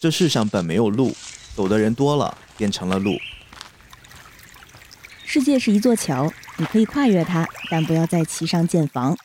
[0.00, 1.12] 这世上本没有路，
[1.56, 3.16] 走的人多了，变成了路。
[5.24, 9.16] 世界是一座桥，你可以跨越它，但不要在其上建房。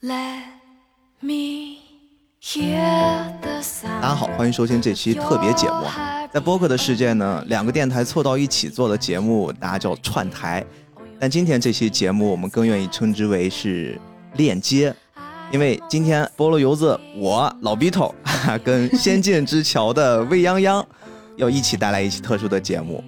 [0.00, 0.44] Let
[1.18, 1.78] me
[2.40, 4.00] hear the sound.
[4.00, 5.86] 大家好，欢迎收听这期特别节目。
[6.32, 10.64] 在播客的世界呢，两个电台凑到一起做的节目，大家叫串台。
[11.18, 14.00] 但今天这期节目，我们更愿意称之为是
[14.34, 14.94] 链接，
[15.50, 18.14] 因为今天菠萝油子我老逼头
[18.64, 20.86] 跟仙剑之桥的未央央
[21.36, 23.02] 要一起带来一期特殊的节目。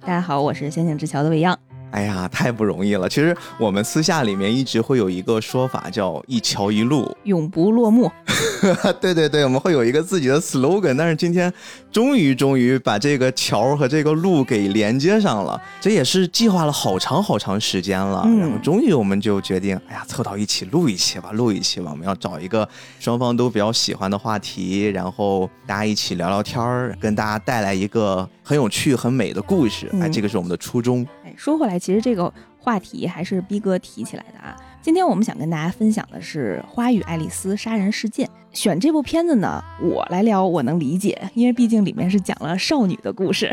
[0.00, 1.58] 大家好，我是仙剑之桥的未央。
[1.90, 3.08] 哎呀，太不容易了！
[3.08, 7.14] 其实我们私下里面一直会有一个说法，叫一桥一路。
[7.24, 8.10] 永不落幕。
[9.00, 11.52] 对对对，我们会有一个自己的 slogan，但是今天
[11.90, 18.22] 终于终于把这个桥和这个路给连接上了，这也是计划了好长好长时间了。
[18.26, 21.90] 嗯然后终于我们就决定，哎呀，凑到一起录一期吧，录一期吧。
[21.90, 22.68] 我们要找一个
[22.98, 29.86] 双方都比较喜欢的话题，然后大家一起聊聊天儿，跟大家带来一个很有趣、很美的故事。
[29.94, 31.06] 哎，嗯这个是我们的初衷。
[31.30, 34.56] 哎，说回来，其实这个话题还是逼哥提起来的啊。
[34.82, 38.26] 今天我们想跟大家分享的是《花与爱丽丝杀人事件》。
[38.52, 43.48] 选这部片子呢，我来聊我能理解，因为毕竟里面是讲了少女的故事。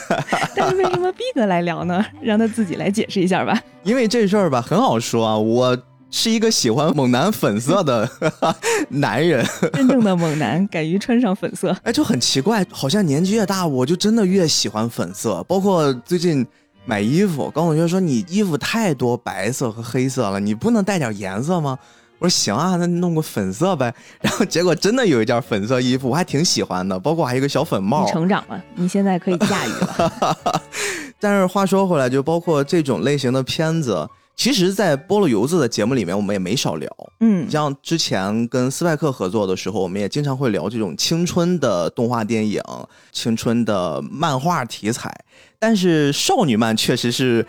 [0.54, 2.04] 但是为什么逼哥来聊呢？
[2.20, 3.58] 让他自己来解释一下吧。
[3.82, 5.78] 因为这事儿吧，很好说啊，我
[6.10, 8.06] 是一个喜欢猛男粉色的
[8.90, 9.42] 男人。
[9.72, 15.42] 真正的猛男敢于穿上粉色，哎，就很奇怪，好像年纪越大，我就真的越喜欢粉色。
[15.44, 16.46] 包括最近
[16.84, 21.78] 买衣服，高同学说你衣服太多白色和黑色了，你不能带点颜色吗？
[22.18, 23.92] 我说行啊， 那弄个粉色呗。
[24.20, 28.10] 然后结果真的有一件粉色衣服，我还挺喜欢的，包括还有一个小粉帽你。
[28.10, 30.36] 成长了，你现在可以驾驭了。
[31.20, 36.90] 但是话说回来，就包括这种类型的片子，其实，在菠萝油子的节目里面，我们也没少聊。
[37.20, 42.60] 嗯，像之前跟斯派克合作的时候，我们也经常会聊这种青春的动画电影、
[43.12, 45.14] 青春的漫画题材。
[45.62, 47.46] 但是少女漫确实是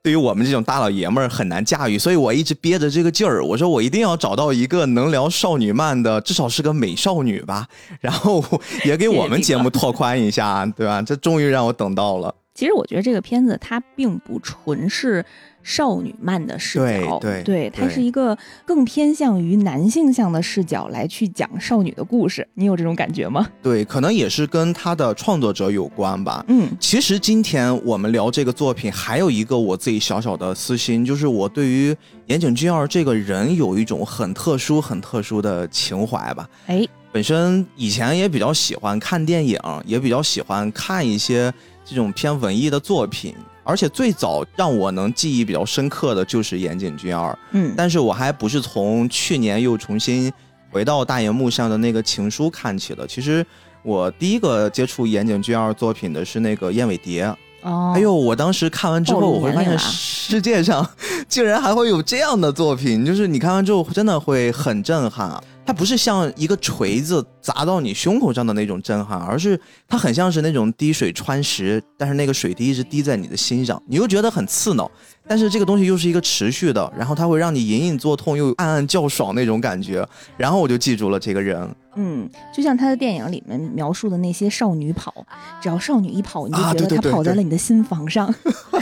[0.00, 7.66] 对于我们这种大老爷们儿很难驾驭，所以我一直憋着这个劲儿，我说我一定要找到一个能聊少女漫的，至少是个美少女吧，
[8.00, 8.44] 然后
[8.84, 11.02] 也给我们节目拓宽一下，对吧？
[11.02, 12.32] 这终于让我等到了。
[12.54, 15.24] 其实我觉得这个片子它并不纯是
[15.68, 22.46] 少女漫的视角，对对它是一个更偏向于男性向的视角来去讲少女的故事。
[22.54, 23.44] 你有这种感觉吗？
[23.60, 26.44] 对，可能也是跟他的创作者有关吧。
[26.46, 31.92] 嗯其实今天我们聊这个作品，还有一个我自己小小的私心，就是我对于
[32.26, 36.48] 岩井俊二这个人有一种很特殊、很特殊的情怀吧。
[36.66, 41.52] 哎，本身以前也比较喜欢看电影，也比较喜欢看一些
[41.84, 43.34] 这种偏文艺的作品，
[43.66, 47.36] 而且最早让我能记忆比较深刻的就是岩井俊二。
[47.50, 50.32] 嗯，但是我还不是从去年又重新
[50.70, 53.04] 回到大荧幕上的那个《情书》看起的。
[53.06, 53.44] 其实
[53.82, 57.26] 我第一个接触岩井俊二作品的是那个《燕尾蝶》。
[57.62, 60.88] 哦，哎呦，我当时看完之后，我会发现世界上
[61.28, 65.42] 竟然还会有这样的作品，就是你看完之后真的会很震撼啊。
[65.66, 74.88] 它不是像一个锤子砸到你胸口上的那种震撼，而是它很像是那种滴水穿石，但是那个水滴一直滴在你的心上，你又觉得很刺挠，
[75.26, 80.06] 但是这个东西又是一个持续的，然后它会让你隐隐作痛又暗暗叫爽那种感觉，
[80.36, 81.68] 然后我就记住了这个人。
[81.98, 85.26] 嗯，就像他的电影里面描述的那些少女跑，
[85.62, 88.32] 只要少女一跑，你就啊觉得她跑在了你的心房上，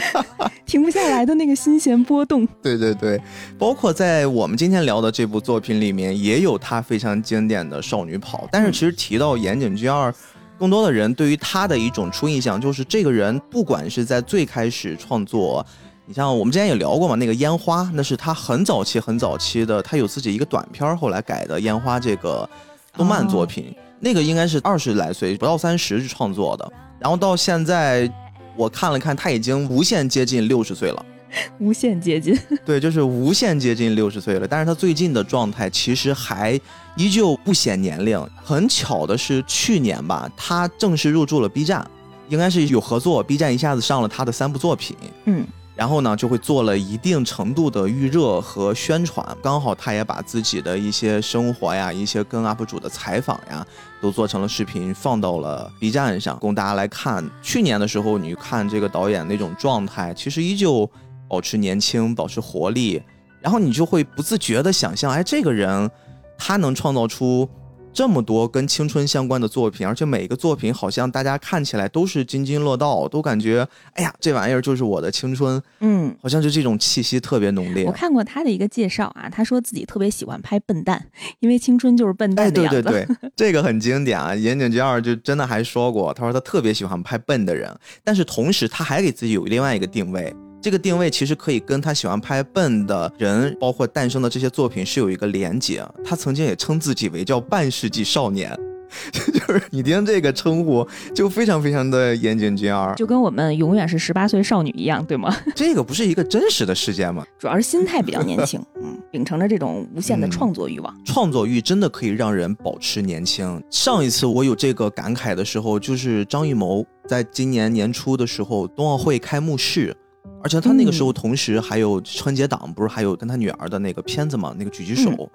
[0.67, 2.45] 停不下来的那个心弦波动。
[2.61, 3.17] 对对对，
[3.57, 8.47] 包括在我们今天聊的这部作品里面，也有他非常经典的少女跑。
[8.51, 10.13] 但是其实提到岩井俊二，
[10.57, 15.65] 更多的人对于他的一种初印象就是这个人，不管是在最开始创作。
[16.07, 22.47] 你像我们之前也聊过嘛，那个烟花，那是他很早期、很早期的，他有自己一个短片，后来改的烟花这个
[22.93, 26.71] 动漫作品，那个应该是二十来岁，不到三十去创作的。
[26.99, 28.07] 然后到现在，
[28.55, 31.05] 我看了看，他已经无限接近六十岁了。
[31.59, 36.59] 无限接近， 对，就是无限接近六十岁了，但是他最近的状态其实还
[36.95, 38.19] 依旧不显年龄。
[38.43, 41.85] 很巧的是，去年吧，他正式入驻了 B 站，
[42.29, 44.95] 应该是有合作，B 站一下子上了他的三部作品，
[45.25, 45.45] 嗯
[45.75, 49.25] 然后呢就会做了一定程度的预热和宣传。
[49.43, 53.67] 刚好他也把自己的一些生活呀、一些跟 UP 主的采访呀，
[54.01, 57.29] 都做成了视频，放到了 B 站上供大家来看。
[57.41, 60.89] 去年的时候，你看这个导演那种状态，其实依旧
[61.35, 63.01] 保持年轻，保持活力，
[63.41, 65.91] 然后你就会不自觉的想象，哎，这个人
[66.37, 67.49] 他能创造出
[67.91, 77.91] 这么多跟青春相关的作品，而且每个作品好像大家看起来都是津津乐道，都感觉哎呀，这玩意儿就是我的青春，嗯，好像就这种气息特别浓烈我。
[77.91, 81.05] 看过他的一个介绍啊，他说自己特别喜欢拍笨蛋，
[81.39, 82.81] 因为青春就是笨哎，蛋的样子。
[82.81, 84.35] 对对 对，这个很经典啊！
[84.35, 87.73] 岩井俊二就真的还说过，他说他特别喜欢拍笨的人，
[88.03, 90.35] 但是同时他还给自己有另外一个定位。
[90.65, 95.85] 这个定位其实可以跟他喜欢拍笨的人，包括诞生的这些作品是有一个连结。
[96.03, 98.51] 他曾经也称自己为叫半世纪少年，
[99.13, 100.83] 就是你听这个称呼
[101.13, 102.95] 就非常非常的岩井俊二。
[102.95, 105.37] 就跟我们永远是十八岁少女一样，对吗？
[105.53, 107.23] 这个不是一个真实的事件吗？
[107.37, 110.91] 主要是心态比较年轻， 嗯，秉承着这种无限的嗯创作欲望。
[111.05, 113.63] 创作欲真的可以让人保持年轻。
[113.69, 119.95] 上一次我有这个感慨的时候，就是张艺谋在今年年初的时候冬奥会开幕式，
[120.41, 125.29] 而且他那个时候同时还有春节档，不是还有跟他女儿的那个片子嘛，那个狙击手。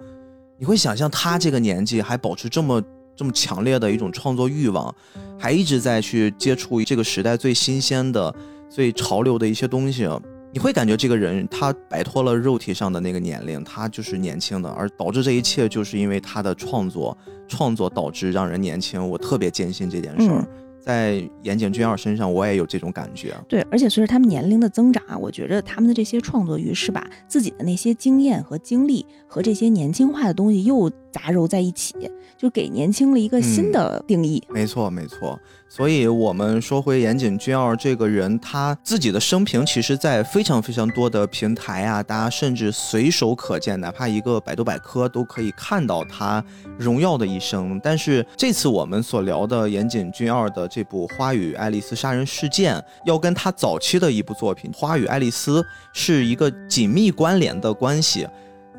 [0.57, 2.81] 你会想象他这个年纪还保持这么
[3.15, 4.93] 这么强烈的一种创作欲望，
[5.37, 8.33] 还一直在去接触这个时代最新鲜的、
[8.69, 10.07] 最潮流的一些东西。
[10.53, 17.17] 你会感觉这个人他摆脱了肉体上的那个年龄，他就是年轻的，而导致这一切就是因为他的创作，
[17.47, 19.09] 创作导致让人年轻。
[19.09, 20.47] 我特别坚信这件事儿，嗯
[20.81, 23.33] 在岩井俊二身上我也有这种感觉。
[23.47, 31.95] 对，而且随着他们年龄的增长啊，我觉着他们的这些创作欲是把自己的那些经验和经历和这些年轻化的东西又杂糅在一起，
[32.37, 34.41] 就给年轻了一个新的定义。
[34.49, 35.39] 没错，没错。
[35.69, 46.43] 所以，我们说回岩井俊二这个人，他自己的生平，其实在非常非常多的平台啊，大家甚至随手可见，哪怕一个百度百科都可以看到他
[46.77, 47.79] 荣耀的一生。
[47.81, 52.75] 但是，这次我们所聊的岩井俊二的这部《花与爱丽丝杀人事件》，
[53.05, 55.61] 要跟他早期的一部作品《花与爱丽丝》
[55.93, 58.27] 是一个紧密关联的关系。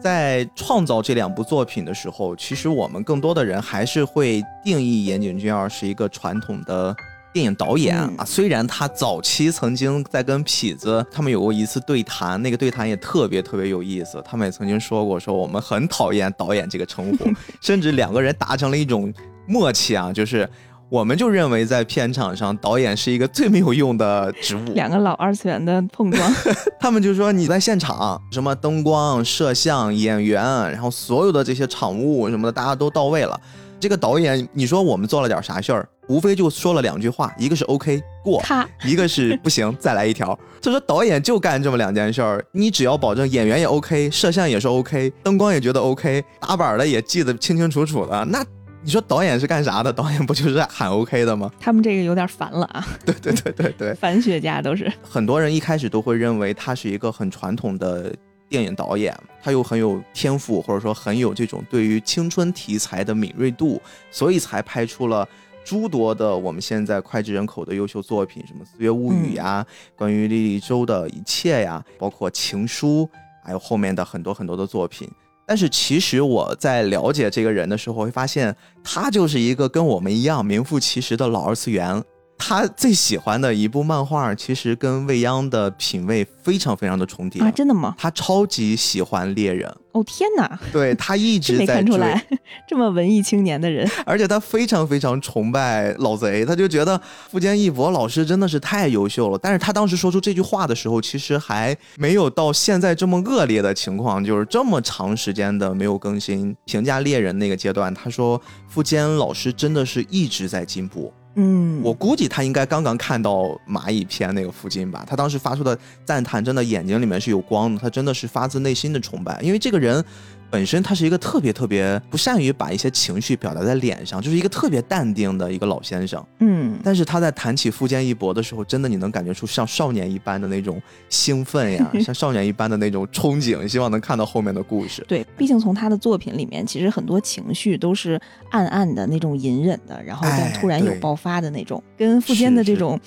[0.02, 6.94] 在创造这两部作品的时候，其实我们更多的人还是会定义岩井俊二是一个传统的
[7.32, 8.24] 电影导演、嗯啊。
[8.24, 14.20] 虽然他早期曾经在跟痞子他们有过一次对谈，那个对谈也特别特别有意思。
[14.24, 17.30] 他们也曾经说过，说我们很讨厌导演这个称呼，
[17.62, 19.14] 甚至两个人达成了一种
[19.46, 20.48] 默契啊，就是。
[20.92, 24.60] 我们就认为在片场上，导演是一个最没有用的职务。
[24.76, 26.34] 两个老二次元的碰撞，
[26.78, 33.40] 他们就说你在现场，什么灯光、摄像、演员，然后所有的这些场务什么的，大家都到位了。
[33.80, 35.88] 这个导演，你说我们做了点啥事儿？
[36.08, 40.38] 无非就说了两句话，一个是 OK 过， 咔，一个是不行，再来一条。
[40.60, 48.44] 他说导演就干这么两件事儿，你只要保证演员也 OK，摄像也是 OK，灯光也觉得 OK，打板的也记得清清楚楚的，那。
[48.84, 49.92] 你说导演是干啥的？
[49.92, 51.48] 导演不就是喊 OK 的吗？
[51.60, 54.92] 他们这个有点烦了啊，对对对对对，反学家都是。
[55.08, 58.12] 很多人一开始都会认为他是一个很传统的
[58.48, 63.80] 电影导演，他又很有天赋，或者说很有这种对于青春题材的敏锐度，
[64.10, 65.26] 所以才拍出了
[65.64, 69.64] 诸多的我们现在脍炙人口的优秀作品，什么《四月物语》呀，
[69.94, 73.08] 关于莉莉周的一切呀，包括《情书》，
[73.44, 75.08] 还有后面的很多很多的作品。
[75.52, 82.02] 但是其实我在了解这个人的时候，会发现他就是一个跟我们一样名副其实的老二次元。
[82.44, 87.40] 他最喜欢的一部漫画，其实跟未央的品味非常非常的重叠。
[87.40, 87.94] 啊，真的吗？
[87.96, 92.20] 他超级喜欢猎人，哦天哪，对他一直在追，看出来，
[92.68, 97.00] 这么文艺青年的人，而且他非常非常崇拜老贼，他就觉得
[97.30, 99.38] 富坚义博老师真的是太优秀了。
[99.40, 106.54] 但是他当时说出这句话的时候，其实还没有到现在这么恶劣的情况，就是这么长时间的没有更新。
[106.64, 111.12] 评价猎人那个阶段，他说富坚老师真的是一直在进步。
[111.34, 120.04] 嗯，我估计他应该刚刚看到蚂蚁篇那个附近吧，他当时发出的赞叹，真的眼睛里面是有光的，他真的是发自内心的崇拜，因为这个人
[120.52, 126.22] 本身他是一个特别特别不善于把一些情绪表达在脸上，就是一个特别淡定的一个老先生。
[126.40, 130.78] 嗯，但是他在谈起富坚义博的时候，真的你能感觉出像少年一般的那种
[131.08, 135.02] 兴奋呀， 像少年一般的那种憧憬，希望能看到后面的故事。
[135.08, 143.00] 对，毕竟从他的作品里面，其实很多情绪都是暗暗的那种隐忍的，然后但哎突然有爆发的那种，跟富坚的是是这种，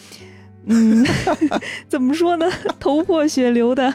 [0.65, 1.05] 嗯，
[1.87, 2.49] 怎么说呢，
[2.79, 3.93] 头破血流的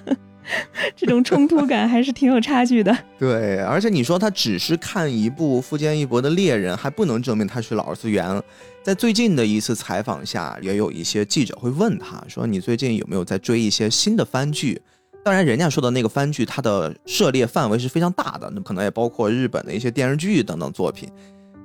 [0.97, 2.97] 这种冲突感还是挺有差距的。
[3.19, 8.43] 对，而且你说他只是看一部富坚义博的《猎人》，还不能证明他是老二次元。
[8.83, 14.81] 在最近的一次采访下，也有一些记者会问他说：“你最近有没有在追一些新的番剧？”
[15.23, 21.11] 当然，人家说的那个番剧，它的涉猎范围是非常大的，那可能也包括日本的一些电视剧等等作品。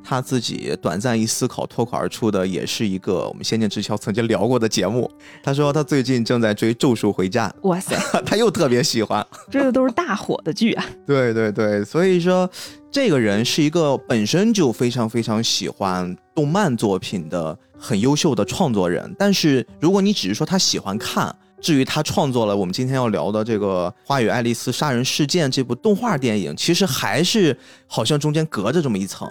[0.08, 5.10] 他自己短暂一思考，脱口而出的也是一个我们《仙剑之桥》曾经聊过的节目。
[5.42, 9.26] 他说他最近正在追《咒术回战哇塞，》，他又特别喜欢。
[9.50, 10.86] 追 的都是大火的剧啊！
[11.08, 12.48] 对对对，所以说
[12.92, 27.58] 这个人是一个本身就非常非常喜欢动漫作品的很优秀的创作人，但是如果你只是说他喜欢看，至于他创作了我们今天要聊的这个《花与爱丽丝杀人事件》这部动画电影，其实还是
[27.88, 29.28] 好像中间隔着这么一层。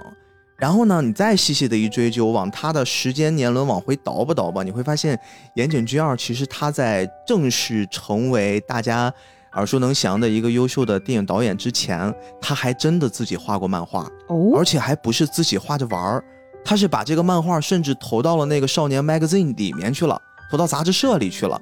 [0.57, 5.19] 然后呢，你再细细的一追究，往他的时间年轮往回倒吧倒吧，你会发现
[5.57, 9.13] 岩井俊二其实他在正式成为大家
[9.55, 16.25] 耳熟能详的一个优秀的电影导演之前，他还真的自己画过漫画，哦而，且还不是自己画着玩儿，
[16.65, 20.21] 他是把这个漫画甚至投到了那个少年 magazine 里面去了，
[20.51, 21.61] 投到杂志社里去了。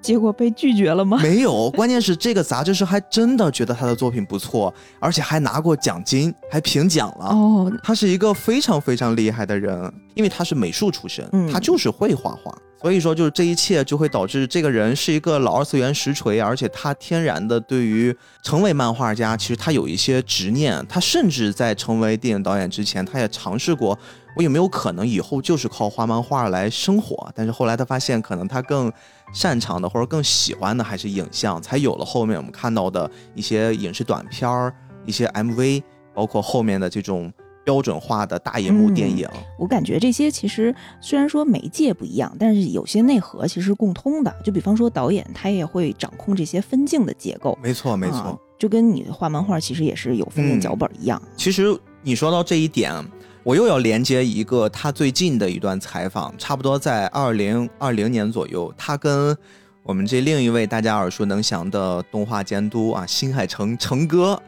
[0.00, 1.18] 结果被拒绝了吗？
[1.22, 7.26] 没有，关键是这个杂志社还真的觉得他的作品不错，而且还拿过奖金，还评奖了。
[7.26, 23.98] 哦，他是一个非常非常厉害的人，因为他是美术出身，嗯他就是会画画，所以说就是这一切就会导致这个人是一个老二次元实锤，而且他天然的对于成为漫画家，其实他有一些执念，他甚至在成为电影导演之前，他也尝试过。
[24.36, 27.28] 我有没有可能以后就是靠画漫画来生活？
[27.34, 28.90] 但是后来他发现，可能他更
[29.32, 34.74] 擅长的或者更喜欢的还是影像，才有了后面我们看到的一些影视短片儿、
[35.06, 35.82] 一些 MV，
[36.14, 37.32] 包括后面的这种
[37.64, 39.28] 标准化的大银幕电影。
[39.58, 44.34] 我感觉这些其实虽然说媒介不一样，但是有些内核其实是共通的。
[44.44, 48.18] 就比方说导演他也会掌控这些分镜的结构，没错，没错。
[48.18, 51.22] 啊就跟你画漫画其实也是有分镜嗯脚本一样。
[51.34, 52.92] 其实你说到这一点，
[53.42, 59.36] 我又要连接一个他最近的一段采访，差不多在二零二零年左右，他跟
[59.82, 64.40] 我们这另一位大家耳熟能详的动画监督啊，新海诚诚哥。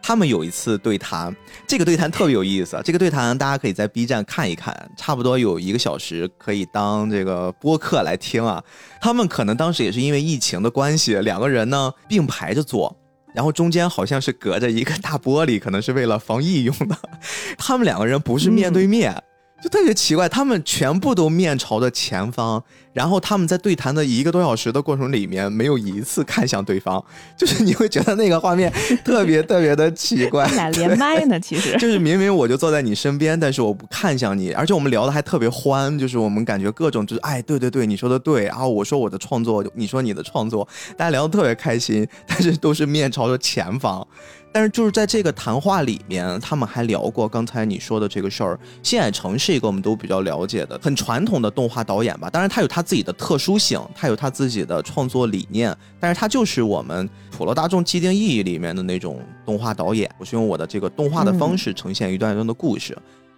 [0.00, 1.34] 他们有一次对谈，
[1.66, 2.80] 这个对谈特别有意思。
[2.84, 8.62] 这个对谈大家可以在 B 站看一看，差不多有一个小时，可以当这个播客来听啊。
[9.00, 12.96] 他们可能当时也是因为疫情的关系，两个人呢并排着坐，
[13.36, 16.96] 然后中间好像是隔着一个大玻璃，可能是为了防疫用的。
[17.58, 19.14] 他们两个人不是面对面，
[19.62, 27.02] 就特别奇怪，他们全部都面朝着前方，然后他们在对谈的一个多小时的过程里面，没有一次看向对方，
[27.36, 28.70] 就是你会觉得那个画面
[29.02, 30.54] 特别特别的奇怪他。
[30.68, 44.06] 俩连麦呢，其实 就是明明我就坐在你身边，但是我不看向你，而且我们聊的还特别欢，就是我们感觉各种就是哎，对对对，你说的对，然后我说我的创作，你说你的创作，大家聊得特别开心，但是都是面朝着前方。
[44.56, 48.58] 但是就是在这个谈话里面，他们还聊过刚才你说的这个事儿。
[48.82, 60.10] 新海诚是一个我们都比较了解的很传统的动画导演吧，当然他有他自己的特殊性，他有他自己的创作理念，但是他就是我们普罗大众既定意义里面的那种动画导演。
[60.16, 62.96] 我是用我的这个动画的方式呈现一段一段的故事。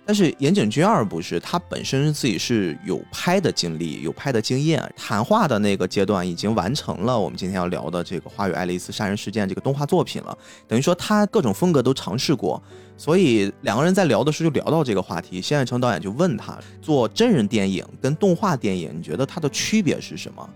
[0.08, 7.20] 但是岩井俊二不是，他本身自己是有拍的经历，有拍的经验，谈话的那个阶段已经完成了。
[7.20, 12.62] 我们今天要聊的这个《花与爱丽丝杀人事件》这个动画作品了，等于说他各种风格都尝试过，
[12.96, 15.42] 所以两个人在聊的时候就聊到这个话题。
[15.42, 20.50] 新海诚导演就问他，做真人电影跟动画电影，你觉得它的区别是什么？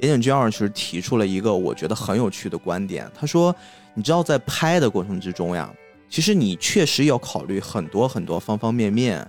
[0.00, 3.56] 岩井俊二是提出了一个我觉得很有趣的观点，他说，
[3.94, 5.72] 你知道在拍的过程之中呀。
[6.12, 9.26] 其实你确实要考虑很多很多方方面面，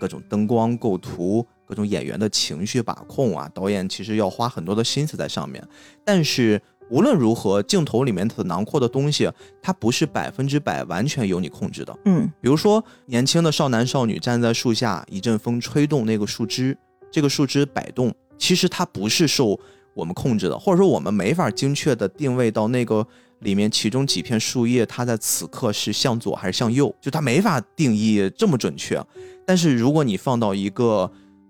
[0.00, 5.64] 各种灯光构图，各种演员的情绪把控啊，导演其实要花很多的心思在上面。
[6.04, 6.60] 但是
[6.90, 9.30] 无论如何，镜头里面的囊括的东西，
[9.62, 11.96] 它不是百分之百完全由你控制的。
[12.04, 16.76] 嗯比如说，年轻的少男少女站在树下，一阵风吹动那个树枝，
[17.12, 19.56] 这个树枝摆动，其实它不是受
[19.94, 23.06] 我们控制的，或者说我们没法精确的定位到那个
[23.44, 29.00] 里面其中几片树叶，它在此刻是向左还是向右，就它没法定义这么准确。
[29.46, 31.08] 但是如果你放到一个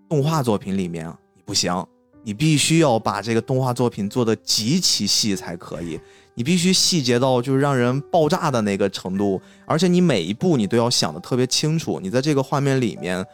[0.08, 1.72] 动画作品里面，你不行，
[2.22, 5.98] 你必须要把这个动画作品做得极其细才可以。
[6.34, 12.00] 你必须细节到就是让人爆炸的那个程度，而且你每一步你都要想得特别清楚。
[12.02, 13.24] 你在这个画面里面，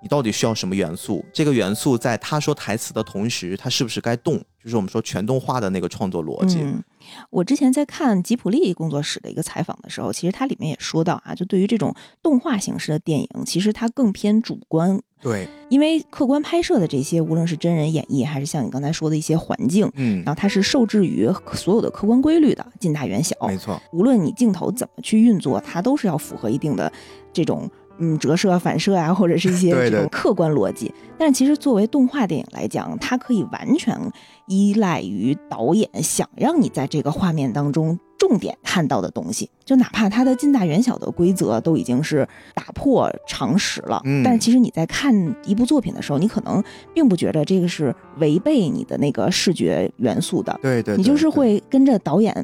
[0.00, 1.24] 你到底需要什么元素？
[1.32, 4.40] 这个元素在他说台词的同时，他是不是该动？
[4.62, 6.58] 就是我们说全动画的那个创作逻辑。
[6.60, 6.82] 嗯，
[7.30, 23.36] 我之前在看吉普力工作室的一个采访的时候，其实它里面也说到啊，就对于这种动画形式的电影，其实它更偏主观，对，因为客观拍摄的这些，无论是真人演绎，还是像你刚才说的一些环境，嗯然，后它是受制于所有的客观规律的，近大远小。
[23.46, 26.92] 没错，无论你镜头怎么去运作，它都是要符合一定的
[27.32, 30.92] 这种嗯折射、反射啊，或者是一些这种客观逻辑。
[31.18, 33.98] 但是其实作为动画电影来讲，它可以完全
[34.46, 44.22] 依赖于导演想让你在这个画面当中重点看到的东西，就哪怕它的近大远小的规则都已经是打破常识了，嗯。
[44.22, 45.12] 但是其实你在看
[45.44, 46.62] 一部作品的时候，你可能
[46.94, 50.58] 并不觉得这个是违背你的那个视觉元素的。
[50.62, 52.34] 对对，你就是会跟着导演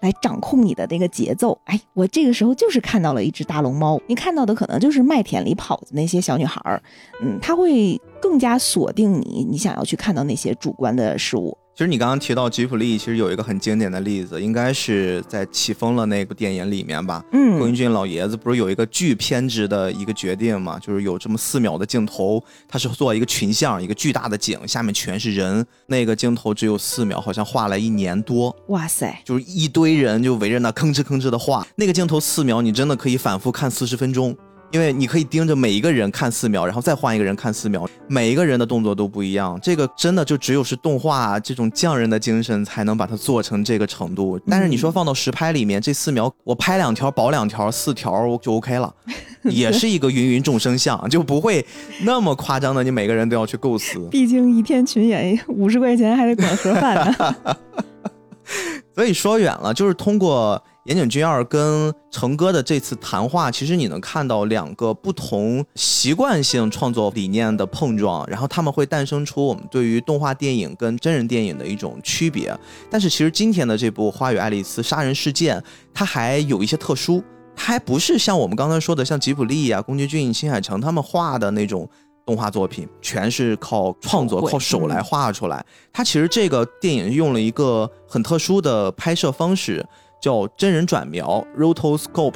[0.00, 1.58] 来掌控你的那个节奏。
[1.64, 6.82] 哎，我这个时候就是看到了一只大龙猫，你看到的可能就是麦田里跑的那些小女孩儿，
[7.22, 11.56] 嗯，它会更加锁定你，你想要去看到那些主观的事物。
[11.72, 17.24] 其实你刚刚提到吉普力，其实有一个很经典的例子，应该是在《起风了》那部电影里面吧。
[17.32, 20.78] 嗯宫嗯崎骏老爷子不是有一个巨偏执的一个决定嘛？
[20.78, 31.66] 就是有这么四秒的镜头，他是做一个群像，一个巨大的景，下面全是人，那个镜头只有四秒，好像画了一年多，哇塞，就是一堆人就围着那吭哧吭哧的画。
[31.76, 34.34] 那个镜头四秒，你真的可以反复看四十分钟。
[34.72, 39.58] 因为你可以盯着每一个人看四秒，然后再换一个人看四秒，每一个人的动作都不一样。
[39.60, 44.38] 这个真的就只有是动画这种匠人的精神才能把它做成这个程度。
[44.48, 48.94] 但是你说放到实拍里面，这四秒我拍两条保两条，四条我就 OK 了，
[49.42, 51.64] 也是一个芸芸众生相，就不会
[52.04, 53.98] 那么夸张的，你每个人都要去构思。
[54.10, 57.36] 毕竟一天群演五十块钱还得管盒饭呢。
[58.94, 72.56] 所以说远了，就是通过岩井俊二跟成哥的这次谈话，其实你能看到两个不同习惯性创作理念的碰撞，然后他们会诞生出我们对于动画电影跟真人电影的一种区别。
[72.90, 75.58] 但是其实今天的这部《花与爱丽丝杀人事件》，
[75.92, 77.22] 它还有一些特殊，
[77.54, 81.88] 它还不是像我们刚才说的像吉卜力啊、宫崎骏、新海诚他们画的那种。
[82.26, 85.64] 动画作品全是靠创作、靠手来画出来。
[85.92, 89.84] 它其实这个电影用了一个很特殊的拍摄方式，
[90.20, 92.34] 叫真人转描 （rotoscope）。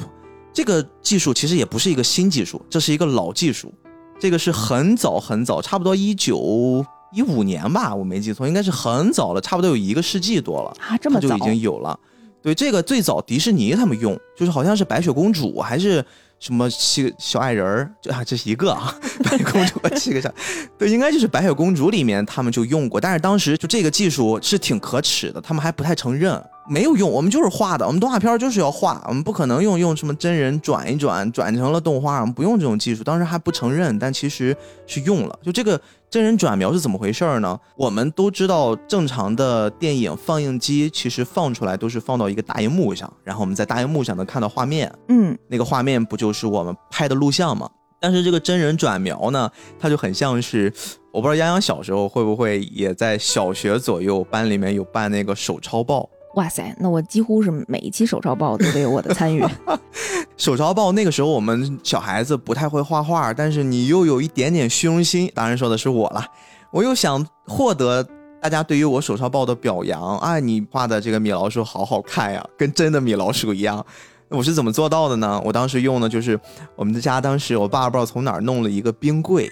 [0.53, 3.73] 这个技术其实也不是一个新技术，这是一个老技术。
[4.17, 10.73] 这个是很早很早，差不多一九一五年吧，我没记错，应该是很早了，差不多有一个世纪多了。
[10.79, 11.99] 啊，这么早它就已经有了。
[12.41, 16.03] 对，这个最早迪士尼他们用，就是好像是白雪公主还是
[16.39, 20.33] 什么七个小矮人儿，这啊这是一个啊， 白雪公主和七个小，
[20.77, 34.55] 对，应该就是白雪公主里面他们就用过，但是当时就这个技术是挺可耻的，他们还不太承认，没有用，我们就是画的，我们动画片儿就是要画，我们不可能用用什么真人转一转转成了动画，我们不用这种技术，当时还不承认，但其实
[34.85, 35.79] 是用了，就这个。
[36.07, 37.59] 真人转描是怎么回事儿呢？
[37.75, 47.69] 我们都知道，正常的电影放映机其实放出来都是放到一个大荧幕上，然后我们在大荧幕上能看到画面，嗯，那个画面不就是我们拍的录像吗？
[47.99, 50.71] 但是这个真人转描呢，它就很像是，
[51.11, 56.09] 我不知道洋洋小时候会不会也在小学左右班里面有办那个手抄报。
[56.35, 59.43] 哇塞，那我几乎是每一期手抄报都得有我的参与。
[60.37, 66.25] 手抄报那个时候我们小孩子不太会画画，但是你又有一点点虚荣心，当然说的是我了，
[66.71, 68.05] 我又想获得
[68.41, 73.83] 大家对于我手抄报的表扬啊，你画的这个米老鼠好好看呀，跟真的米老鼠一样。
[74.27, 75.41] 我是怎么做到的呢？
[75.45, 76.37] 我当时用的就是
[76.75, 79.49] 我们的家，当时我爸不知道从哪儿弄了一个冰柜，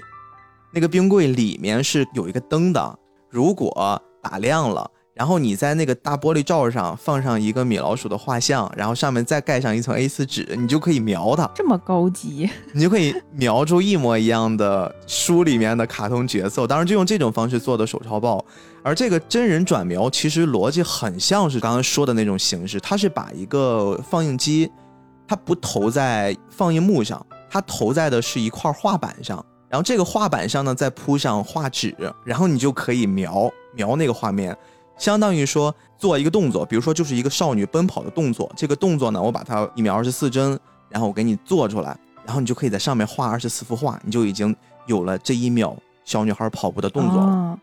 [0.74, 4.90] 那个冰柜里面是有一个灯的，如果打亮了。
[5.14, 16.66] 然后你在那个大玻璃罩上放上一个米老鼠的画像，然后上面再盖上一层 A4 纸，你就可以描它，这么高级， 你就可以描出一模一样的书里面的卡通角色。
[16.66, 18.44] 当然就用这种方式做的手抄报，
[18.84, 24.72] 而这个真人转描其实逻辑很像是刚刚说的那种形式，它是把一个放映机，
[25.28, 31.96] 它不投在放映幕上，它投在的是一块画板上，然后这个画板上呢再铺上画纸，
[32.26, 34.58] 然后你就可以描描那个画面。
[34.98, 40.58] 相当于说做一个动作，比如说就是一个少女奔跑的动作，这个动作呢，我把它一秒二十四帧，
[40.90, 45.76] 然后我给你做出来，然后你就可以在上面画二十四幅画，你就已经有了这一秒
[46.06, 47.60] 小女孩跑步的动作了。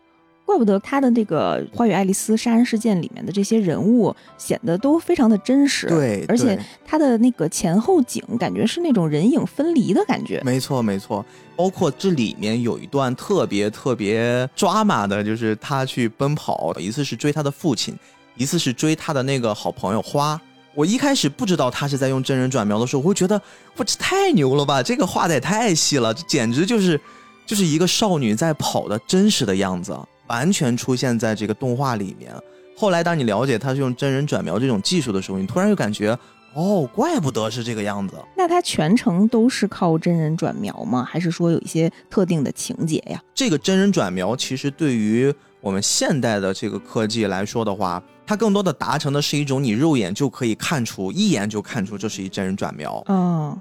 [0.51, 10.41] 怪不得他的那个《花与爱丽丝杀人事件》里面的这些人物显得都非常的真实，对，而且他的那个前后景感觉是那种人影分离的感觉。
[10.43, 17.97] 没错没错，包括这里面有一段特别特别抓马的，就是他去奔跑，一次是追他的父亲，
[18.35, 20.39] 一次是追他的那个好朋友花。
[20.73, 23.41] 我一开始不知道他是在用真人转描的时候，我会觉得
[23.75, 26.99] 我这太牛了吧，这个画的也太细了，这简直就是
[27.45, 29.97] 就是一个少女在跑的真实的样子，
[30.31, 32.33] 完全出现在这个动画里面。
[32.77, 36.17] 后来当你了解他是用真人转描这种技术的时候，你突然就感觉，
[36.53, 38.15] 哦，怪不得是这个样子。
[38.37, 41.03] 那他全程都是靠真人转描吗？
[41.03, 43.21] 还是说有一些特定的情节呀？
[43.35, 53.03] 这个真人转描其实对于我们现代的这个科技来说的话，它更多的达成的是一种你肉眼就可以看出，一眼就看出这是一真人转描。
[53.07, 53.59] 哦，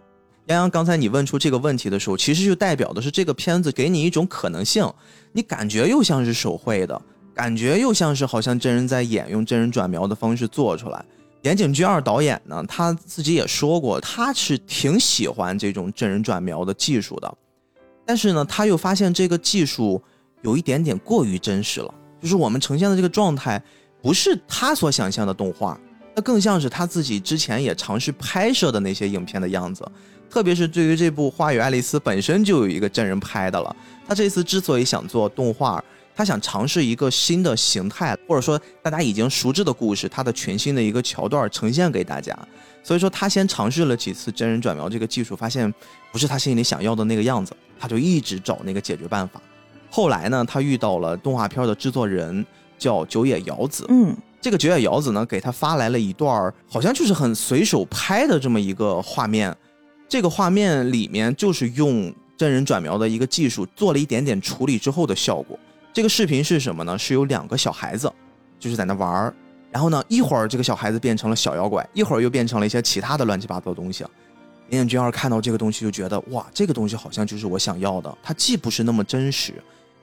[0.50, 4.84] 洋洋，刚才你问出这个问题的时候，其实就代表的是这个片子给你一种可能性，
[5.32, 7.00] 你感觉又像是手绘的，
[7.32, 11.04] 感觉又像是好像真人在演，用真人转描的方式做出来。
[11.42, 17.32] 岩井俊二导演呢，他自己也说过，他是挺喜欢这种真人转描的技术的，
[18.04, 20.02] 但是呢，他又发现这个技术
[20.42, 23.62] 有一点点过于真实了，就是我们呈现的这个状态，
[24.02, 25.80] 不是他所想象的动画，
[26.14, 29.88] 那更像是他自己之前也尝试拍摄的那些影片的样子。
[30.30, 33.74] 特别是对于这部《花与爱丽丝》本身就有一个真人拍的了，
[34.06, 35.82] 他这次之所以想做动画，
[36.14, 42.36] 他想尝试一个新的形态，或者说大家已经熟知的故事，它的全新的一个桥段呈现给大家。
[42.82, 45.72] 所以说他先尝试了几次真人转描这个技术，发现
[46.12, 49.42] 不是他心里想要的那个样子，他就一直找那个解决办法。
[49.90, 52.46] 后来呢，他遇到了动画片的制作人，
[52.78, 53.84] 叫久野遥子。
[53.88, 59.54] 嗯，这个久野遥子呢，给他发来了一段儿好像就是很随手拍的这么一个画面。
[60.10, 65.56] 这个画面里面就是用真人转描的一个技术做了一点点处理之后的效果。
[65.92, 66.98] 这个视频是什么呢？
[66.98, 68.12] 是有两个小孩子，
[68.58, 69.32] 就是在那玩儿。
[69.70, 74.04] 然后呢，一会儿这个小孩子变成了小妖怪，一会儿又变成了一些其他的乱七八糟的东西。
[74.70, 78.18] 林眼君二看到这个东西就觉得，哇，这个东西好像就是我想要的。
[78.20, 79.54] 它既不是那么真实，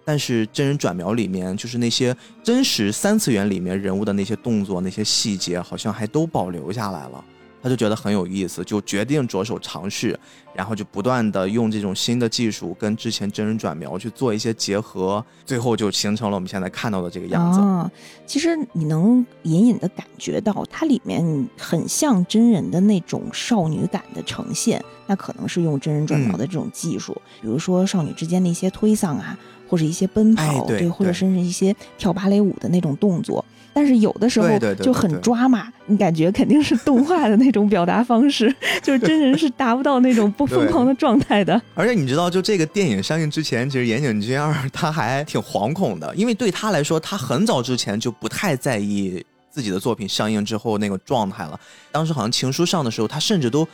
[0.06, 7.26] 但是真人转描里面就是那些真实三次元里面人物的那些动作、那些细节，好像还都保留下来了。
[7.62, 10.18] 他就觉得很有意思，就决定着手尝试，
[10.54, 17.60] 然后就不断的用这种新的技术跟之前真人转描去做一些结合，最后就形成了我们现在看到的这个样子。
[17.60, 17.92] 啊，
[18.26, 33.44] 其实你能隐隐的感觉到，它里面很像真人的那种少女感的呈现，那可能是用真人转描的这种技术，比如说少女之间的一些推搡啊，或者一些奔跑，哎对或者对甚至一些跳芭蕾舞的那种动作。
[33.78, 34.48] 但是有的时候
[34.82, 41.62] 就很抓马，你感觉肯定是动画的那种表达方式， 就是真人是达不到那种不疯狂的状态的。
[41.76, 51.60] 而且你知道，就这个电影上映之前，其实岩井俊二他还挺惶恐的，因为对他来说，他很早之前就不太在意自己的作品上映之后那个状态了。
[51.92, 53.68] 当时好像情书上的时候，他甚至都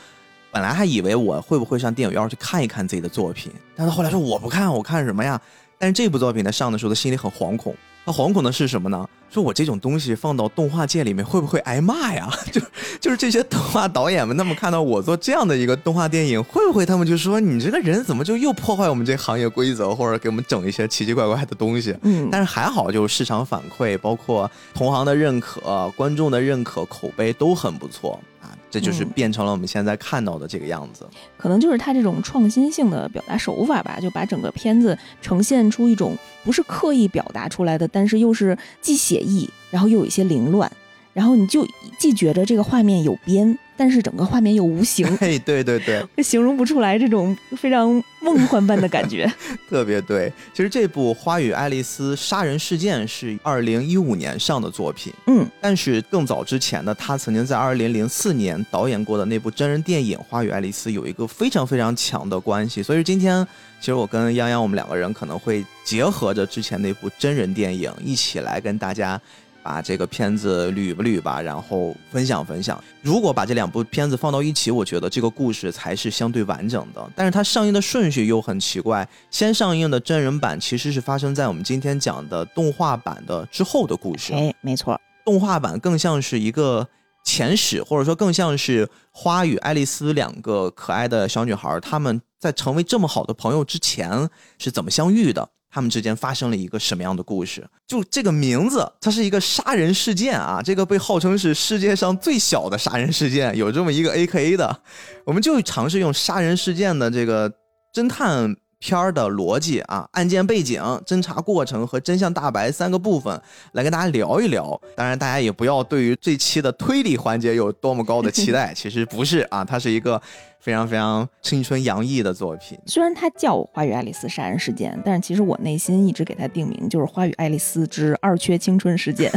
[0.51, 5.39] 本来还以为我会不会上电影院去看一看自己的作品，但他后来说我不看，我看什么呀？
[5.79, 7.73] 但是这部作品他上的时候，他心里很惶恐。
[8.05, 9.07] 他惶恐的是什么呢？
[9.29, 12.29] 说我这种东西放到动画界里面会不会挨骂呀？
[12.51, 12.61] 就
[13.01, 21.95] 就是这些动画导演们，他们看到我做这样的一个动画电影，会不会他们就说你这个人怎么就又破坏我们这行业规则，或者给我们整一些奇奇怪怪的东西？
[22.03, 28.32] 嗯，但是还好，就是市场反馈，包括同行的认可、观众的认可、口碑都很不错啊，
[28.73, 31.07] 这就是嗯变成了我们现在看到的这个样子。
[31.37, 40.71] 可能就是他这种创新性的表达手法吧，就把整个片子呈现出一种不是刻意表达出来的，但是又是既写意，然后又有一些凌乱，
[41.13, 41.65] 然后你就
[41.99, 49.31] 既觉得这个画面有边，但是整个画面又无形， 哎，对对对， 形容不出来这种非常梦幻般的感觉。
[49.69, 50.33] 特别对。
[50.53, 63.45] 其实这部《花与爱丽丝杀人事件》是二零一五年上的作品，嗯，但是更早之前呢，他曾经在二零零四年导演过的那部真人电影《花与爱丽丝》有一个非常非常强的关系，所以今天
[63.79, 69.21] 其实我跟泱泱我们两个人可能会结合着之前那部真人电影一起来跟大家。
[69.63, 72.81] 把这个片子捋吧捋吧，然后分享分享。
[73.01, 77.09] 如果把这两部片子放到一起，我觉得这个故事才是相对完整的。
[77.15, 84.33] 但是它上映的顺序又很奇怪，先上映的真人版其实是发生在我们今天讲的动画版的之后的故事。
[84.33, 86.85] 哎，没错，动画版更像是一个
[87.23, 95.49] 前史，或者说更像是花与爱丽丝两个可爱的小女孩，她们在成为这么好的朋友之前是怎么相遇的？
[95.73, 97.67] 他们之间发生了一个什么样的故事？
[97.87, 100.61] 就这个名字，它是一个杀人事件啊！
[100.63, 104.81] 这个被号称是世界上最小的杀人事件，有这么一个 A K A 的，
[105.25, 107.51] 我们就尝试用杀人事件的这个
[107.91, 113.41] 侦探片儿的逻辑啊，案件背景、侦查过程和真相大白三个部分
[113.71, 114.77] 来跟大家聊一聊。
[114.93, 120.21] 当然，大家也不要对于这期的推理环节有多么高的期待， 其实不是啊，它是一个
[120.59, 122.77] 非常非常青春洋溢的作品。
[122.85, 129.31] 虽然它叫《花与爱丽丝杀人事件》，但是其实我内心一直给它定名就是《花与爱丽丝之二缺青春事件》。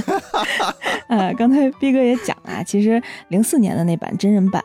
[1.06, 4.60] 呃，刚才逼哥也讲啊，其实零四年的那版真人版，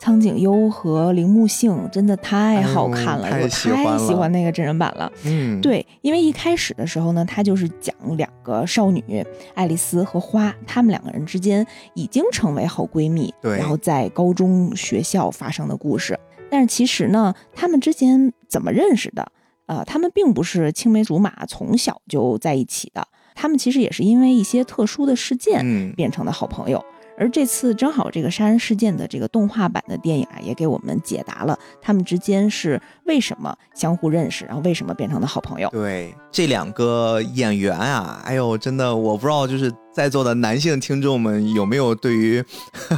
[0.00, 5.10] 苍井优和铃木杏真的太好看了，哎我太喜欢那个真人版了。
[5.24, 16.18] 嗯，对，因为一开始的时候呢，它就是讲两个少女爱丽丝和花，她们两个人之间已经成为好闺蜜，对然后在高中学校发生的故事。
[16.50, 19.26] 但是其实呢，她们之间怎么认识的？
[19.66, 23.06] 呃，她们并不是青梅竹马，从小就在一起的。
[23.34, 26.82] 她们其实也是因为一些特殊的事件嗯，变成的好朋友。
[27.18, 35.68] 而这次正好这个杀人事件的这个动画版的电影啊，也给我们解答了他们之间是为什么相互认识，然后为什么变成了好朋友。
[35.70, 42.44] 对，这两个演员啊，哎呦，真的我不知道，就是在座的男性听众们有没有对于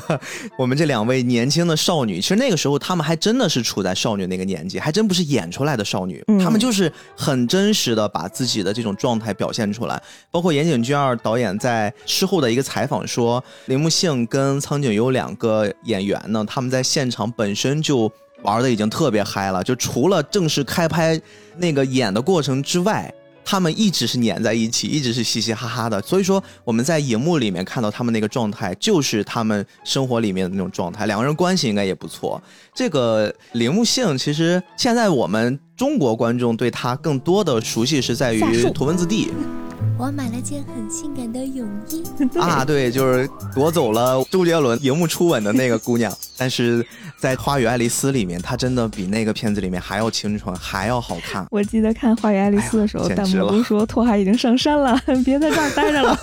[0.58, 2.20] 我们这两位年轻的少女？
[2.20, 10.02] 其实那个时候她们还真的是处在少女那个年纪，还真不是演出来的少女，嗯她们就是很真实的把自己的这种状态表现出来。
[10.30, 21.18] 包括岩井俊二导演在事后的一个采访说，铃木杏跟苍井优两个演员呢，他们在现场本身就玩的已经特别嗨了，就除了正式开拍
[21.56, 23.10] 那个演的过程之外。
[23.44, 31.06] 他们一直是粘在一起，一直是嘻嘻哈哈的，所以说我们在荧幕里面看到他们那个状态，就是他们生活里面的那种状态。
[31.06, 32.40] 两个人关系应该也不错。
[32.74, 39.30] 这个铃木杏，其实现在我们中国观众对他更多的熟悉是在于图文字 D
[39.98, 42.02] 我买了件很性感的泳衣，》
[42.40, 46.10] 啊，对，就是夺走了周杰伦荧幕初吻的那个姑娘。
[46.38, 46.84] 但是
[47.18, 51.46] 在《花与爱丽丝》里面，她真的比那个片子里面还要清纯，还要好看。
[51.50, 56.18] 我记得看《花与爱丽丝》的时候，弹幕都说拓海已经上山了， 别在这儿待着了，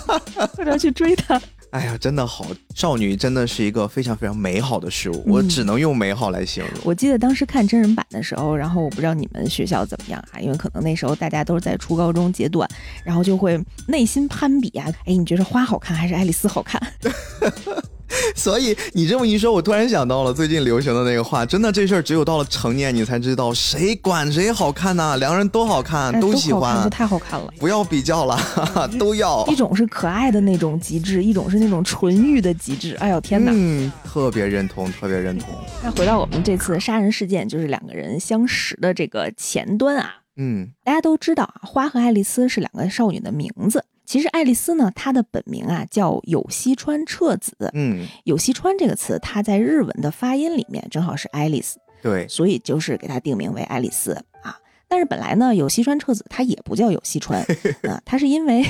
[0.55, 1.39] 快点去追他。
[1.71, 6.73] 哎呀，真的好，少女真的是一个非常非常美好的事物，我嗯只能用美好来形容。
[6.83, 12.67] 我记得当时看真人版的时候，然后我不知道你们学校怎么样啊，因为可能那时候大家都是在初高中阶段，
[13.03, 16.81] 然后就会内心攀比啊，哎，你觉得花好看还是爱丽丝好看？
[18.35, 27.53] 所以你这么一说，我突然想到了最近流行的那个话，真的这事儿只有到了成年你才知道，谁管谁好看呐、两个人都好看，哎都喜，欢都，太好看了。
[27.59, 29.55] 不要比较了，哈 哈都要一。
[29.57, 32.95] 种是可爱的那种极致，一种是那种纯欲的极致。
[32.99, 33.51] 哎呦天哪！
[33.53, 35.49] 嗯，特别认同，特别认同。
[35.83, 43.83] 那回到我们这次杀人事件，就是两个人相识的这个前端啊，嗯大家都知道啊，花和爱丽丝是两个少女的名字。
[44.07, 47.55] 其实爱丽丝呢，她的本名啊叫有西川彻子。
[47.73, 54.57] 嗯，有西川这个词，它在日文的发音里面正好是爱丽丝，对，所以就是给她定名为爱丽丝啊。
[54.87, 57.45] 但是本来呢，有西川彻子她也不叫有西川
[57.83, 58.63] 啊，她是因为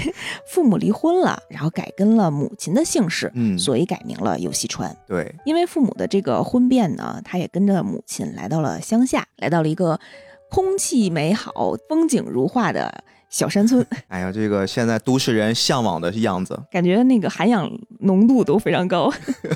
[0.52, 4.97] 父母离婚了，然后改跟了母亲的姓氏，嗯所以改名了有西川。
[5.06, 10.00] 对，因为父母的这个婚变呢，他也跟着母亲来到了乡下，来到了一个
[10.50, 16.60] 空气美好、风景如画的小山村，哎呀，这个现在都市人向往的样子。
[16.72, 19.12] 感觉那个含氧浓度都非常高。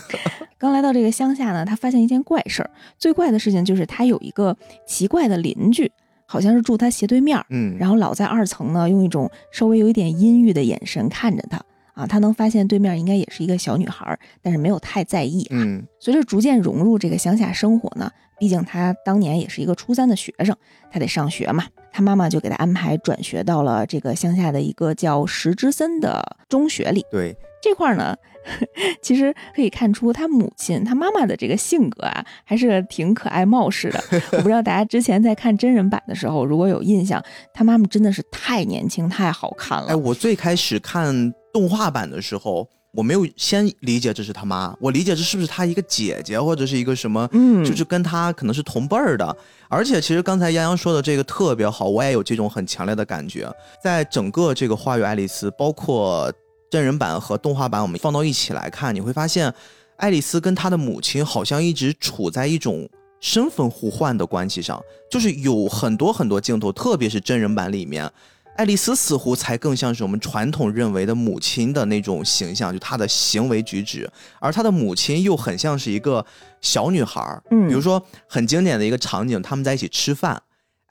[0.60, 4.56] 刚来到这个乡下呢，他发现一件怪事儿，最怪的事情就是他有一个
[4.86, 5.92] 奇怪的邻居，
[6.26, 11.60] 好像是住他斜对面儿，嗯，然后老在二层呢，用一种稍微有一点阴郁的眼神看着他。
[11.94, 15.46] 啊，他能发现对面应该也是一个小女孩儿，但是没有太在意。
[15.50, 20.56] 嗯随着逐渐融入这个乡下生活呢，毕竟他当年也是一个初三的学生，
[20.90, 27.06] 他得上学嘛，他妈妈就给他安排转学到了这个乡下的一个叫石之森的中学里。
[27.12, 28.16] 对，这块儿呢，
[29.02, 34.04] 其实可以看出他母亲、他妈妈的这个性格啊，还是挺可爱冒失的。
[34.32, 37.24] 我不知道大家之前在看真人版的时候，如果有印象，
[37.54, 39.88] 他妈妈真的是太年轻、太好看了。
[39.90, 49.38] 哎，我最开始看动画版的时候，我没有先理解这是他妈，我理解这是不是他一个姐姐或者是一个什么，嗯就是跟他可能是同辈儿的。
[49.70, 53.50] 而且其实刚才杨洋说的这个特别好，我也有这种很强烈的感觉。
[53.82, 56.32] 在整个这个《花与爱丽丝》，包括
[56.70, 59.54] 真人版和动画版，我们放到一起来看，你会发现，
[59.96, 62.90] 爱丽丝跟她的母亲好像一直处在一种
[63.22, 68.12] 身份互换的关系上，就是有很多很多镜头，特别是真人版里面。
[68.62, 74.08] 爱丽丝似乎才更像是我们传统认为的母亲的那种形象，就她的行为举止，
[74.40, 76.24] 而她的母亲又很像是一个
[76.62, 77.42] 小女孩儿。
[77.50, 80.40] 嗯比如说很经典的一个场景，他们在一起吃饭。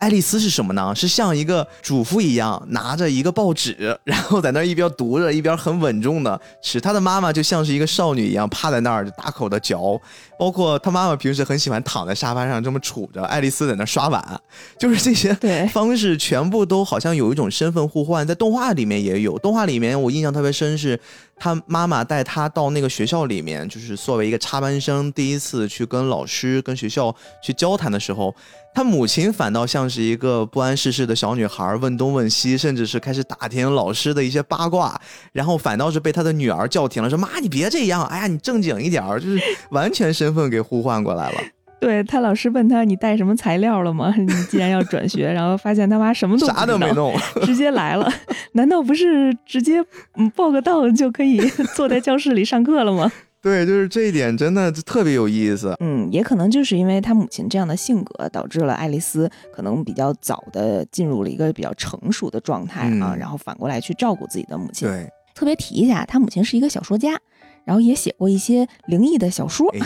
[0.00, 0.94] 爱丽丝是什么呢？
[0.94, 6.80] 是像一个主妇一样，拿着一个报纸， 然后在那儿一边读着，一边很稳重的吃。
[6.80, 10.00] 她的妈妈就像是一个少女一样，趴在那儿就大口的嚼。
[10.38, 14.40] 包括她妈妈平时很喜欢躺在沙发上这么杵着，爱丽丝在那儿刷碗，
[14.78, 15.34] 就是这些
[15.70, 19.38] 方式全部都好像有一种身份互换，在动画里面也有。
[19.40, 20.98] 动画里面我印象特别深是，
[21.36, 28.34] 她妈妈带她到那个学校里面，就是作为一个插班生，第一次去跟老师、跟学校去交谈的时候，
[28.74, 35.00] 她母亲反倒像是一个不谙世事的小女孩，问东问西，甚至是开始打听老师的一些八卦，
[35.32, 41.40] 然后反倒是被她的女儿叫停了，说：“妈，你别这样，哎呀，你正经一点儿。”就是完全身份给互换过来了。
[41.80, 44.14] 对他老师问他你带什么材料了吗？
[44.18, 48.06] 你既然要转学，然后发现他妈什么都啥都没，弄，直接来了。
[48.52, 49.82] 难道不是直接
[50.16, 51.40] 嗯报个到就可以
[51.74, 53.10] 坐在教室里上课了吗？
[53.42, 55.74] 对，就是这一点真的特别有意思。
[55.80, 64.86] 嗯，也可能就是因为他母亲这样的性格，导致了爱丽丝可能比较早的进入了一个比较成熟的状态啊，嗯然后反过来去照顾自己的母亲。
[64.86, 67.18] 对，特别提一下，他母亲是一个小说家，
[67.64, 69.70] 然后也写过一些灵异的小说。
[69.72, 69.80] 哎，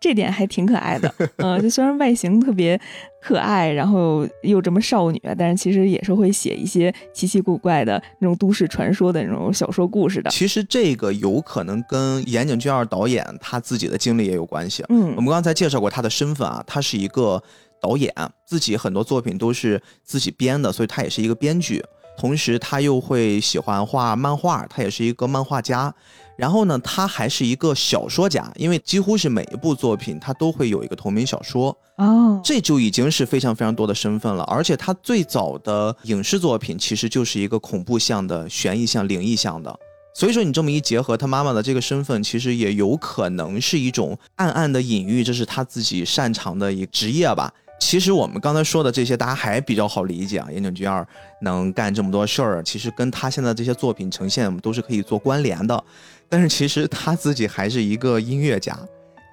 [0.00, 1.12] 这点还挺可爱的。
[1.36, 2.80] 嗯，就虽然外形特别
[3.20, 10.30] 可爱，然后又这么少女，但是其实也是会写一些奇奇怪怪的那种都市传说的那种小说故事的。
[10.30, 14.84] 其实这个有可能跟岩井俊二导演他自己的经历也有关系。
[14.88, 17.42] 嗯我们刚才介绍过他的身份啊，他是一个
[17.80, 18.12] 导演，
[18.44, 21.84] 自己很多作品都是自己编的，所以他也是一个编剧。
[22.18, 25.94] 同时，他又会喜欢画漫画，他也是一个漫画家。
[26.36, 34.44] 然后呢，他还是一个小说家，因为几乎是每一部作品他都会有一个同名小说，哦，这就已经是非常非常多的身份了。
[34.44, 39.74] 而且他最早的影视作品其实就是一个恐怖向的、悬疑向、灵异向的。
[40.14, 47.52] 所以说，你这么一结合，他妈妈的这个身份，其实也有可能是一种暗暗的隐喻，这是他自己擅长的一个职业吧。
[47.78, 50.48] 其实我们刚才说的这些，大家还比较好理解啊。
[50.50, 51.06] 岩井俊二
[51.42, 55.84] 能干这么多事儿，其实跟他现在这些作品呈现都是可以做关联的。
[56.28, 58.76] 但是其实他自己还是一个音乐家，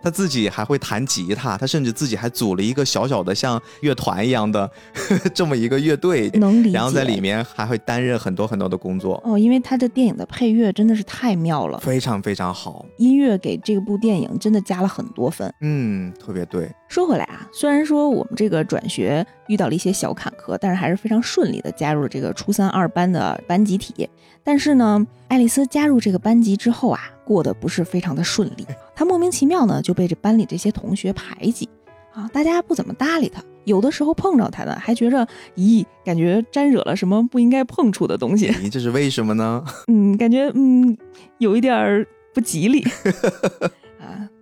[0.03, 4.69] 他自己还会弹吉他，他甚至自己还组了一个小小的像乐团一样的
[5.33, 6.75] 这么一个乐队，能理解。
[6.75, 12.85] 然后在里面还会担任很多很多的工作，哦，因为他的电影的配乐真的是太妙了，非常非常好。
[12.97, 15.51] 音乐给这部电影真的加了很多分。
[15.61, 16.69] 嗯，特别对。
[16.93, 24.07] 说回来啊，虽然说我们这个转学遇到了一些小坎坷，但是还是非常顺利的加入了这个初三二班的班集体。
[24.43, 28.67] 但是呢，爱丽丝加入这个班级之后啊，过得不是非常的顺利。
[28.93, 31.67] 她莫名其妙呢就被这班里这些同学排挤
[32.13, 38.51] 啊，大家不怎么搭理她，有的时候碰着她呢，还觉着咦，感觉沾惹了什么不应该碰触的东西。
[38.51, 39.65] 咦，这是为什么呢？
[39.91, 40.95] 嗯，感觉嗯
[41.39, 42.85] 有一点儿不吉利。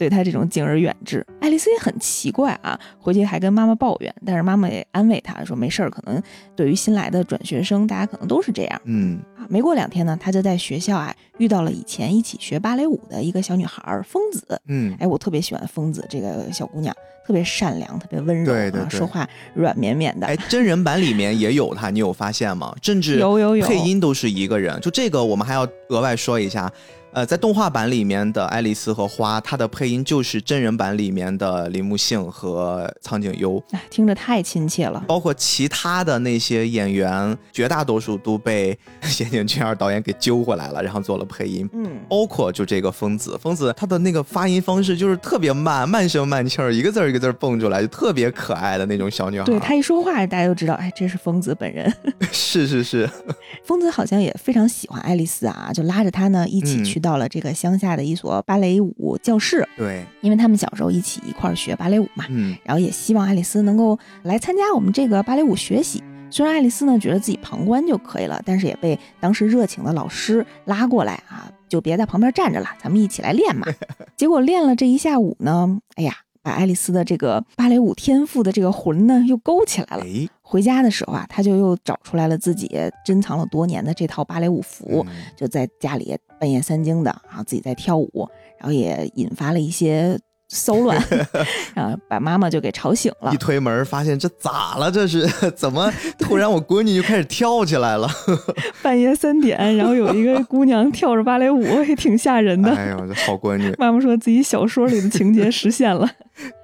[0.02, 6.22] 啊，对他这种敬而远之，爱丽丝也很奇怪啊，回去还跟妈妈抱怨，但是妈妈也安慰她说没事儿，可能
[6.56, 9.46] 对于新来的转学生，大家可能都是这样嗯，啊。
[9.48, 14.60] 没过两天呢，她就在学校啊遇到了以前一起学芭蕾舞的一个小女孩儿疯子。
[14.68, 20.26] 嗯，哎，我特别喜欢疯子这个小姑娘，特别善良，特别温柔啊，对对对说话软绵绵的。
[20.26, 22.74] 哎，真人版里面也有她，你有发现吗？
[22.82, 24.80] 甚至有有有配音都是一个人。
[24.82, 26.72] 就这个，我们还要额外说一下。
[27.14, 35.04] 呃，在动画版里面的爱丽丝和花，她的配音就是真人版里面的铃木杏和苍井优，哎，听着太亲切了。
[35.08, 38.78] 包括其他的那些演员，绝大多数都被
[39.20, 41.70] 岩井俊二导演给揪回来了，然后做了配音。
[41.74, 49.46] 嗯，包括就这个疯子，疯子他的那个发音方式就是特别慢，慢声慢气儿，一个字儿一个字儿蹦出来，就特别可爱的那种小女孩。
[49.46, 51.94] 对他一说话，大家都知道，哎，这是疯子本人。
[52.32, 53.10] 是 是是，
[53.66, 66.04] 疯子好像也非常喜欢爱丽丝啊，就拉着她呢一起嗯去到了这个乡下的一所芭蕾舞教室，对，因为他们小时候一起一块儿学芭蕾舞嘛，嗯，然后也希望爱丽丝能够来参加我们这个芭蕾舞学习。
[66.30, 73.68] 虽然爱丽丝呢觉得自己旁观就可以了，但是也被当时热情的老师拉过来啊，就别在旁边站着了，咱们一起来练嘛。
[74.16, 80.04] 结果练了这一下午呢，哎呀，把爱丽丝的这个芭蕾舞天赋的这个魂呢又勾起来了。
[80.04, 82.70] 哎，回家的时候啊，她就又找出来了自己
[83.06, 88.28] 珍藏了多年的这套芭蕾舞服，嗯就在家里半夜三更的，然后自己在跳舞，
[88.58, 90.20] 然后也引发了一些
[90.54, 91.02] 骚乱，
[91.74, 93.38] 然后把妈妈就给吵醒了一。
[93.38, 94.92] 推门发现这咋了？
[94.92, 98.08] 这是 怎么突然我闺女就开始跳起来了？
[98.84, 102.70] 半夜三点，然后有一个姑娘跳着芭蕾舞，也挺吓人的。
[102.72, 106.08] 哎呦，这好闺女，妈妈说自己小说里的情节实现了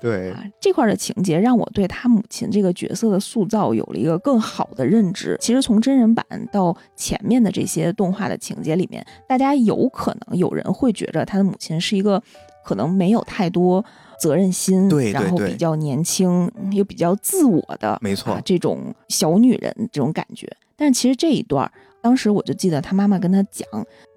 [0.01, 5.37] 对，啊，这块的情节让我对她母亲这个角色的塑造有了一个更好的认知。
[5.39, 12.21] 其实从真人版到前面的这些动画的情节里面，大家有可能有人会觉着她的母亲是一个
[12.67, 13.83] 可能没有太多
[14.19, 20.45] 责任心，对对然后比较年轻又比较自我的，没错啊，这种小女人这种感觉。
[20.75, 23.65] 但其实这一段儿，当时我就记得她妈妈跟她讲：“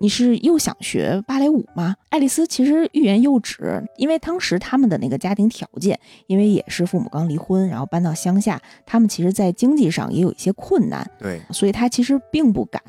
[0.01, 12.83] 你是又想学芭蕾舞吗？”爱丽丝其实欲言又止，因为当时他们的那个家庭条件，因为也是父母刚离婚，然后搬到乡下，他们其实在经济上也有一些困难，对，所以她其实并不敢。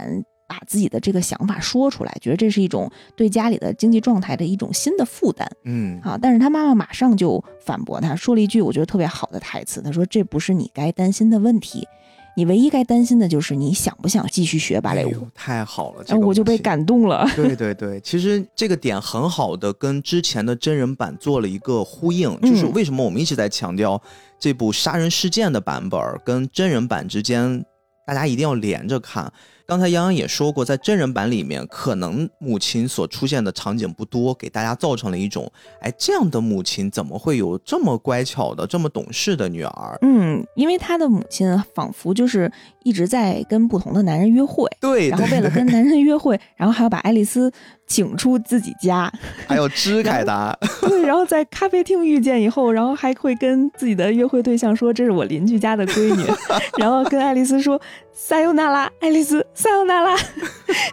[0.51, 5.49] 把自己的这个想法说出来，觉得这是一种对家里的经济状态的一种新的负担。
[5.63, 11.87] 嗯，啊，但是他妈妈马上就反驳他，说了一句我觉得特别好的台词，他说这不是你该担心的问题，
[12.35, 15.23] 你唯一该担心的就是你想不想继续学芭蕾舞。
[15.23, 16.57] 哎太好了，这个我就被。
[16.57, 17.25] 感动了。
[17.35, 23.99] 对对对，其实这个点很好的跟之前的真人版做了一个呼应，就是嗯为什么我们一直在强调
[24.37, 27.63] 这部杀人事件的版本跟真人版之间。
[28.05, 29.31] 大家一定要连着看。
[29.71, 39.97] 刚才杨洋也说过，在真人版里面，可能母亲所出现的场景不多，给大家造成了一种，哎，这样的母亲怎么会有这么乖巧的、这么懂事的女儿？
[40.01, 42.51] 嗯，因为她的母亲仿佛就是
[42.83, 47.49] 一直在跟不同的男人约会，对，然后为了跟男人约会，然后还要把爱丽丝
[47.91, 49.11] 请出自己家，
[49.45, 56.23] 还有支凯达， 对，然后在咖啡厅遇见以后，然后还会跟自己的约会对象说这是我邻居家的闺女，
[56.79, 57.79] 然后跟爱丽丝说
[58.13, 60.15] 撒由那拉，爱丽丝撒由那拉，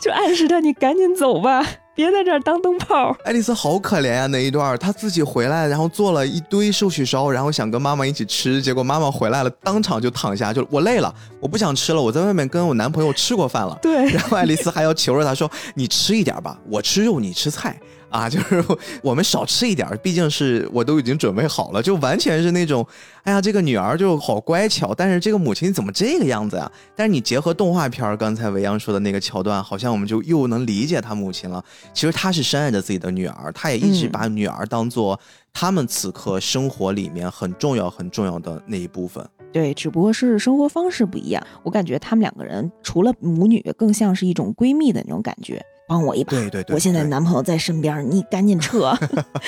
[0.02, 1.64] 就暗示她你赶紧走吧，
[1.98, 3.12] 别在这儿当灯泡。
[3.24, 13.76] 爱丽丝好可怜呀、那一段儿她自己回来，然后做了一堆寿喜烧，然后想跟妈妈一起吃，结果妈妈回来了，当场就躺下，就我累了，我不想吃了，我在外面跟我男朋友吃过饭了。
[13.82, 17.76] 对，然后爱丽丝还要求着她说：“你吃一点吧，我吃肉，你吃菜
[18.10, 18.64] 啊， 就是
[19.02, 22.86] 我们少吃一点，毕竟是我都已经准备好了，就完全是那种，
[23.24, 26.70] 哎呀，这个女儿就好乖巧，但是这个母亲怎么这个样子呀？
[26.96, 31.62] 但是你结合动画片儿，刚才维扬说的那个桥段，好像我们就又能理解她母亲了。
[31.92, 35.18] 其实她是深爱着自己的女儿，她也一直嗯把女儿当做
[35.52, 39.26] 他们此刻生活里面很重要、很重要的那一部分。
[39.52, 41.42] 对，只不过是生活方式不一样。
[41.62, 45.64] 我感觉他们两个人除了母女，更像是一种闺蜜的那种感觉。
[45.88, 48.94] 帮我一把，对对对我现在男朋友在身边，你赶紧撤。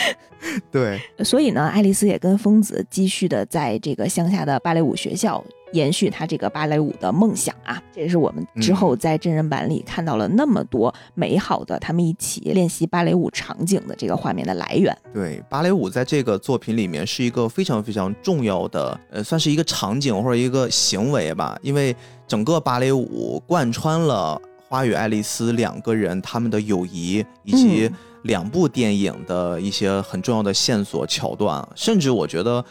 [0.73, 7.81] 对，所以呢，爱丽丝也跟疯子继续的在这个乡下的芭蕾舞学校延续她这个芭蕾舞的梦想啊。
[7.95, 14.97] 这也是我们之后在真人版里看到了那么多美好的他们一起练习芭蕾舞场景的这个画面的来源。
[15.13, 21.95] 对，芭蕾舞在这个作品里面是一个非常非常重要的，呃，算是一个场景或者一个行为吧，因为
[22.27, 24.41] 整个芭蕾舞贯穿了
[24.71, 32.65] 花与爱丽丝两个人他们的友谊，以及嗯两部电影的一些很重要的线索桥段，甚至我觉得。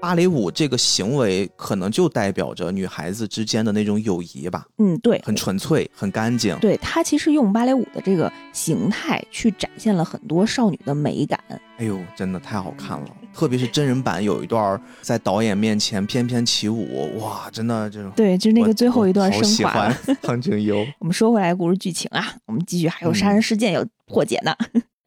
[0.00, 6.54] 芭蕾舞这个行为可能就代表着女孩子之间的那种友谊吧，嗯，对，很纯粹，很干净。
[6.58, 11.40] 对，她其实用芭蕾舞的这个形态去展现了很多少女的美感。
[11.78, 13.06] 哎呦，真的太好看了！
[13.34, 19.72] 特别是真人版有一段儿在导演面前翩翩起舞，哇，真的这种对，就是那个最后一段升华。
[19.72, 20.86] 欢苍井优。
[21.00, 24.54] 我们说回来故事剧情啊，我们继续还有杀嗯人事件要破解呢。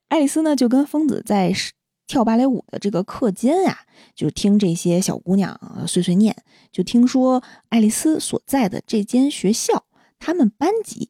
[0.10, 1.54] 爱丽丝呢就跟疯子在
[2.06, 3.80] 跳芭蕾舞的这个课间呀、
[4.16, 6.36] 就听这些小姑娘呃碎碎念，
[6.72, 9.86] 就听说爱丽丝所在的这间学校，
[10.18, 11.10] 他们班级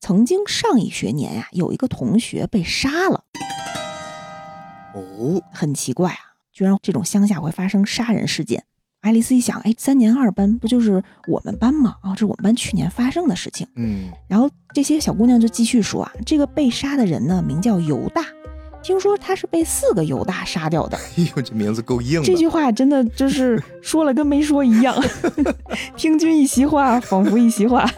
[0.00, 3.24] 曾经上一学年呀、有一个同学被杀了，
[4.94, 6.29] 哦，很奇怪啊，
[6.60, 8.62] 居然这种乡下会发生杀人事件。
[9.00, 11.96] 爱丽丝一想，哎，三年二班不就是我们班吗？
[12.02, 13.66] 啊、这是我们班去年发生的事情。
[13.76, 18.22] 嗯，然后这些小姑娘就继续说啊，这个被杀的人呢，名叫犹大，
[18.82, 20.98] 听说他是被四个犹大杀掉的。
[20.98, 22.26] 哎呦，这名字够硬的。
[22.26, 24.94] 这句话真的就是 说了跟没说一样，
[25.96, 27.90] 听君一席话，仿佛一席话。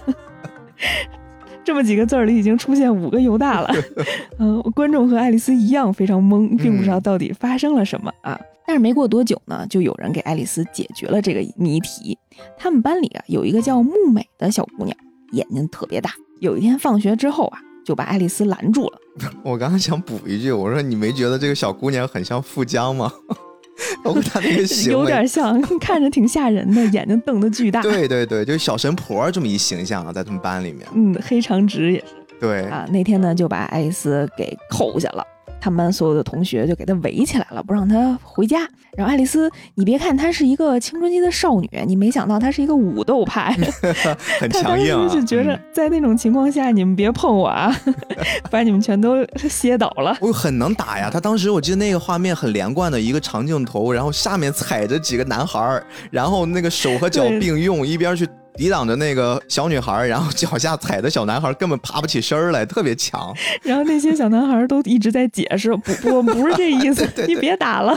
[1.65, 3.75] 这么几个字儿里已经出现五个犹大了，
[4.39, 8.41] 嗯、观众和爱丽丝一样非常懵，并不知道到底发生了什么啊。
[8.67, 12.17] 但是没过多久呢，就有人给爱丽丝解决了这个谜题。
[12.57, 14.97] 他们班里啊有一个叫木美的小姑娘，
[15.33, 16.11] 眼睛特别大。
[16.41, 18.99] 有一天放学之后啊，就把爱丽丝拦住了。
[19.45, 23.13] 我刚刚想补一句，我说你没觉得这个小姑娘很像富江吗？
[24.05, 27.81] 包括她那个有点像， 看着挺吓人的，眼睛瞪得巨大。
[27.83, 30.87] 对对对，就是小神婆这么一形象啊，在他们班里面。
[30.95, 32.07] 嗯，黑长直也是
[32.41, 32.87] 对，啊。
[32.91, 35.25] 那天呢，就把爱丽丝给扣下了。
[35.63, 38.69] 他们班所有的同学就给他围起来了，不让他回家。
[38.97, 43.57] 然后爱丽丝，你别看她是一个青春期的少女，你没想到她是一个武斗派。
[44.41, 45.09] 很强硬啊。
[45.09, 47.75] 时就觉得嗯，在那种情况下，你们别碰我啊，
[48.51, 50.19] 把你们全都歇倒了。
[50.21, 51.09] 我，很能打呀！
[51.11, 63.34] 他当时我记得那个画面很连贯的一个长镜头，然后下面踩着几个男孩儿，然后那个手和脚并用，一边去抵挡着那个小女孩儿，然后脚下踩的小男孩儿根本爬不起身儿来，特别强。
[63.62, 67.96] 然后那些小男孩都一直在解释，不 不，我们不是这意思，你别打了，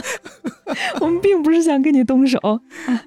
[1.00, 2.38] 我们并不是想跟你动手。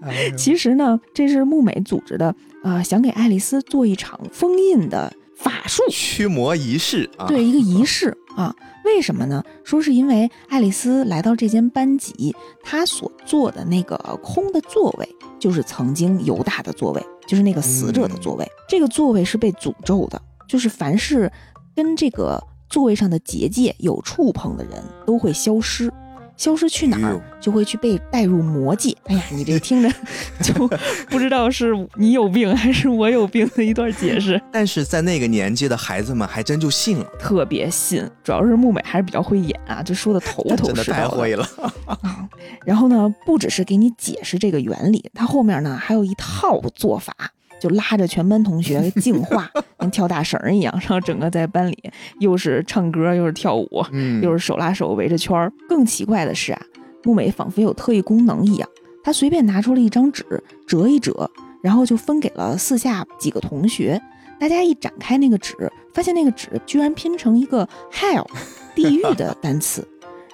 [0.01, 2.33] 哎其实呢，这是木美组织的，
[2.63, 8.53] 呃，想给爱丽丝做一场封印的法术，驱魔仪式啊，对，一个仪式啊。
[8.86, 9.43] 为什么呢？
[9.63, 18.49] 说是因为爱丽丝来到这间班级，她所坐的那个空的座位，就是曾经犹大的座位，就是那个死者的座位。
[18.67, 21.32] 这个座位是被诅咒的，就是凡是
[21.75, 25.91] 跟这个座位上的结界有触碰的人都会消失。
[26.39, 28.95] 消失去哪儿就会去被带入魔界。
[29.07, 29.91] 哎呀， 你这个听着
[30.41, 30.65] 就
[31.09, 34.41] 不知道是你有病还是我有病的一段解释。
[34.49, 41.45] 但是在那个年纪的孩子们还真就信了，特别信，主要是木美还是比较会演啊，就说的头头真的是道太会了。
[41.85, 42.29] 啊。
[42.65, 47.13] 然后呢，不只是给你解释这个原理，它后面呢还有一套做法。
[47.60, 51.78] 就拉着全班同学 净化，跟跳大绳儿一样，然后整个在班里
[52.20, 55.51] 又是唱歌又是跳舞，嗯，又是手拉手围着圈儿。
[55.68, 56.62] 更奇怪的是啊，
[57.03, 58.70] 木美仿佛有特异功能一样，
[59.03, 60.24] 她随便拿出了一张纸，
[60.68, 61.30] 折一折，
[61.62, 64.01] 然后就分给了四下几个同学。
[64.39, 65.53] 大家一展开那个纸，
[65.93, 68.26] 发现那个纸居然拼成一个 hell
[68.74, 69.86] 地狱的单词。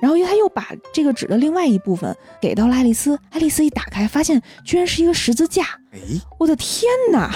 [0.06, 5.64] 然后他又把这个纸的另外一部分给到了爱丽丝，爱丽丝一打开，发现居然是一个十字架。
[5.92, 6.00] 哎，
[6.38, 7.34] 我的天哪！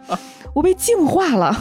[0.56, 1.54] 我被净化了，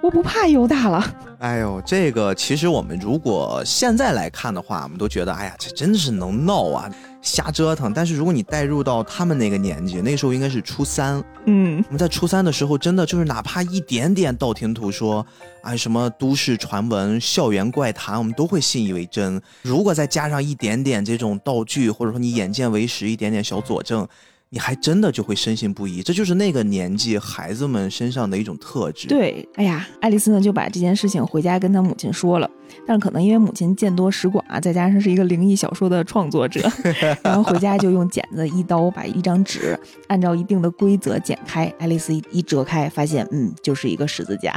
[0.00, 1.04] 我不怕犹大了。
[1.40, 6.88] 哎呦，这个其实我们如果现在来看的话，我们都觉得，哎呀，这真的是能闹啊，
[7.20, 7.92] 瞎折腾。
[7.92, 15.26] 但是如果你带入到他们那个年纪，那时候应该是初三，嗯，我们在初三的时候，真的就是哪怕一点点道听途说，
[15.60, 19.42] 啊，什么都市传闻、校园怪谈，我们都会信以为真。
[19.62, 24.06] 如果再加上一点点这种道具，或者说你眼见为实，一点点小佐证。
[24.54, 32.50] 你还真的就会深信不疑，这就是那个年纪孩子们身上的一种特质。，对，哎呀，爱丽丝呢就把这件事情回家跟她母亲说了，
[32.86, 36.70] 但是可能因为母亲见多识广啊，再加上是一个灵异小说的创作者，
[37.24, 39.74] 然后回家就用剪子一刀把一张纸
[40.08, 44.54] 按照一定的规则剪开，爱丽丝一一折开，发现嗯，就是一个十字架，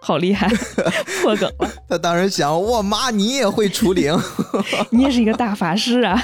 [0.00, 0.48] 好厉害，
[1.22, 4.18] 破梗了，她当时想，我妈你也会除灵，
[4.88, 6.18] 你也是一个大法师啊，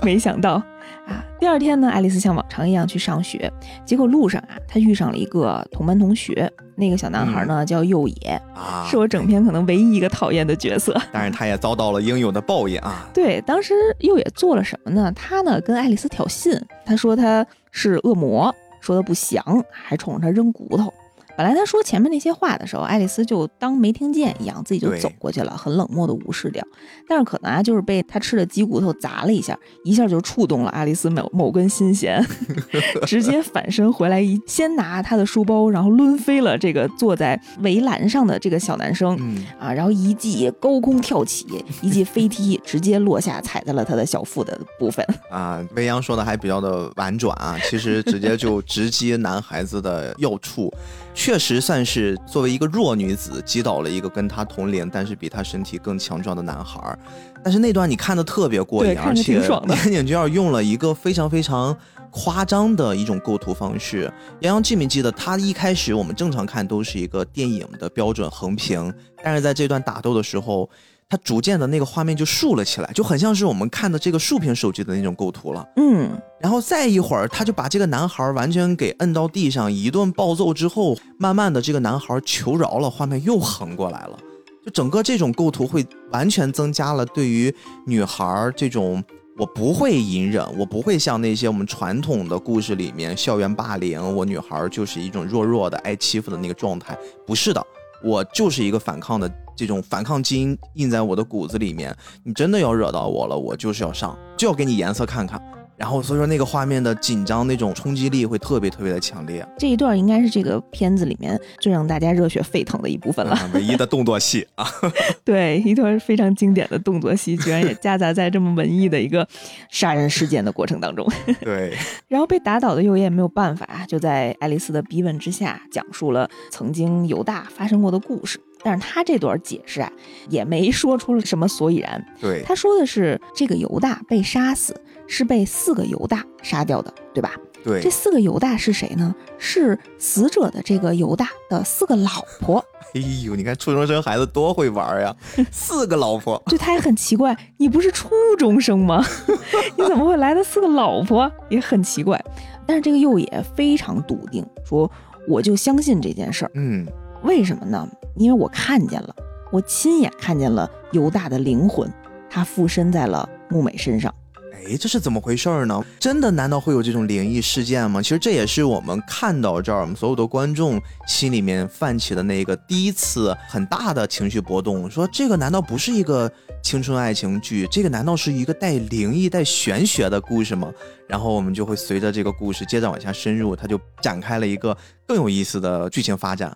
[0.00, 0.62] 没想到。
[1.06, 3.52] 啊，第二天呢，爱丽丝像往常一样去上学，
[3.84, 10.98] 结果路上啊，她遇上了一个同班同学，那个小男孩呢、叫右野，啊，是我整篇可能唯一一个讨厌的角色。
[11.12, 13.06] 但是他也遭到了应有的报应啊。
[13.12, 15.12] 对，当时右野做了什么呢？
[15.12, 20.92] 他呢跟爱丽丝挑衅，他说他是恶魔，说他不祥，还冲着他扔骨头。
[21.36, 26.64] 本来他说前面那些话的时候，爱丽丝就当没听见一样，自己就走过去了，很冷漠的无视掉。
[27.08, 32.24] 但是可能啊，就是被他吃的鸡骨头砸了一下，一下就触动了爱丽丝某某根心弦，
[33.04, 39.16] 直接反身回来一先拿他的书包，然后抡飞了这个坐在围栏上的这个小男生。
[39.20, 45.04] 嗯，啊，然后一记高空跳起，一记飞踢，直接落下，踩在了他的小腹的部分。
[45.30, 50.72] 啊，未央说的还比较的婉转啊，其实直接就直击男孩子的要处，
[51.14, 56.98] 确实算是作为一个弱女子击倒了一个跟她同龄但是比她身体更强壮的男孩儿。
[57.42, 61.76] 但是那段你看的特别过瘾，而且挺爽的岩井俊二用了一个非常非常
[62.10, 64.12] 夸张的一种构图方式。
[64.40, 68.92] 杨洋记没记得，他一开始我们正常看都是一个电影的标准横屏，
[69.22, 70.68] 但是在这段打斗的时候。
[71.08, 75.64] 它逐渐的那个画面就竖了起来，就很像是我们看的这个竖屏手机的那种构图了。
[75.76, 84.18] 嗯，然后再一会儿，他就把这个男孩完全给摁到地上，一顿暴揍之后，慢慢的这个男孩求饶了，画面又横过来了。
[84.64, 87.54] 就整个这种构图会完全增加了对于
[87.86, 89.04] 女孩这种
[89.36, 96.96] 我不会隐忍，我不会像那些我们传统的故事里面校园霸凌，我女孩就是一种弱弱的挨欺负的那个状态，
[97.26, 97.62] 不是的，
[98.02, 101.94] 我就是一个反抗的这种反抗基因印在我的骨子里面。
[102.22, 105.40] 你真的要惹到我了，我就是要上，就要给你颜色看看。
[105.76, 113.32] 然后所以说那个画面的紧张那种冲击力会特别特别的强烈，这一段应该是这个片子里面最让大家热血沸腾的一部分了。
[113.32, 114.64] 啊唯一的动作戏啊。
[115.24, 119.26] 对，一段非常经典的动作戏，居然也夹杂在这么文艺的一个
[119.68, 121.04] 杀人事件的过程当中。
[121.42, 121.76] 对，
[122.06, 128.38] 然后被打倒的右叶没有办法，就在爱丽丝的逼问之下，讲述了曾经犹大发生过的故事。
[128.64, 129.92] 但是他这段解释啊，
[130.30, 132.04] 也没说出了什么所以然。
[132.20, 134.74] 对，他说的是这个犹大被杀死
[135.06, 137.32] 是被四个犹大杀掉的，对吧？
[137.62, 139.14] 对这，四个犹大是谁呢？
[139.38, 142.10] 是死者的这个犹大的四个老
[142.40, 142.64] 婆。
[142.94, 145.14] 哎呦，你看初中生孩子多会玩呀，
[145.50, 149.04] 四个老婆，就他也很奇怪，你不是初中生吗？
[149.76, 151.30] 你怎么会来的四个老婆？
[151.48, 152.22] 也很奇怪。
[152.66, 154.90] 但是这个右野非常笃定，说
[155.28, 156.50] 我就相信这件事儿。
[156.54, 156.86] 嗯，
[157.24, 157.88] 为什么呢？
[158.16, 159.16] 因为我看见了，
[159.50, 161.90] 我亲眼看见了犹大的灵魂，
[162.28, 164.14] 他附身在了木美身上。
[164.52, 165.82] 哎，这是怎么回事呢？
[165.98, 168.02] 真的难道会有这种灵异事件吗？
[168.02, 174.88] 其实这也是我们看到这儿，我们所有的观众心里面泛起的那个第一次很大的情绪波动。
[174.90, 176.30] 说这个难道不是一个
[176.62, 177.66] 青春爱情剧？
[177.70, 180.70] 这个难道是一个带灵异、带玄学的故事吗？
[181.08, 186.54] 然后我们就会随着这个故事接着往下深入，它就展开了一个更有意思的剧情发展。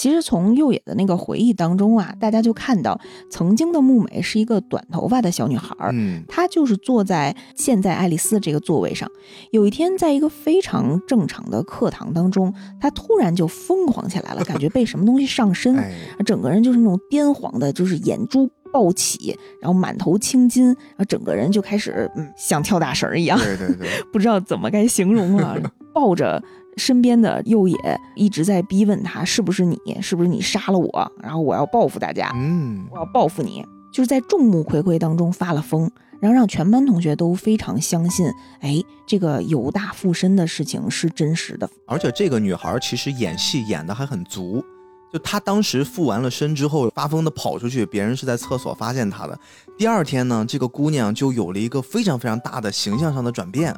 [0.00, 2.98] 其实从右野的那个回忆当中啊，大家就看到
[3.28, 9.06] 曾经的木美是一个短头发的小女孩儿，嗯，她就是坐在现在爱丽丝这个座位上。
[9.50, 15.92] 有一天，在一个非常正常的课堂当中，她突然就疯狂起来了，感觉被什么东西上身，哎，
[16.24, 25.60] 整个人就是那种癫狂的，就是眼珠暴起，然后满头青筋，然后整个人就开始嗯像跳大绳儿一样，对对对， 不知道怎么该形容了，
[25.92, 26.42] 抱着
[26.76, 27.76] 身边的右野
[28.14, 35.90] 一直在逼问他是不是你，是不是你杀了我，然后我要报复大家，嗯我要报复你，就是在众目睽睽当中发了疯，
[36.20, 38.26] 然后让全班同学都非常相信，
[38.60, 41.68] 哎，这个犹大附身的事情是真实的。
[41.86, 44.64] 而且这个女孩其实演戏演的还很足，
[45.12, 49.38] 就她当时附完了身之后，发疯的跑出去，别人是在厕所发现她的。
[49.76, 53.74] 第二天呢，这个姑娘就有了一个非常非常大的形象上的转变，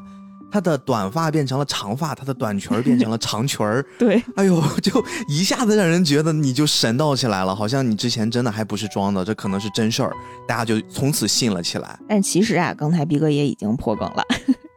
[0.52, 3.82] 她的短发变成了长发，她的短裙儿变成了长裙儿。
[3.98, 10.12] 对，哎呦， 就一下子让人觉得你就神道起来了，好像你之前真的还不是装的，这可能是真事儿，
[10.46, 11.98] 大家就从此信了起来。
[12.06, 14.22] 但其实啊，刚才逼哥也已经破梗了。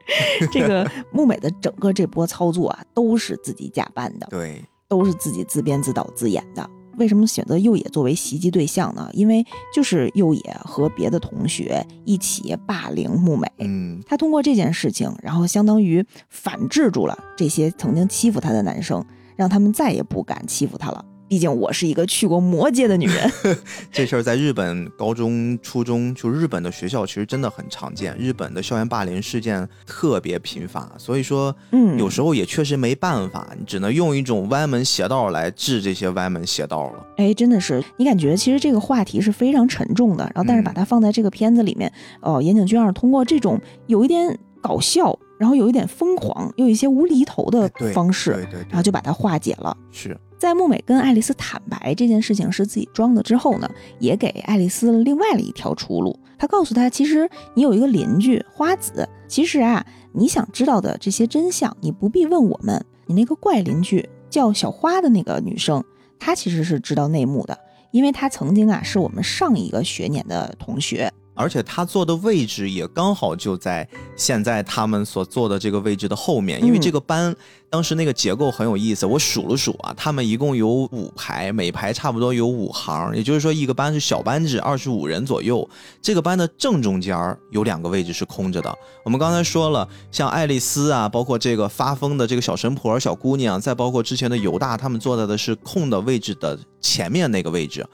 [0.52, 6.70] 这个木美的整个这波操作啊，都是自己假扮的，对，都是自己自编自导自演的。
[6.98, 9.10] 为什么选择右野作为袭击对象呢？
[9.14, 21.04] 因为就是右野和别的同学一起霸凌木美，嗯，他通过这件事情，然后相当于反制住了这些曾经欺负他的男生，让他们再也不敢欺负他了。
[21.36, 23.30] 毕竟我是一个去过魔界的女人，
[23.92, 32.00] 这事儿在日本高中、初中，就日本的学校其实真的很常见，日本的校园霸凌事件特别频发，所以说，嗯。
[32.00, 37.06] 有时候也确实没办法，你只能用一种歪门邪道来治这些歪门邪道了。
[37.18, 49.76] 哎，真的是，你感觉其实这个话题是非常沉重的，然后但是把它放在这个片子里面，哦、岩井俊二通过这种有一点搞笑，然后有一点疯狂，又有一些无厘头的方式，对对对，然后就把它化解了。
[49.92, 53.70] 是，在木美跟爱丽丝坦白这件事情是自己装的之后呢，
[54.00, 56.18] 也给爱丽丝另外了一条出路。
[56.38, 62.86] 他告诉她，其实你有一个邻居花子，其实啊，你想知道的这些真相，你不必问我们。
[63.08, 65.84] 你那个怪邻居叫小花的那个女生，
[66.20, 67.58] 她其实是知道内幕的，
[67.92, 71.12] 因为她曾经啊是我们上一个学年的同学。
[71.36, 77.36] 而且他坐的位置也刚好就在现在他们所坐的这个位置的后面，因为嗯这个班
[77.70, 85.68] 当时那个结构很有意思，我数了数啊，他们一共有五排，每排差不多有五行，也就是说一个班是小班制，二十五人左右。
[86.02, 88.74] 这个班的正中间儿有两个位置是空着的。
[89.04, 97.86] 我们刚才说了，像爱丽丝啊，包括这个发疯的这个小神婆、小姑娘，再包括之前的犹大，他们坐在的是空的位置的前面那个位置。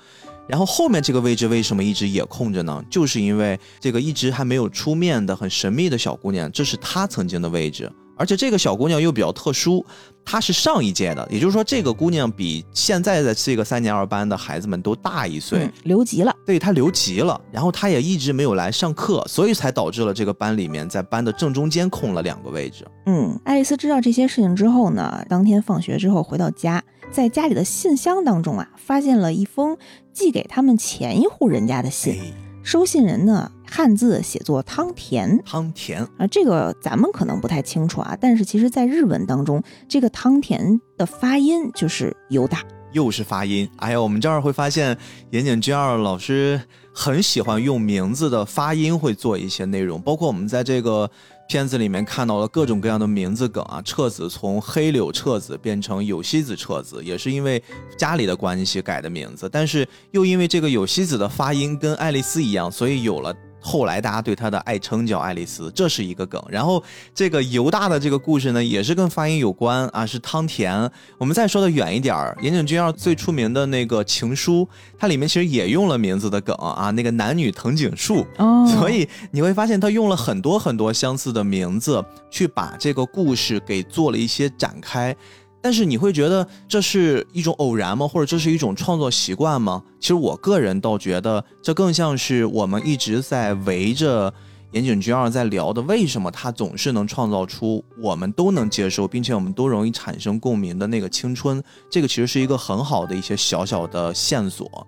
[0.47, 2.83] 然后后面这个位置为什么一直也空着呢？
[2.89, 7.91] 就是因为这个一直还没有出面的很神秘的小姑娘，这是她曾经的位置。
[8.17, 9.83] 而且这个小姑娘又比较特殊，
[10.23, 15.59] 她是上一届的，也就是说这个姑娘比现在的这个三年二班的孩子们都大一岁。
[15.59, 16.33] 嗯，留级了。
[16.45, 22.85] 对她留级了，然后她也一直没有来上课，所以才导致了这个班里面在班的正中间空了两个位置。
[23.05, 29.77] 嗯，爱丽丝知道这些事情之后呢，当天放学之后回到家，在家里的信箱当中啊，发现了一封
[30.13, 32.13] 寄给他们前一户人家的信。
[32.13, 42.59] 哎，收信人呢，汉字写作汤田汤田，啊，这个咱们可能不太清楚啊，但是其实在日文当中，这个汤田的发音就是犹大。
[42.91, 43.69] 又是发音。
[43.77, 44.97] 哎呀，我们这儿会发现
[45.31, 46.61] 岩井俊二老师
[46.93, 51.09] 很喜欢用名字的发音会做一些内容，包括我们在这个
[51.51, 53.81] 片子里面看到了各种各样的名字梗啊。
[53.81, 57.61] 彻子从黑柳彻子变成有希子彻子，也是因为
[57.97, 63.35] 家里的关系改的名字，但是又因为这个有希子的发音跟爱丽丝一样，所以有了。
[63.61, 66.43] 后来大家对他的爱称叫爱丽丝，这是一个梗。
[66.49, 66.83] 然后
[67.15, 70.91] 这个犹大的这个故事呢，也是跟发音有关啊，是汤田。
[71.17, 74.63] 我们再说的远一点儿，岩井俊二最出名的那个《情书》，
[74.97, 78.25] 它里面其实也用了名字的梗啊，那个男女藤井树。
[78.37, 85.15] 哦所以你会发现，他用了很多很多相似的名字，去把这个故事给做了一些展开。
[85.61, 88.07] 但是你会觉得这是一种偶然吗？
[88.07, 89.83] 或者这是一种创作习惯吗？
[89.99, 94.33] 其实我个人倒觉得，这更像是我们一直在围着
[94.71, 101.61] 岩井俊二在聊的，为什么他总是能创造出我们都能接受，并且我们都容易产生共鸣的那个青春。
[101.89, 104.87] 这个其实是一个很好的一些小小的线索。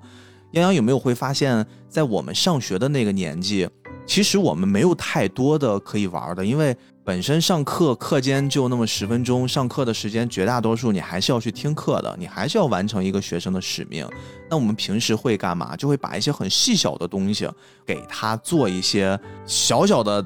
[0.54, 3.68] 杨洋有没有会发现，在我们上学的那个年纪，
[4.06, 6.76] 其实我们没有太多的可以玩的，因为
[7.06, 14.08] 本身上课课间就那么十分钟，上课的时间绝大多数你还是要去听课的，你还是要完成一个学生的使命。
[14.50, 15.76] 那我们平时会干嘛？
[15.76, 17.46] 就会把一些很细小的东西
[17.86, 20.26] 给他做一些小小的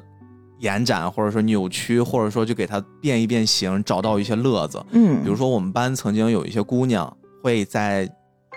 [0.60, 4.80] 延展，或者说扭曲，或者说就给他变一变形，找到一些乐子。
[4.92, 7.12] 嗯，比如说，我们班曾经有一些姑娘
[7.42, 8.08] 会在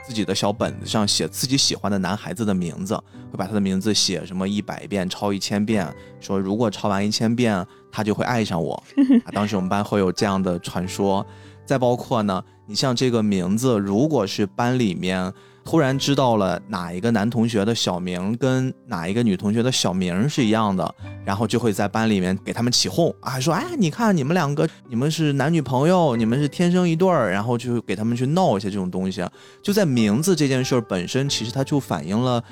[0.03, 2.95] 自己的小本子上写自己喜欢的男孩子的名字，
[3.31, 5.87] 会把他的名字写什么一百遍、抄一千遍，
[6.19, 8.73] 说如果抄完一千遍，他就会爱上我。
[9.25, 11.25] 啊，当时我们班会有这样的传说。
[11.65, 15.31] 再包括呢，你像这个名字，如果是班里面
[15.63, 29.23] 突然知道了哪一个男同学的小名跟哪一个女同学的小名是一样的，然后就会在班里面给他们起哄啊，说哎，你看你们两个，你们是男女朋友，你们是天生一对儿，然后就给他们去闹一些这种东西。
[29.61, 32.43] 就在名字这件事本身，其实它就反映了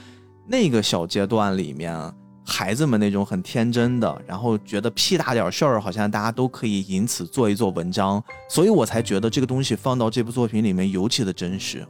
[0.48, 2.14] 那个小阶段里面
[2.46, 11.86] 孩子们那种很天真的，然后觉得屁大点事儿，好像大家都可以因此做一做文章，所以我才觉得这个东西放到这部作品里面尤其的真实。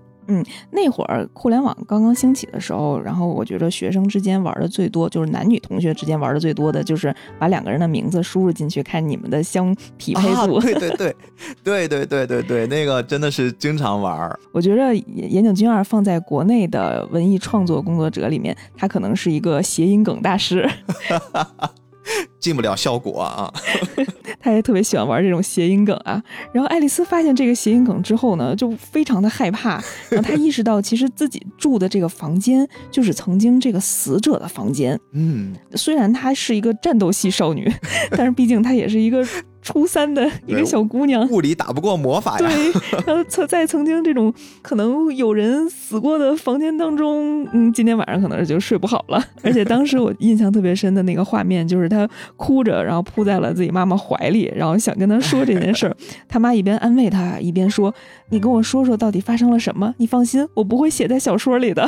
[0.71, 10.59] 那会儿互联网刚刚兴起的时候，然后我觉得学生之间玩的最多，就是男女同学之间玩的最多的，就是把两个人的名字输入进去，看你们的相匹配啊，度。
[10.59, 11.15] 对对 对，
[11.63, 14.29] 对对对对对，那个真的是经常玩。
[14.51, 20.69] 我觉得岩井俊二放在国内的文艺创作工作者里面，他可能是一个谐音梗大师。
[22.39, 23.51] 进不了效果啊！
[24.39, 26.21] 他也特别喜欢玩这种谐音梗啊。
[26.53, 29.81] 然后爱丽丝发现这个谐音梗之后呢，就非常的害怕。
[30.09, 34.99] 然后她意识到，其实自己住的这个房间就是曾经这个死者的房间。
[35.13, 37.71] 嗯，虽然她是一个战斗系少女，
[38.11, 39.25] 但是毕竟她也是一个
[39.69, 41.27] 初三的一个小姑娘。
[41.29, 42.47] 物理打不过魔法呀。
[42.49, 42.71] 对，
[43.05, 49.23] 然后曾在曾经这种可能有人死过的房间当中，嗯，今天晚上可能就睡不好了。
[49.43, 55.95] 而且当时我印象特别深的那个画面，就是她哭着，然后扑在了自己妈妈怀里，然后想跟她说这件事儿。
[56.27, 57.93] 她妈一边安慰她，一边说
[58.29, 59.93] ：“你跟我说说到底发生了什么？
[59.97, 61.87] 你放心，我不会写在小说里的。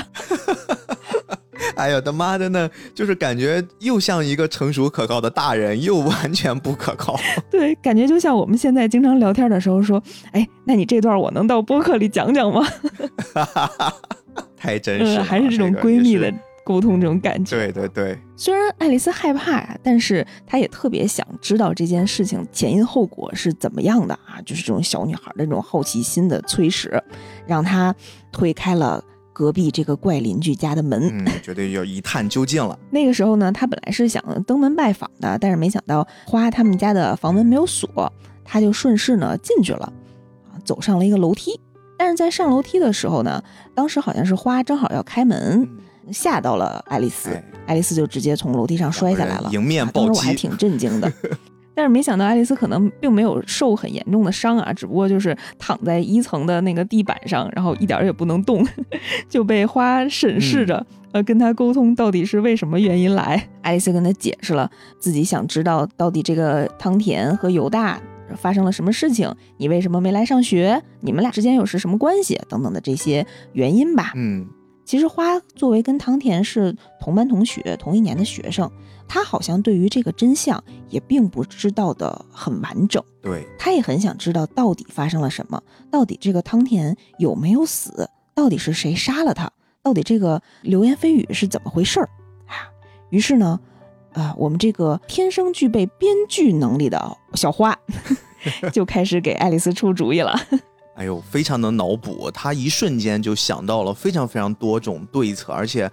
[1.76, 7.20] 哎呦，他妈的呢，就是感觉又像一个成熟可靠的大人，又完全不可靠。
[7.50, 10.02] ”对，感觉就像我们现在经常聊天的时候说
[10.32, 12.66] ：“哎，那你这段我能到播客里讲讲吗？”
[14.56, 16.32] 太真实了，嗯，还是这种闺蜜的
[16.64, 17.58] 沟通这种感觉。
[17.58, 27.02] 对对对，虽然爱丽丝害怕呀，但是她也特别想知道这件事情前因后果是怎么样的啊，就是这种小女孩的这种好奇心的催使，
[27.48, 27.94] 让她
[28.32, 29.04] 推开了
[29.34, 31.10] 隔壁这个怪邻居家的门。
[31.12, 32.78] 嗯， 绝对要一探究竟了。
[32.90, 38.12] 那个时候呢，他本来是想登门拜访的，但是没想到花他们家的房门没有锁，
[38.44, 39.92] 他就顺势呢进去了，
[40.52, 41.60] 啊，走上了一个楼梯。
[41.98, 43.44] 但是在上楼梯的时候呢，
[43.76, 45.62] 当时好像是花正好要开门，
[46.08, 51.12] 嗯，吓到了爱丽丝，哎爱丽丝就直接从楼梯上摔下来了，迎面啊当暴击，时我还挺震惊的。
[51.74, 58.66] 但是没想到爱丽丝可能并没有受很严重的伤啊，只不过就是躺在一层的那个地板上，然后一点儿也不能动，
[59.30, 63.48] 就被花审视着，呃，跟他沟通到底是为什么原因来。
[63.62, 64.70] 爱丽丝跟他解释了
[65.00, 68.02] 自己想知道到底这个汤田和犹大
[68.36, 74.12] 发生了什么事情，你为什么没来上学，你们俩之间又是什么关系等等的这些原因吧。
[74.16, 74.46] 嗯，
[74.84, 78.70] 其实花作为跟汤田是同班同学、同一年的学生，
[79.14, 83.04] 他好像对于这个真相也并不知道的很完整。
[83.22, 89.52] 对，他也很想知道到底发生了什么，到底这个汤田有没有死，到底是谁杀了他，
[89.84, 92.10] 到底这个流言蜚语是怎么回事儿
[92.48, 92.72] 啊？
[93.10, 93.60] 于是呢，
[94.14, 97.78] 啊，我们这个天生具备编剧能力的小花
[98.72, 100.40] 就开始给爱丽丝出主意了。
[100.96, 105.92] 哎呦，非常能脑补，他一瞬间就想到了非常非常多种对策，而且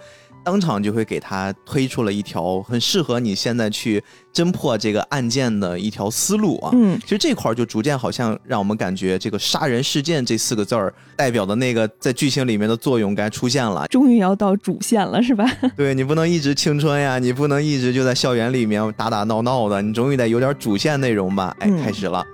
[0.49, 6.71] 当场就会给他推出了一条很适合你现在去侦破这个案件的一条思路啊。
[6.73, 13.87] 嗯，其实这块儿就逐渐好像让我们感觉这个“杀人事件”这四个字儿代表的那个在剧情里面的作用该出现了。
[13.89, 15.45] 终于要到主线了，是吧？
[15.77, 21.55] 对你不能一直青春呀，你不能一直就在校园里面打打闹闹的，你终于得有点主线内容吧？
[21.61, 22.25] 哎，嗯开始了。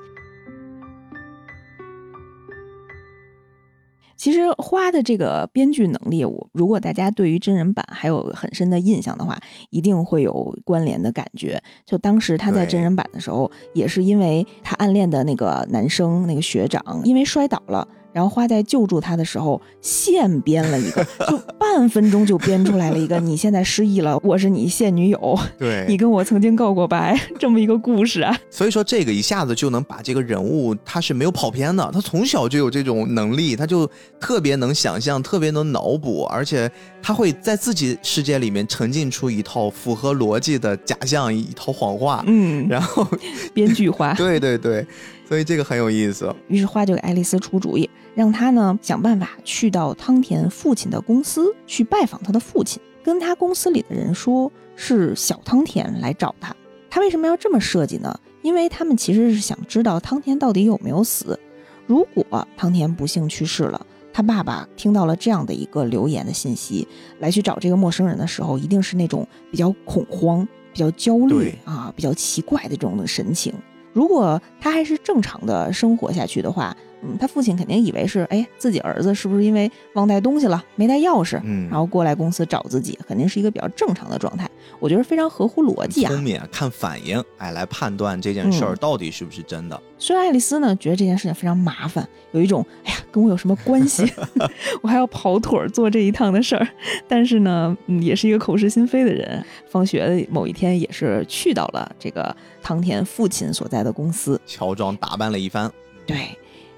[4.24, 11.62] 其实花的这个编剧能力，我如果大家对于真人版还有很深的印象的话，一定会有关联的感觉。
[11.84, 17.86] 就当时他在真人版的时候，也是因为他暗恋的那个男生那个学长因为摔倒了。
[18.14, 28.38] 然后花在救助他的时候，现编了一个， 就半分钟就编出来了一个，你现在失忆了，我是你现女友，对，你跟我曾经告过白，这么一个故事啊。
[28.48, 33.90] 所以说这个一下子就能把这个人物他是没有跑偏的，他从小就有这种能力，他就
[34.20, 36.70] 特别能想象，特别能脑补，而且
[37.02, 42.22] 他会在自己世界里面沉浸出一套符合逻辑的假象，一套谎话。
[42.28, 43.04] 嗯，然后，
[43.52, 44.14] 编剧花。
[44.14, 44.86] 对对对，
[45.28, 46.32] 所以这个很有意思。
[46.46, 56.54] 于是花就给爱丽丝出主意，让他呢想办法去到汤田父亲的公司去拜访他的父亲，跟他公司里的人说是小汤田来找他。
[56.88, 58.16] 他为什么要这么设计呢？
[58.42, 61.38] 因为他们其实是想知道汤田到底有没有死。
[61.86, 66.86] 如果汤田不幸去世了，他爸爸听到了这样的一个留言的信息，
[67.18, 73.52] 来去找这个陌生人的时候，一定是那种比较恐慌、比较焦虑啊、比较奇怪的这种的神情。
[73.92, 84.48] 如果他还是正常的生活下去的话，嗯，他父亲肯定以为是，哎，自己儿子是不是因为忘带东西了，没带钥匙，嗯然后过来公司找自己，肯定是一个比较正常的状态。
[84.80, 86.10] 我觉得非常合乎逻辑啊。
[86.10, 89.80] 聪明，看反应，哎，来判断这件事儿嗯到底是不是真的。
[89.98, 94.10] 虽然爱丽丝呢觉得这件事情非常麻烦，有一种哎呀跟我有什么关系，
[94.82, 96.66] 我还要跑腿儿做这一趟的事儿，
[97.06, 99.44] 但是呢，嗯，也是一个口是心非的人。
[99.68, 105.70] 放学的某一天也是去到了这个汤田父亲所在的公司，乔装打扮了一番，
[106.06, 106.16] 对，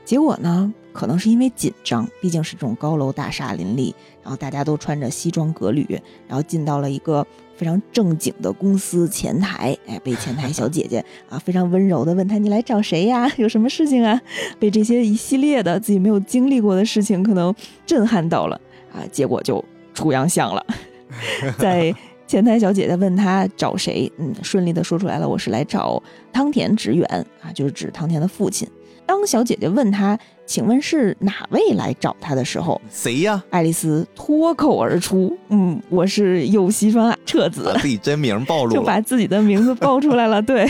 [0.06, 7.26] 结果呢，可能是因为紧张，毕竟是这种高楼大厦林立，然后大家都穿着西装革履，然后进到了一个
[7.56, 13.30] 非常正经的公司前台，哎，被前台小姐姐 啊非常温柔的问他：“你来找谁呀？
[13.36, 14.18] 有什么事情啊？”
[14.58, 17.54] 被这些一系列的自己没有经历过的事情可能
[17.84, 18.58] 震撼到了
[18.94, 20.64] 啊，结果就出洋相了，
[21.58, 21.94] 在。
[22.28, 26.02] 前台小姐姐问他找谁，嗯，顺利的说出来了，我是来找
[26.32, 27.06] 汤田直远
[27.40, 28.68] 啊，就是指汤田的父亲。
[29.06, 33.42] 当小姐姐问他，请问是哪位来找他的时候，谁呀？
[33.50, 38.74] 爱丽丝脱口而出：“嗯，我是右西川彻子把，自己真名暴露了。
[38.74, 40.68] 就把自己的名字报出来了。”对，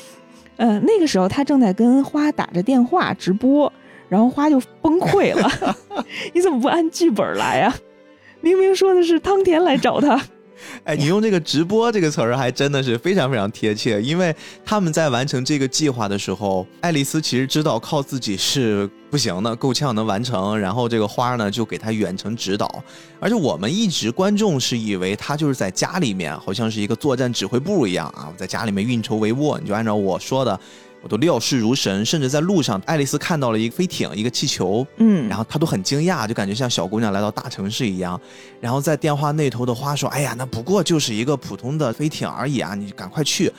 [0.56, 3.72] 呃，那个时候他正在跟花打着电话直播，
[4.08, 5.50] 然后花就崩溃了
[6.34, 7.74] ：“你怎么不按剧本来啊？
[8.42, 10.20] 明明说的是汤田来找他。”
[10.84, 14.34] 哎，你用这个“直播”这个词儿还真的是非常非常贴切，因为
[14.64, 20.58] 他们在完成这个计划的时候，爱丽丝其实知道靠自己是不行的，够呛能完成。
[20.58, 22.82] 然后这个花呢就给她远程指导，
[23.18, 30.58] 而且我们一直观众是以为他就是在家里面，好像是一个作战指挥部一样啊，在家里面运筹帷幄，你就按照我说的。
[31.02, 38.20] 我都料事如神，甚至在路上，爱丽丝看到了一个飞艇，一个气球，嗯，然后她都很惊讶，就感觉像小姑娘来到大城市一样。
[38.60, 43.50] 然后在电话那头的花说：“哎呀，那不过就是一个普通的飞艇而已啊，你赶快去。”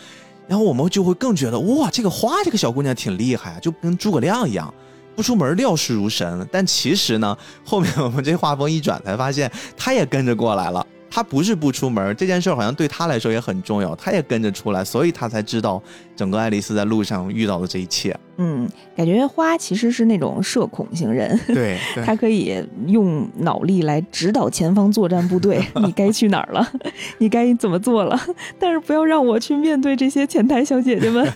[0.48, 4.72] 然后我们就会更觉得哇，这个花这个小姑娘挺厉害啊，就跟诸葛亮一样，
[5.16, 6.48] 不出门料事如神。
[6.52, 10.86] 但其实呢，后面我们这画风一转，才发现她也跟着过来了。
[11.14, 15.84] 她不是不出门，这件事儿好像对他来说也很重要，他也跟着出来，所以他才知道
[16.16, 18.18] 整个爱丽丝在路上遇到的这一切。
[18.38, 26.72] 嗯，感觉花其实是那种社恐型人，对， 对他可以用脑力来指导前方作战部队， 你该去哪儿了，
[27.20, 28.18] 你该怎么做了，
[28.57, 31.30] 但是不要让我去面对这些前台小姐姐们。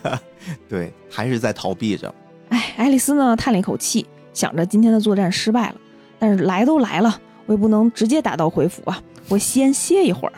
[0.70, 2.14] 对，还是在逃避着。
[2.48, 5.76] 哎，爱丽丝呢叹了一口气，想着今天的作战失败了，
[6.18, 10.34] 但是来都来了，我也不能直接打道回府啊，我先歇一会儿。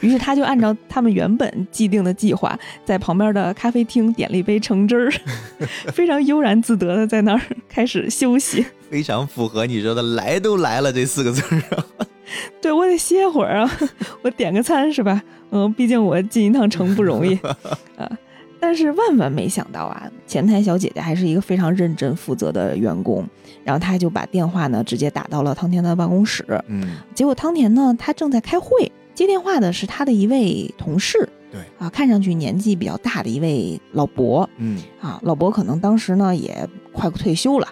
[0.00, 5.12] 于是他就按照他们原本既定的计划，在旁边的咖啡厅点了一杯橙汁儿，
[5.92, 8.64] 非常悠然自得的在那儿 开始休息。
[8.88, 11.84] 非常符合你说的“来都来了”这四个字儿啊。
[12.60, 13.70] 对我得歇会儿啊，
[14.22, 15.22] 我点个餐是吧？
[15.50, 17.34] 嗯，毕竟我进一趟城不容易
[17.96, 18.10] 啊。
[18.58, 23.24] 但是万万没想到啊，前台小姐姐还是一个非常认真负责的员工，
[23.66, 26.46] 然后他就把电话呢直接打到了汤田的办公室。
[26.68, 35.20] 嗯，结果汤田呢，他正在开会，接电话的是他的一位同事对，啊，看上去年纪比较大的一位老伯嗯，啊。
[35.24, 37.66] 老伯可能当时呢也快退休了。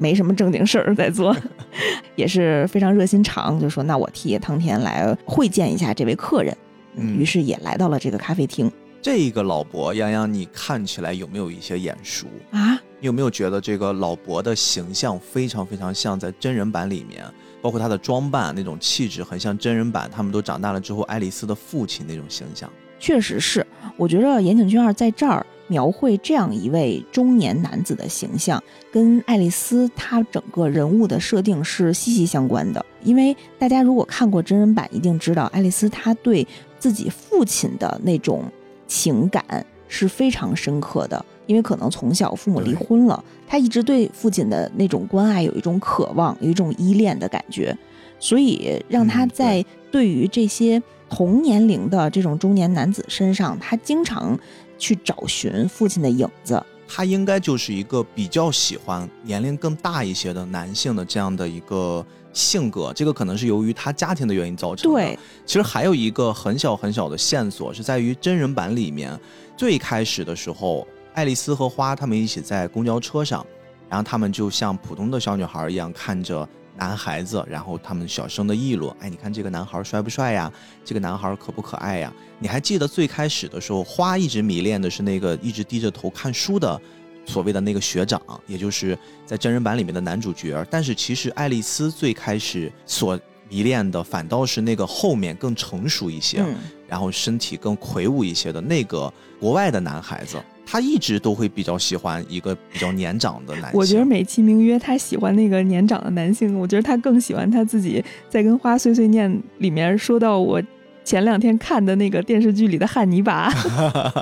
[0.00, 1.34] 没什么正经事儿在做，
[2.14, 6.56] 也是非常热心肠，就说那我替汤田来会见一下这位客人，
[6.94, 8.70] 嗯于是也来到了这个咖啡厅
[9.02, 12.28] 这个老伯，洋洋，你看起来有没有一些眼熟？
[12.52, 17.24] 啊，你有没有觉得这个老伯的形象非常非常像在真人版里面，
[17.62, 22.68] 包括他的装扮那种气质，很像真人版他们都长大了之后爱丽丝的父亲那种形象。
[22.98, 23.64] 确实是，
[23.96, 32.84] 我觉得岩井俊二在这儿描绘这样一位中年男子的形象，跟爱丽丝她整个人物的设定是息息相关的。
[33.04, 36.44] 因为大家如果看过真人版，一定知道爱丽丝她对
[36.80, 38.42] 自己父亲的那种
[38.88, 41.24] 情感是非常深刻的。
[41.48, 47.76] 因为可能从小父母离婚了，他一直对父亲的那种关爱有一种渴望，有一种依恋的感觉，
[48.20, 54.38] 所以让她嗯对在对于这些同年龄的这种中年男子身上，他经常
[54.78, 56.62] 去找寻父亲的影子。
[56.86, 64.98] 他应该就是一个比较喜欢年龄更大一些的男性的这样的一个性格，这个可能是由于他家庭的原因造成的。
[64.98, 69.18] 对，其实还有一个很小很小的线索是在于真人版里面，
[69.54, 70.86] 最开始的时候，
[71.18, 73.44] 爱丽丝和花他们一起在公交车上，
[73.88, 80.52] 然后他们就像普通的小女孩一样看着男孩子，然后他们小声的议论：“哎，你看这个男孩帅不帅呀？
[80.84, 86.80] 这个男孩可不可爱呀？”你还记得最开始的时候，花一直迷恋的是那个一直低着头看书的。
[87.26, 88.96] 所谓的那个学长，也就是
[89.26, 96.54] 在真人版里面的男主角，但是其实爱丽丝最开始所迷恋的反倒是那个后面更成熟一些，嗯，
[96.86, 100.38] 然后身体更魁梧一些的那个国外的男孩子。
[100.70, 103.70] 他一直都会比较喜欢一个比较年长的男性。
[103.72, 110.62] 我觉得美其名曰他喜欢那个年长的男性，我觉得他更喜欢他自己在跟花碎碎念里面说到我
[111.04, 113.50] 前两天看的那个电视剧里的汉尼拔，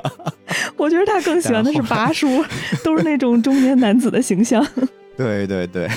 [0.77, 2.27] 我觉得他更喜欢的是拔叔，
[2.81, 4.65] 都是那种中年男子的形象。
[5.17, 5.89] 对对对，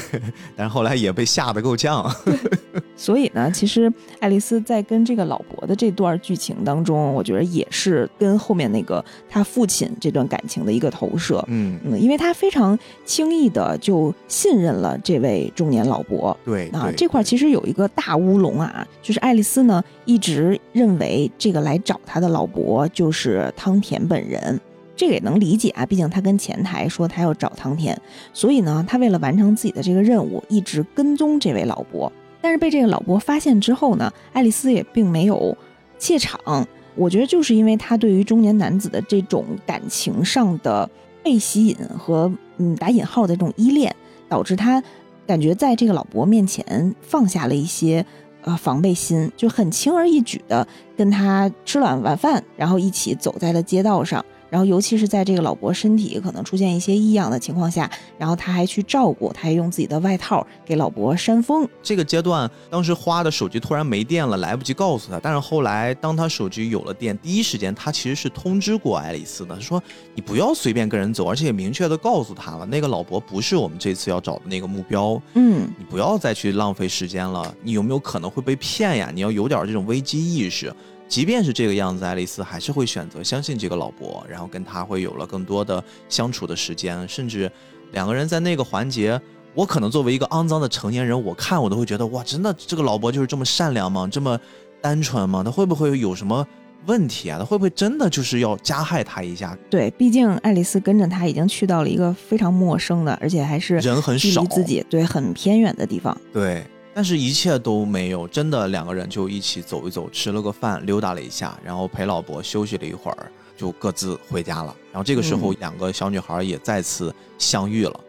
[0.57, 2.11] 但是后来也被吓得够呛。
[2.97, 11.45] 所以呢，其实爱丽丝在跟这个老伯的这段剧情当中，我觉得也是跟后面那个他父亲这段感情的一个投射。
[11.49, 16.37] 嗯，嗯，因为他非常轻易的就信任了这位中年老伯。
[16.45, 24.61] 对对，啊这块其实有一个大乌龙啊，就是爱丽丝呢一直认为这个来找她的老伯就是汤田本人，
[25.01, 27.99] 这个也能理解啊，毕竟他跟前台说他要找汤田，
[28.35, 32.13] 所以呢，他为了完成自己的这个任务，一直跟踪这位老伯。
[32.43, 35.57] 但是被这个老伯发现之后呢，爱丽丝也并没有
[35.99, 36.69] 怯场。
[36.97, 40.87] 我觉得就是因为他对于中年男子的这种感情上的
[41.23, 43.97] 被吸引和嗯打引号的这种依恋，
[44.29, 44.85] 导致他
[45.27, 48.05] 感觉在这个老伯面前放下了一些
[48.43, 54.23] 呃防备心，就很轻而易举的跟他吃了晚饭，然后一起走在了街道上。
[54.51, 61.67] 然后，尤其是在这个老伯身体可能出现一些异样的情况下，然后他还去照顾，他还用自己的外套给老伯扇风。
[61.83, 65.21] 这个阶段，当时花的手机突然没电了，来不及告诉他。
[65.23, 69.81] 但是后来，当他手机有了电，第一时间他其实是通知过爱丽丝的，说
[70.15, 77.55] 你不要随便跟人走，而且也明确的告诉他了，那个老伯不是我们这次要找的那个目标，嗯，你不要再去浪费时间了。
[77.63, 79.13] 你有没有可能会被骗呀？
[79.15, 80.75] 你要有点这种危机意识。
[81.11, 87.51] 即便是这个样子，爱丽丝还是会选择相信这个老伯，然后跟他会有了更多的相处的时间，甚至
[87.91, 89.21] 两个人在那个环节，
[89.53, 94.09] 我可能作为一个肮脏的成年人，我看我都会觉得，哇，真的这个老伯就是这么善良吗？
[94.11, 94.39] 这么
[94.81, 95.43] 单纯吗？
[95.45, 96.47] 他会不会有什么
[96.87, 97.41] 问题啊？
[97.41, 99.59] 他会不会真的就是要加害他一下？
[99.69, 106.17] 对，毕竟爱丽丝跟着他已经去到了一个非常陌生的，而且还是人很少，自己对很偏远的地方。
[106.33, 114.75] 对，但是一切都没有，真的两个人就一起走一走，吃了个饭，溜达了一下，然后陪老伯休息了一会儿，就各自回家了。
[114.93, 118.01] 然后这个时候，嗯两个小女孩也再次相遇了。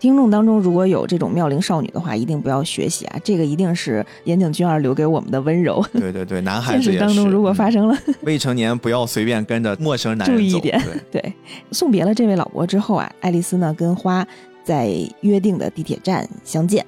[0.00, 3.18] 听众当中如果有这种妙龄少女的话，一定不要学习啊！
[3.24, 5.82] 这个一定是岩井俊二留给我们的温柔。
[5.92, 10.42] 对对对，男孩子也当中如果发嗯生了，未成年，不要随便跟着陌生男人走。
[10.42, 10.78] 注意一点
[11.10, 11.34] 对， 对，
[11.72, 14.26] 送别了这位老伯之后啊，爱丽丝呢跟花
[14.62, 16.84] 在约定的地铁站相见。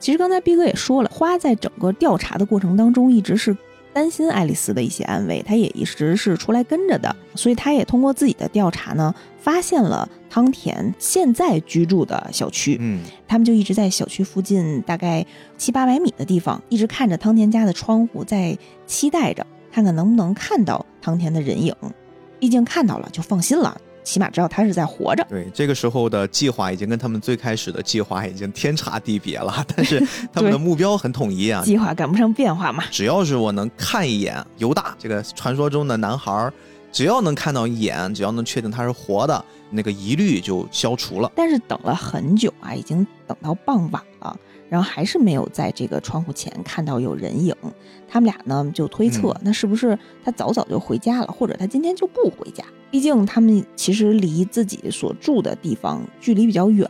[0.00, 3.56] 其实刚才逼哥也说了，花在整个调查的过程当中一直是
[3.92, 12.78] 担心爱丽丝的一些安危，她也一直是出来跟着的，所以她也通过自己的调查呢，发现了汤田现在居住的小区。
[12.80, 15.26] 嗯，他们就一直在小区附近大概
[15.58, 21.74] 七八百米的地方，一直看着汤田家的窗户，在期待着看看能不能看到汤田的人影。
[22.38, 23.78] 毕竟看到了就放心了，
[24.10, 25.24] 起码知道他是在活着。
[25.28, 32.82] 对，这个时候的计划已经跟他们最开始的计划已经天差地别了， 但是他们的目标很统一啊，计划赶不上变化嘛。
[32.90, 36.52] 只要是我能看一眼犹大这个传说中的男孩儿，
[36.90, 41.30] 只要能看到一眼，只要能确定他是活的，那个疑虑就消除了。
[41.36, 44.09] 但是等了很久啊，已经等到傍晚了，
[44.70, 47.54] 然后还是没有在这个窗户前看到有人影。
[48.08, 52.64] 他们俩呢就推测嗯，那是不是他早早就回家了，或者他今天就不回家？
[52.90, 56.88] 毕竟他们其实离自己所住的地方距离比较远。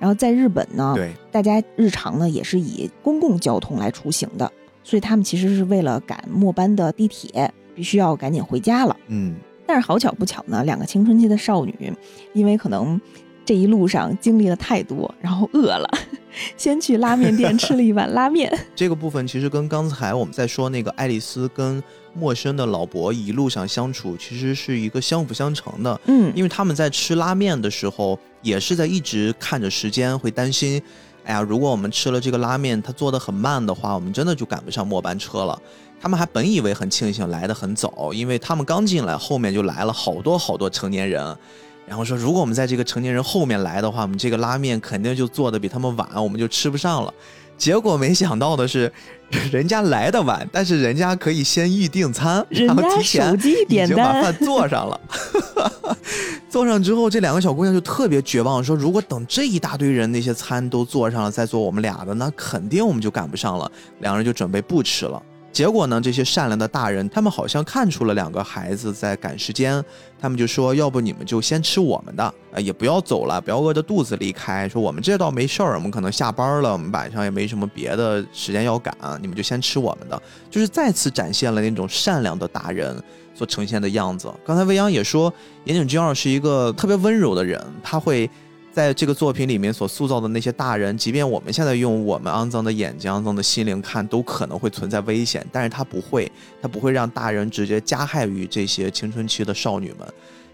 [0.00, 4.50] 然后在日本呢，对，大家日常呢也是以公共交通来出行的，
[4.84, 8.96] 所以他们其实是为了赶末班的地铁，必须要赶紧回家了。
[9.08, 9.34] 嗯，
[9.66, 11.92] 但是好巧不巧呢，两个青春期的少女，
[12.32, 13.00] 因为可能
[13.48, 15.88] 这一路上经历了太多，然后饿了，
[16.58, 18.52] 先去拉面店吃了一碗拉面。
[18.76, 21.82] 这个部分其实跟刚才我们在说那个爱丽丝跟
[22.12, 25.98] 陌生的老伯一路上相处，其实是一个相辅相成的。
[26.04, 30.82] 嗯，因为他们在吃拉面的时候，也是在一直看着时间，会担心，
[31.24, 35.58] 哎呀，如果我们吃了这个拉面，它做的很慢的话，我们真的就赶不上末班车了。
[35.98, 41.34] 他们还本以为很庆幸来的很早，因为他们刚进来，后面就来了好多好多成年人，
[41.88, 47.12] 然后说如果我们在这个成年人后面来的话，我们这个拉面肯定就做的比他们晚，我们就吃不上了。
[47.56, 48.92] 结果没想到的是，
[49.50, 53.34] 人家来的晚，但是人家可以先预订餐，然后 提前
[53.68, 55.00] 已经把饭，做上了。
[56.48, 63.68] 做上之后，这两个小姑娘就特别绝望，说如果等这一大堆人那些餐都做上了，再做我们俩的，那肯定我们就赶不上了。
[64.00, 65.20] 两人就准备不吃了。
[65.50, 69.82] 结果呢，这些善良的大人，他们好像看出了两个孩子在赶时间，
[70.20, 72.22] 他们就说：“要不你们就先吃我们的，
[72.52, 74.68] 啊，也不要走了，不要饿着肚子离开。
[74.68, 83.02] 说我们这倒没事儿，我们可能下班了，我们晚上也没什么别的时间要赶，你们就先吃我们的。”就是再次展现了那种善良的大人
[83.34, 84.32] 所呈现的样子。
[84.46, 85.32] 刚才未央也说，
[85.64, 88.30] 岩井俊二是一个特别温柔的人，他会。
[88.78, 95.44] 在这个作品里面所塑造的那些大人，即便我们现在用我们肮脏的眼睛、肮脏的心灵看，都可能会存在危险。
[95.50, 96.30] 但是他不会，
[96.62, 100.06] 他不会让大人直接加害于这些青春期的少女们。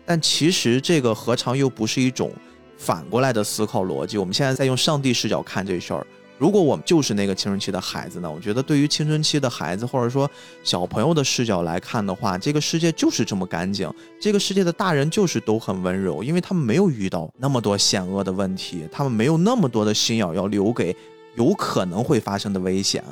[0.06, 2.32] 但其实这个何尝又不是一种
[2.78, 4.16] 反过来的思考逻辑？
[4.16, 6.06] 我们现在在用上帝视角看这事儿。
[6.38, 8.30] 如果我们就是那个青春期的孩子呢？
[8.30, 10.28] 我觉得对于青春期的孩子或者说
[10.62, 13.88] 小朋友的视角来看的话，这个世界就是这么干净，
[14.20, 20.94] 这个世界的大人就是都很温柔，因为他们没有遇到那么多险恶的问题，他们没有那么多的心眼要留给
[21.36, 23.02] 有可能会发生的危险。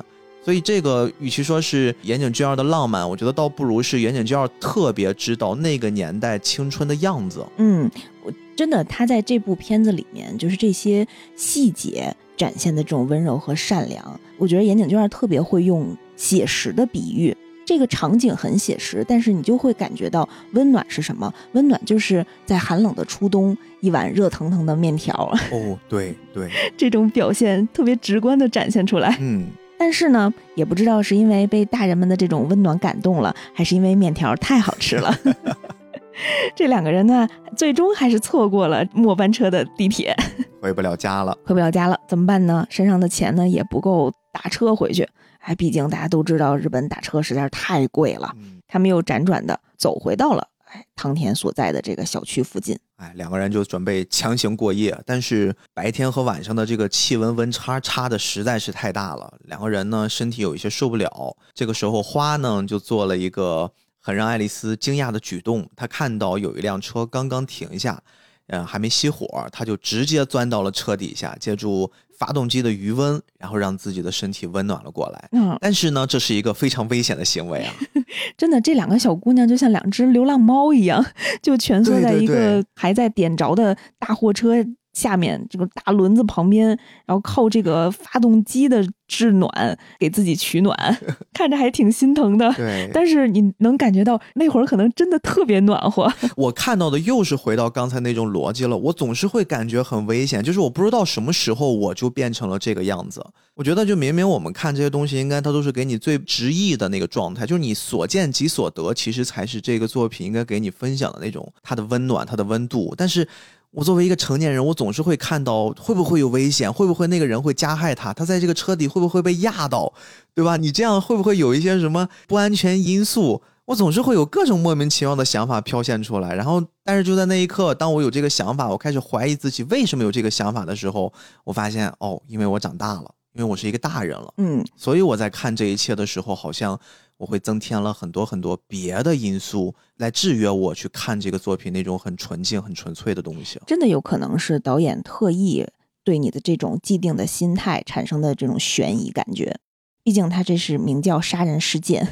[0.43, 7.45] 所以这个与其说是岩井俊二的浪漫，我觉得倒不如是岩井俊二特别知道那个年代青春的样子。
[7.55, 7.89] 嗯，
[8.25, 12.15] 我真的他在这部片子里面就是这些细节。
[12.35, 17.33] 展现的这种温柔和善良，我觉得岩井俊二特别会用写实的比喻。
[17.63, 21.31] 这个场景很写实，但是你就会感觉到温暖是什么？
[21.51, 25.13] 温暖就是在寒冷的初冬，一碗热腾腾的面条。
[25.51, 29.15] 哦，对对， 这种表现特别直观的展现出来。
[29.21, 29.45] 嗯，
[29.77, 35.15] 但是呢，也不知道是因为被大人们的这种温暖感动了，还是因为面条太好吃了。
[36.55, 40.15] 这两个人呢，最终还是错过了末班车的地铁，
[40.61, 41.37] 回不了家了。
[41.45, 42.65] 回不了家了，怎么办呢？
[42.69, 45.07] 身上的钱呢也不够打车回去。
[45.39, 48.31] 哎，毕竟大家都知道，日本打车实在是太贵了。
[48.67, 52.77] 他们又辗转的走回到了哎汤田所在的这个小区附近。
[52.95, 61.35] 哎，两个人就准备强行过夜，但是白天和晚上的这个气温温差差的实在是太大了，两个人呢身体有一些受不了。
[61.53, 63.71] 这个时候，花呢就做了一个。
[64.05, 68.03] 很让爱丽丝惊讶的举动，她看到有一辆车刚刚停下，
[68.47, 71.89] 嗯，还没熄火，她就直接钻到了车底下，借助
[72.19, 75.29] 发动机的余温，然后让自己的身体温暖了过来。
[75.31, 77.73] 嗯，但是呢，这是一个非常危险的行为啊！
[78.37, 81.03] 真的，这两个小姑娘就像两只流浪猫一样，
[81.41, 84.53] 就蜷缩在一个还在点着的大货车。
[84.93, 86.67] 下面这个大轮子旁边，
[87.05, 90.75] 然后靠这个发动机的制暖给自己取暖，
[91.33, 92.51] 看着还挺心疼的。
[92.53, 96.11] 对，但是你能感觉到那会儿可能真的特别暖和。
[96.37, 103.25] 我看到的又是回到刚才那种逻辑了，我总是会感觉很危险，就是我不知道什么时候我就变成了这个样子。
[103.55, 113.27] 我觉得就明明我们看这些东西，应该它都是给你最直译的那个状态，就是你所见即所得，其实才是这个作品应该给你分享的那种它的温暖、它的温度，但是。
[113.73, 119.91] 我作为一个成年人，我总是会看到会不会有危险，会不会那个人会加害他，他在这个车底会不会被压到，
[120.35, 120.57] 对吧？
[120.57, 123.41] 你这样会不会有一些什么不安全因素？
[123.65, 126.35] 我总是会有各种莫名其妙的想法飘现出来。
[126.35, 131.11] 然后，但是就在那一刻，当我有这个想法，我开始怀疑自己为什么有这个想法的时候，
[131.43, 134.33] 我发现哦，因为我长大了，因为我是一个大人了。
[134.37, 136.79] 嗯，所以我在看这一切的时候，好像。
[137.23, 143.61] 我会增添了很多很多别的因素来制约我去看这个作品那种很纯净、很纯粹的东西。
[143.65, 145.65] 真的有可能是导演特意
[146.03, 149.55] 对你的这种既定的心态产生的这种悬疑感觉。
[150.03, 152.03] 毕竟他这是名叫《杀人事件》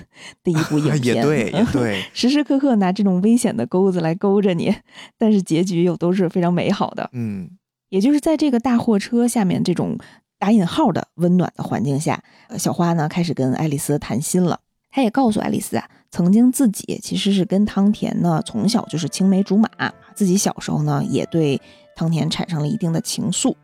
[0.46, 4.74] 的一部影 片，也对，也对， 时时刻刻拿这种危险的钩子来勾着你，
[5.18, 7.10] 但是结局又都是非常美好的。
[7.12, 7.50] 嗯，
[7.90, 9.98] 也就是在这个大货车下面这种
[10.40, 12.24] 打引号的温暖的环境下，
[12.58, 14.62] 小花呢开始跟爱丽丝谈心了。
[14.92, 19.70] 他也告诉爱丽丝啊，曾经自己其实是跟汤田呢从小就是青梅竹马，
[20.14, 21.60] 自己小时候呢也对
[21.96, 23.56] 汤田产生了一定的情愫。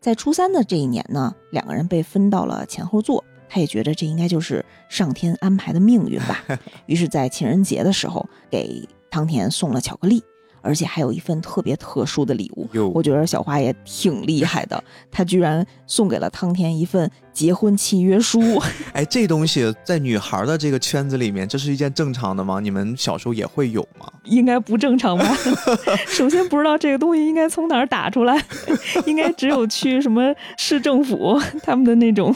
[0.00, 6.44] 在初三的这一年呢，两个人被分到了前后座，他也觉得这应该就是上天安排的命运吧。
[6.84, 10.22] 于是，在情人节的时候给汤田送了巧克力。
[10.64, 18.40] 而且还有一份特别特殊的礼物，我觉得小花也挺厉害的，她居然送给了汤田一份结婚契约书。
[18.94, 22.60] 哎，这东西在女孩的这个圈子里面，这是一件正常的吗？
[22.60, 24.10] 你们小时候也会有吗？
[24.24, 25.36] 应该不正常吧？
[26.08, 28.42] 首先不知道这个东西应该从哪儿打出来，
[29.04, 32.34] 应该只有去什么市政府他们的那种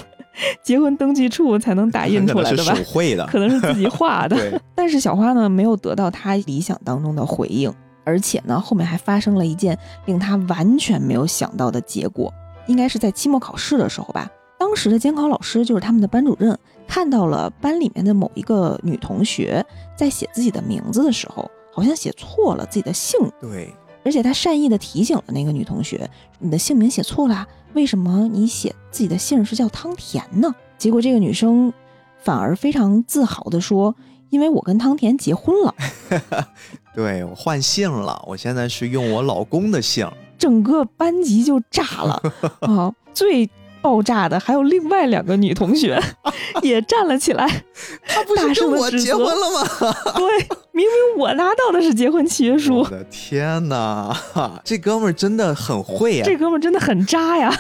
[0.62, 2.74] 结婚登记处才能打印出来的吧？
[2.74, 4.61] 手绘的，可能是自己画的。
[4.74, 7.72] 但是小花呢，没有得到她理想当中的回应。
[8.09, 12.32] 而且呢，后面还发生了一件令他完全没有想到的结果，
[12.66, 14.30] 应该是在期末考试的时候吧。
[14.59, 19.62] 当时的监考老师就是他们的班主任，看到了班里面的某一个女同学
[19.94, 23.20] 在写自己的名字的时候，好像写错了自己的姓。
[23.38, 23.70] 对，
[24.06, 26.09] 而且他善意的提醒了那个女同学
[26.40, 31.70] ：“你的姓名写错了，为什么你写自己的姓是叫汤田呢？”结果这个女生
[32.16, 33.94] 反而非常自豪的说
[34.31, 35.74] ：“因为我跟汤田结婚了。
[36.95, 42.22] 对我换姓了，我现在是用我老公的姓。”整个班级就炸了
[42.61, 42.95] 啊！
[43.12, 43.51] 最
[43.83, 46.01] 爆炸的还有另外两个女同学
[46.62, 47.65] 也站了起来，
[48.07, 49.93] 她不是跟我结婚了吗？
[50.15, 50.48] 对，
[50.78, 54.16] 明明我拿到的是结婚契约书我，的天哪，
[54.62, 57.52] 这哥们儿真的很会呀、这哥们儿真的很渣呀！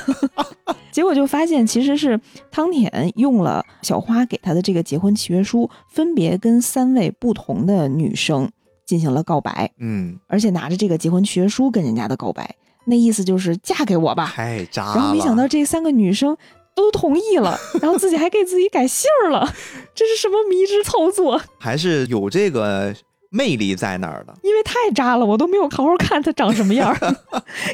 [0.92, 8.48] 结果就发现，其实是汤田用了小花给他的这个结婚契约书，分别跟三位不同的女生
[8.86, 12.54] 进行了告白，嗯，而且拿着这个结婚契约书跟人家的告白，
[12.84, 14.26] 那意思就是嫁给我吧。
[14.32, 14.94] 太渣了。
[14.94, 16.36] 然后没想到这三个女生
[16.76, 19.52] 都同意了， 然后自己还给自己改姓儿了，
[19.92, 21.40] 这是什么迷之操作？
[21.58, 22.94] 还是有这个
[23.30, 24.34] 魅力在那儿的。
[24.42, 26.96] 因为太渣了，我都没有好好看他长什么样儿，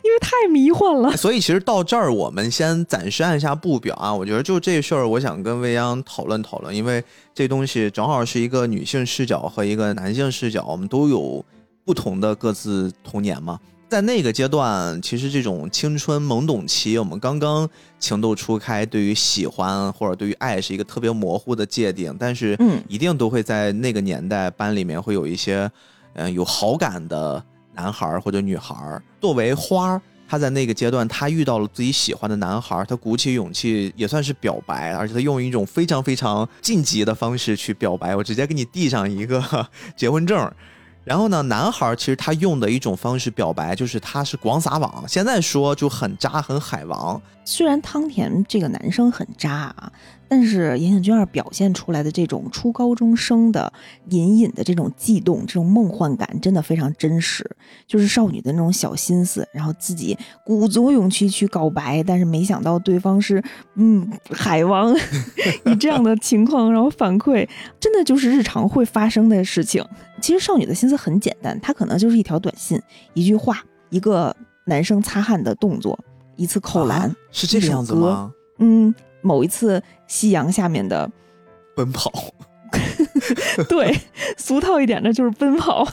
[0.03, 1.17] 因为太迷幻了。
[1.17, 4.13] 所以其实到这儿，我们先暂时按下不表啊。
[4.13, 7.03] 我觉得就这事儿，我想跟未央讨论讨论，因为
[7.35, 11.45] 这东西正好是一个女性视角和一个男性视角，我们都有
[11.85, 13.59] 不同的各自童年嘛。
[13.95, 25.71] 在那个阶段，其实这种青春懵懂期，我们刚刚情窦初开，对于喜欢或者对于爱是一个特别模糊的界定，但是嗯一定都会在那个年代班里面会有一些，
[26.15, 27.41] 嗯、有好感的
[27.73, 29.01] 男孩儿或者女孩儿。
[29.21, 39.41] 作为花儿，她在那个阶段，她遇到了自己喜欢的男孩儿，他鼓起勇气也算是表白，而且她用一种非常非常晋级的方式去表白，我直接给你递上一个
[39.97, 40.53] 结婚证儿。
[41.05, 49.93] 然后呢，男孩儿其实他用的一种方式表白，就是他是广撒网，现在说就很渣很海王，虽然汤田这个男生很渣啊，
[50.29, 53.73] 但是岩井俊二表现出来的这种初高中生的
[54.09, 57.49] 隐隐的这种悸动、这种梦幻感，真的非常真实，
[57.87, 63.43] 就是少女的那种小心思，然后自己鼓足勇气去告白，但是没想到对方是
[63.75, 64.95] 嗯海王，
[65.67, 67.47] 以这样的情况然后反馈，
[67.79, 69.85] 真的就是日常会发生的事情。
[70.21, 72.81] 其实少女的心思很简单，她可能就是一条短信、
[73.13, 74.35] 一句话、一个
[74.65, 75.99] 男生擦汗的动作、
[76.37, 77.01] 一次扣篮。
[77.03, 78.33] 啊是这个样子吗？
[78.59, 81.11] 嗯，某一次夕阳下面的，
[81.75, 82.13] 奔跑。
[83.69, 83.97] 对，
[84.37, 85.87] 俗套一点的就是奔跑，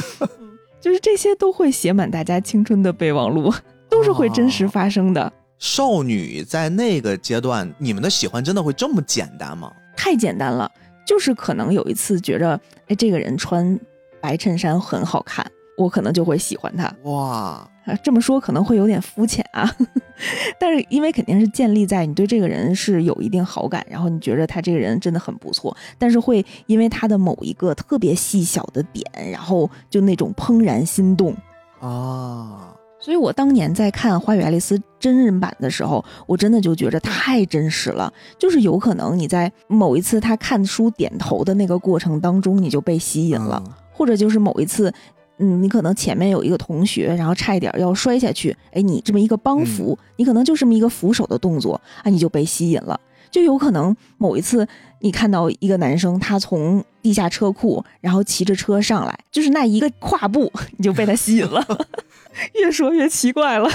[0.80, 3.52] 就是这些都会写满大家青春的备忘录，
[3.88, 5.30] 都是会真实发生的。
[5.58, 9.70] 少女在那个阶段，你们的喜欢真的会这么简单吗？
[9.96, 10.70] 太简单了，
[11.06, 13.78] 就是可能有一次觉着，哎，这个人穿
[14.20, 15.44] 白衬衫很好看，
[15.76, 16.90] 我可能就会喜欢他。
[17.02, 19.68] 哇，啊，这么说可能会有点肤浅啊，
[20.60, 31.34] 但是因为肯定是建立在你对这个人是有一定好感，然后你觉得他这个人真的很不错，但是会因为他的某一个特别细小的点，然后就那种怦然心动。
[31.80, 38.12] 啊，所以我当年在看《花与爱丽丝》真人版的时候，我真的就觉得太真实了。
[38.36, 44.92] 就是有可能你在某一次他看书点头的那个过程当中，你就被吸引了，嗯或者就是某一次，
[45.38, 52.98] 嗯，你可能前面有一个同学，然后差一点要摔下去，哎，你这么一个帮扶，你可能就这么一个扶手的动作，啊，你就被吸引了。
[53.30, 54.66] 就有可能某一次
[55.00, 61.62] 你看到一个男生，他从地下车库，然后骑着车上来，就是那一个跨步，你就被他吸引了。
[62.54, 63.68] 越说越奇怪了。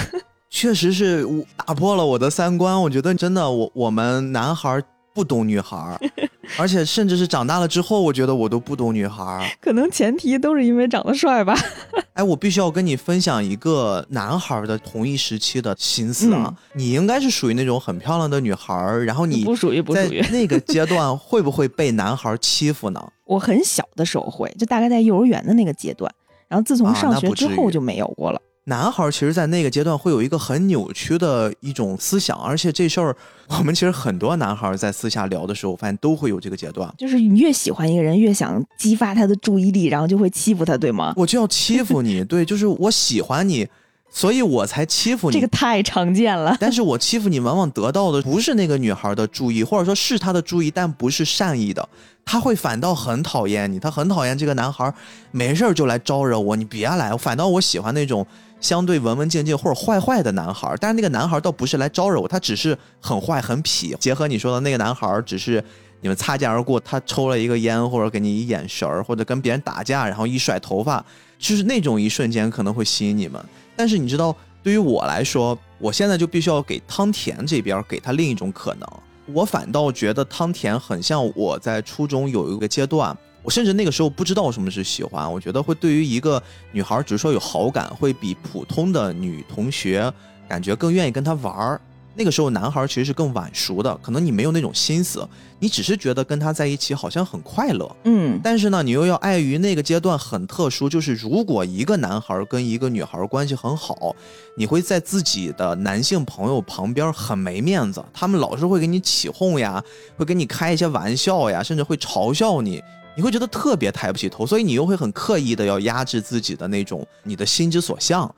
[0.50, 2.80] 确实是我打破了我的三观。
[2.82, 4.82] 我觉得真的，我我们男孩儿
[5.14, 5.98] 不懂女孩儿，
[6.58, 9.46] 而且甚至是长大了之后，我觉得我都不懂女孩儿。
[9.60, 11.56] 可能前提都是因为长得帅吧。
[12.14, 16.52] 哎，我必须要跟你分享一个男孩儿的同一时期的心思啊！
[16.74, 20.20] 你应该是属于那种很漂亮的女孩儿，然后你不属于，不在属于。
[20.30, 23.00] 那个阶段会不会被男孩儿欺负呢？
[23.24, 26.12] 我很小的时候会，就大概在幼儿园的那个阶段，
[26.48, 28.40] 然后自从啊上学之后就没有过了。
[28.66, 33.14] 男孩儿其实，在那个阶段会有一个很扭曲的一种思想，而且这事儿，
[33.48, 36.90] 我们其实很多男孩儿在私下聊的时候，我发现都会有这个阶段。
[36.96, 41.12] 就是你越喜欢一个人，越想激发他的注意力，然后就会欺负他，对吗？
[41.14, 43.68] 我就要欺负你，对，就是我喜欢你，
[44.10, 45.34] 所以我才欺负你。
[45.34, 46.56] 这个太常见了。
[46.58, 51.86] 但是我欺负你，往往得到的不是那个女孩的注意，或者说是她的注意，但不是善意的。
[52.26, 54.90] 他会反倒很讨厌你，他很讨厌这个男孩，
[55.30, 57.14] 没事儿就来招惹我，你别来。
[57.18, 58.26] 反倒我喜欢那种
[58.64, 63.94] 相对文文静静或者坏坏的男孩，但是那个男孩倒不是来招惹我，他只是很坏很痞。
[63.98, 65.62] 结合你说的那个男孩，只是
[66.00, 71.04] 你们擦肩而过，他抽了一个烟，或者给你一眼神儿，或者跟别人打架，然后一甩头发，
[71.38, 73.38] 就是那种一瞬间可能会吸引你们。
[73.76, 78.88] 但是你知道，对于我来说，我现在就必须要给汤田这边给他另一种可能。
[79.26, 83.14] 我反倒觉得汤田很像我在初中有一个阶段，
[83.44, 86.42] 我甚至那个时候不知道什么是喜欢，我觉得会对于一个
[86.72, 90.12] 女孩只是说有好感，会比普通的女同学
[90.48, 91.80] 感觉更愿意跟她玩儿。
[92.16, 97.96] 那个时候男孩其实是更晚熟的，可能你没有那种心思，你只是觉得跟他在一起好像很快乐。
[98.04, 104.14] 嗯，但是呢，你又要碍于那个阶段很特殊，就是如果一个男孩跟一个女孩关系很好，
[104.56, 109.82] 你会在自己的男性朋友旁边很没面子，他们老是会给你起哄呀，
[110.16, 112.80] 会跟你开一些玩笑呀，甚至会嘲笑你，
[113.16, 118.32] 你会觉得特别抬不起头，所以你又会很刻意的要压制自己的那种你的心之所向。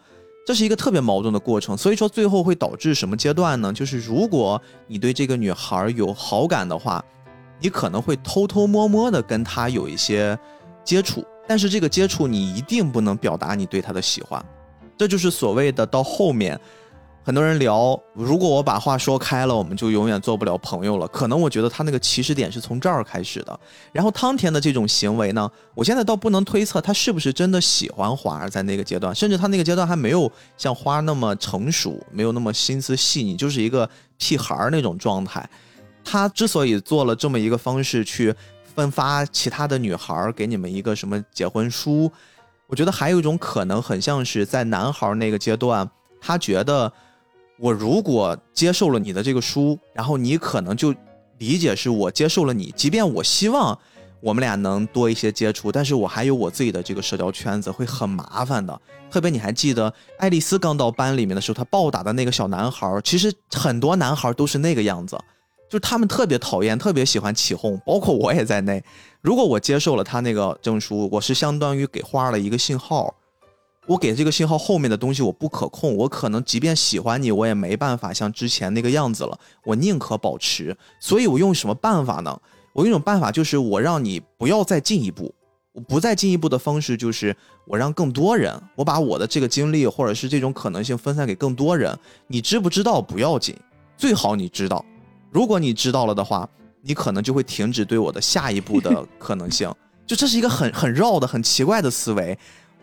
[0.46, 3.72] 这是一个特别矛盾的过程，所以说最后会导致什么阶段呢？
[3.72, 7.04] 就是如果你对这个女孩有好感的话，
[7.58, 10.38] 你可能会偷偷摸摸的跟她有一些
[10.84, 14.44] 接触，但是这个接触你一定不能表达你对她的喜欢，
[14.96, 16.60] 这就是所谓的到后面。
[17.26, 21.08] 很多人聊，如果我把话说开了，我们就永远做不了朋友了。
[21.08, 23.60] 可能我觉得他那个起始点是从这儿开始的。
[23.92, 35.44] 然后汤田的这种行为呢，我现在倒不能推测他是不是真的喜欢花儿，在那个阶段，甚至他那个阶段还没有像花儿那么成熟，没有那么心思细腻，就是一个屁孩儿那种状态。
[36.04, 38.32] 他之所以做了这么一个方式去
[38.76, 42.08] 分发其他的女孩儿给你们一个什么结婚书，
[42.68, 45.90] 我觉得还有一种可能，很像是在男孩儿那个阶段，
[46.20, 46.92] 他觉得。
[47.58, 50.94] 我如果接受了你的这个书，然后你可能就
[51.38, 53.78] 理解是我接受了你，即便我希望
[54.20, 58.78] 我们俩能多一些接触，但是我还有我自己的这个社交圈子，会很麻烦的。
[59.10, 65.16] 特别你还记得爱丽丝刚到班里面的时候，她暴打的那个小男孩，其实很多男孩都是那个样子，
[65.68, 68.82] 就是他们特别讨厌，特别喜欢起哄，包括我也在内。
[69.22, 73.14] 如果我接受了他那个证书，我是相当于给花了一个信号。
[73.86, 79.38] 我给这个信号后面的东西我不可控，我可能即便喜欢你，我也没办法像之前那个样子了。
[79.64, 82.40] 我宁可保持，所以我用什么办法呢？
[82.72, 85.32] 我用一种办法就是我让你不要再进一步，
[85.72, 87.34] 我不再进一步的方式就是
[87.64, 91.96] 我让更多人，我把我的这个经历或者是这种可能性分散给更多人。
[92.26, 93.56] 你知不知道不要紧，
[93.96, 94.84] 最好你知道。
[95.30, 96.48] 如果你知道了的话，
[96.82, 99.72] 你可能就会停止对我的下一步的可能性。
[100.06, 102.38] 就这是一个很很绕的、很奇怪的思维。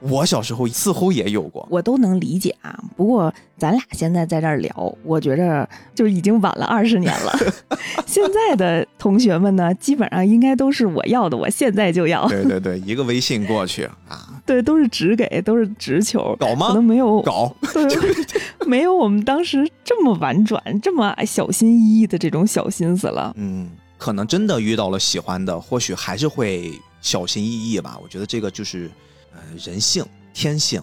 [0.10, 2.78] 我小时候似乎也有过，我都能理解啊。
[2.98, 7.34] 不过咱俩现在在这儿聊，我觉着就已经晚了二十年了。
[8.06, 12.28] 现在的同学们呢，基本上应该都是我要的，我现在就要。
[12.28, 16.68] 对对对，一个微信过去啊， 对，都是直给，都是直球，搞吗？
[16.68, 17.88] 可能没有搞，对，
[18.68, 23.34] 没有我们当时这么婉转、这么小心翼翼的这种小心思了。
[23.38, 27.98] 嗯，可能真的遇到了喜欢的，或许还是会小心翼翼吧。
[28.04, 28.92] 我觉得这个就是。
[29.44, 30.82] 呃，人性天性，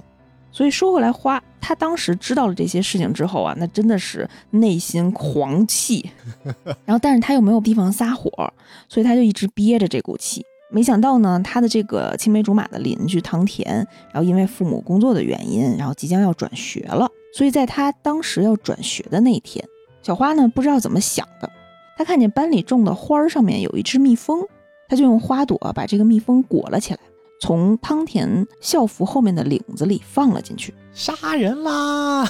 [0.53, 6.11] 所以说回来，花他当时知道了这些事情之后啊，那真的是内心狂气，
[6.85, 8.31] 然后但是他又没有地方撒火，
[8.89, 10.45] 所以他就一直憋着这股气。
[10.73, 13.75] 没想到呢，他的这个青梅竹马的邻居唐田，
[14.13, 19.65] 然后因为父母工作的原因，然后即将要转学了，所以在他当时要转学的那天，
[20.03, 21.51] 小花呢不知道怎么想的，
[21.97, 24.41] 他看见班里种的花儿上面有一只蜜蜂，
[24.89, 27.01] 他就用花朵把这个蜜蜂裹了起来。
[27.41, 32.29] 从汤田校服后面的领子里放了进去，杀人啦！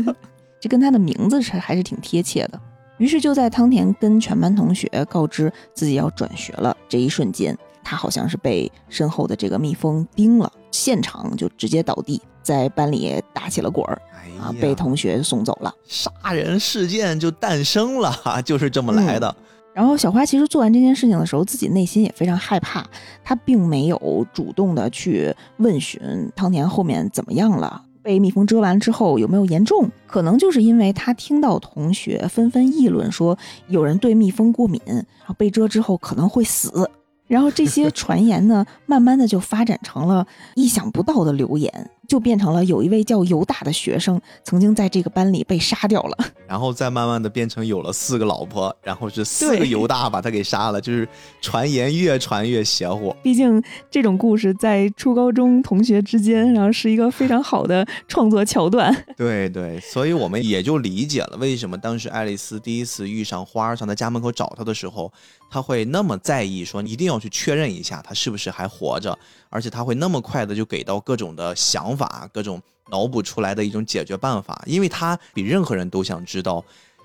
[0.58, 2.58] 这跟他的名字是还是挺贴切的。
[2.96, 14.00] 于是就在汤田跟全班同学告知自己要转学了这一瞬间，他好像是被身后的这个蜜蜂叮了，现场就直接倒地，在班里打起了滚儿，
[14.40, 15.70] 啊，被同学送走了。
[15.86, 19.36] 杀人事件就诞生了，就是这么来的。
[19.76, 22.82] 然后小花其实做完这件事情的时候，自己内心也非常害怕。
[23.22, 26.00] 她并没有主动的去问询
[26.34, 29.86] 汤田后面怎么样了，被蜜蜂蛰完之后有没有严重？
[30.06, 33.36] 可能就是因为她听到同学纷纷议论说
[33.68, 36.88] 有人对蜜蜂过敏，然后被蛰之后可能会死。
[37.26, 41.90] 然后这些传言呢，慢慢的就发展成了意想不到的流言。
[42.08, 46.16] 就变成了有一位叫犹大的学生曾经在这个班里被杀掉了，
[46.48, 51.08] 然后再慢慢的变成有了四个老婆，然后是四个犹大把他给杀了，就是
[51.40, 53.14] 传言越传越邪乎。
[53.22, 58.94] 毕竟这种故事在初高中同学之间，然后是一个非常好的创作桥段。
[59.16, 65.12] 对对，所以我们也就理解了为什么当时爱丽丝第一次遇上花儿，上在家门口找他的时候，
[65.50, 71.96] 他会那么在意，说一定要去确认一下他是不是还活着，而且他会那么快的就给到各种的想。
[71.96, 72.60] 法各种
[72.90, 76.62] 脑补出来的一种解决办法，因为他比任何人都想知道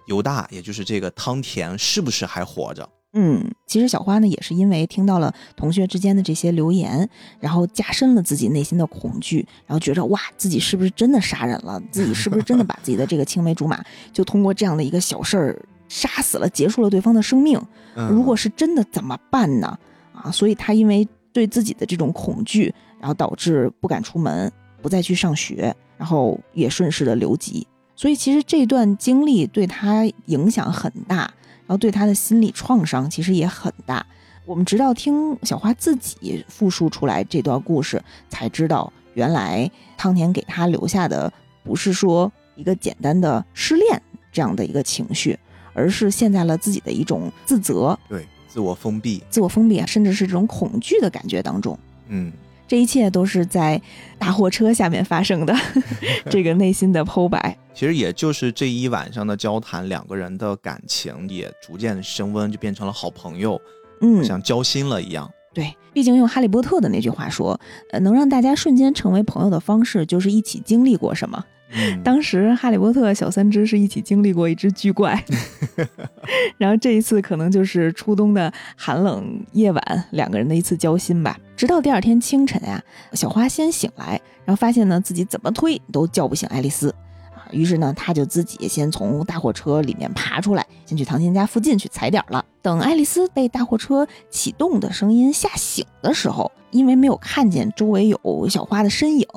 [0.08, 2.90] 犹大，也就是这个汤田是不是还活着。
[3.14, 7.08] 嗯，其实小花呢也是因为听到了同学之间的这些留言，
[7.40, 11.82] 然后加深了自己内心的恐惧，然后觉着哇，自己是不是真的杀人了？
[11.92, 13.82] 自己是不是真的把自己的这个青梅竹马
[14.12, 17.62] 就通过这样的一个小事儿杀死了，结束了对方的生命？
[18.10, 19.78] 如果是真的怎么办呢？
[20.14, 24.52] 啊，所以他因为对自己的这种恐惧，然后导致不敢出门。
[24.82, 27.68] 不再去上学，然后也顺势的留级。
[27.96, 34.04] 所以其实这段经历对他影响很大，然后对他的心理创伤其实也很大。
[34.44, 41.32] 我们直到听小花自己复述出来这段故事，才知道原来汤田给他留下的
[41.64, 44.02] 不是说一个简单的失恋
[44.32, 45.38] 这样的一个情绪，
[45.76, 51.78] 而是陷在了自己的一种自责、对，自我封闭，自我封闭啊，甚至是这种恐惧的感觉当中。
[52.10, 52.30] 嗯，
[52.68, 53.82] 这一切都是在
[54.20, 55.56] 大货车下面发生的，
[56.30, 57.58] 这个内心的剖白。
[57.74, 63.60] 其实也就是这一晚上的交谈，两个人的感情也逐渐升温，就变成了好朋友，
[64.02, 65.32] 嗯，像交心了一样。
[65.54, 67.58] 对，毕竟用哈利波特的那句话说，
[67.92, 71.46] 呃，能让大家瞬间成为朋友的方式，就是一起经历过什么。
[71.74, 75.24] 嗯，当时哈利波特小三只是一起经历过一只巨怪，
[76.58, 81.40] 然后这一次可能就是初冬的寒冷夜晚，两个人的一次交心吧。
[81.56, 82.84] 直到第二天清晨呀、
[83.14, 86.90] 小花先醒来，然后发现呢自己怎么推都叫不醒爱丽丝。
[86.90, 86.96] 啊，
[87.52, 92.46] 于是呢他就自己先从大货车里面爬出来，先去唐鑫家附近去踩点了。
[92.62, 99.28] 等爱丽丝被大货车启动的声音吓醒的时候，因为没有看见周围有小花的身影，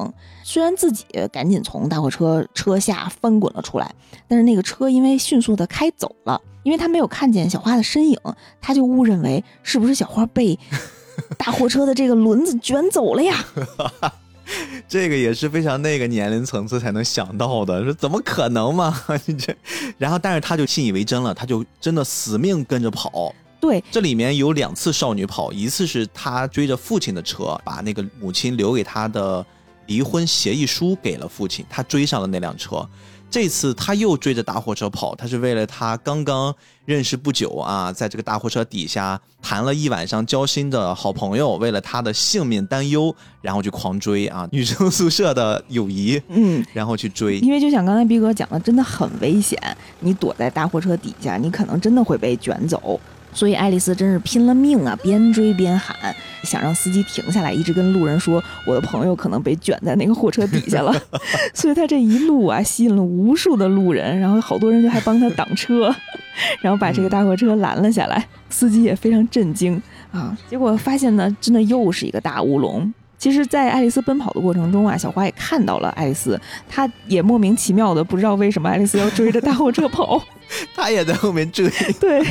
[0.42, 3.94] 虽然自己赶紧从大货车车下翻滚了出来，
[4.28, 8.18] 但是那个车因为迅速的开走了，因为他没有看见小花的身影，
[8.60, 10.58] 他就误认为是不是小花被
[11.38, 13.42] 大货车的这个轮子卷走了呀？
[14.88, 18.94] 这个也是非常那个年龄层次才能想到的，说怎么可能嘛？
[19.26, 19.54] 你这，
[19.98, 23.34] 然后但是他就信以为真了，他就真的死命跟着跑。
[23.60, 29.44] 对，这里面有两次少女跑，一次是他追着父亲的车，把那个母亲留给他的
[29.86, 32.86] 离婚协议书给了父亲，他追上了那辆车。
[33.34, 36.54] 这次他又追着大货车跑，他是为了他刚刚
[36.84, 43.12] 认识不久啊，在这个大货车底下谈了一晚上交心的好朋友，为了他的性命担忧，
[43.42, 47.40] 然后去狂追啊， 女生宿舍的友谊，嗯，然后去追。
[47.40, 49.58] 因为就像刚才逼哥讲的，真的很危险，
[49.98, 53.00] 你躲在大货车底下，你可能真的会被卷走。
[53.34, 60.94] 所以爱丽丝真是拼了命啊，边追边喊，想让司机停下来，一直跟路人说我的朋友可能被卷在那个货车底下了。
[61.52, 65.94] 所以他这一路啊，吸引了无数的路人，然后好多人就还帮他挡车，
[66.62, 68.26] 然后把这个大货车拦了下来。
[68.48, 69.82] 司机也非常震惊
[70.12, 72.92] 啊，结果发现呢，真的又是一个大乌龙。
[73.16, 76.38] 其实，在爱丽丝奔跑的过程中啊，小花也看到了爱丽丝，
[76.68, 80.22] 她也莫名其妙的不知道为什么爱丽丝要追着大货车跑。
[80.76, 82.24] 她也在后面追，对，呃，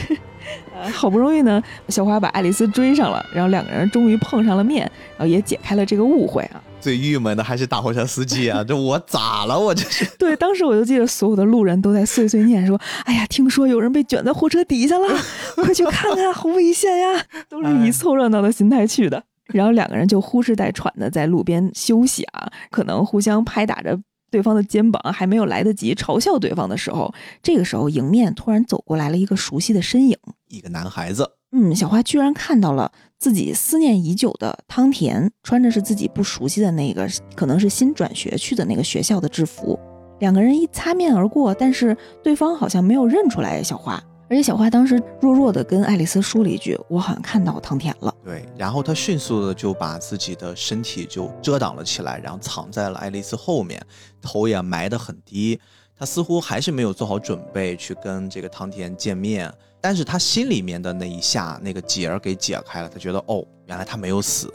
[0.91, 4.81] 好不容易呢，小花把爱丽丝追上了，然后两个人终于碰上了面，
[5.17, 6.61] 然后也解开了这个误会啊。
[6.79, 8.61] 最郁闷的还是大货车司机啊！
[8.61, 9.57] 这我咋了？
[9.57, 15.07] 我这是 对，当时我就记得所有的路人都在碎碎念说：“哎呀，听说有人被卷在货车底下了，
[15.55, 19.23] 快去看看，好危险呀！”都是以凑热闹的心态去的。
[19.53, 23.97] 然后两个人就呼哧带喘的在路边休息啊，可能互相拍打着
[24.29, 30.17] 对方的肩膀，还没有来得及嘲笑对方的时候，这个时候迎面突然走过来了一个熟悉的身影。
[30.53, 39.79] 一个男孩子，嗯，小花居然看到了自己思念已久的汤田，穿着是自己不熟悉的那个，可能是新转学去的那个学校的制服。
[40.19, 48.13] 两个人一擦面而过，但是对方好像没有认出来小花，而且小花当时弱弱的跟爱丽丝说了一句：“我好像看到汤田了。
[48.23, 53.83] 对，然后她迅速的就把自己的身体就遮挡了起来，然后藏在了爱丽丝后面，
[54.21, 55.59] 头也埋得很低。
[55.97, 59.51] 她似乎还是没有做好准备去跟这个汤田见面，
[59.83, 64.49] 但是他心里面的那一下那个结儿给解开了，他觉得哦，原来他没有死，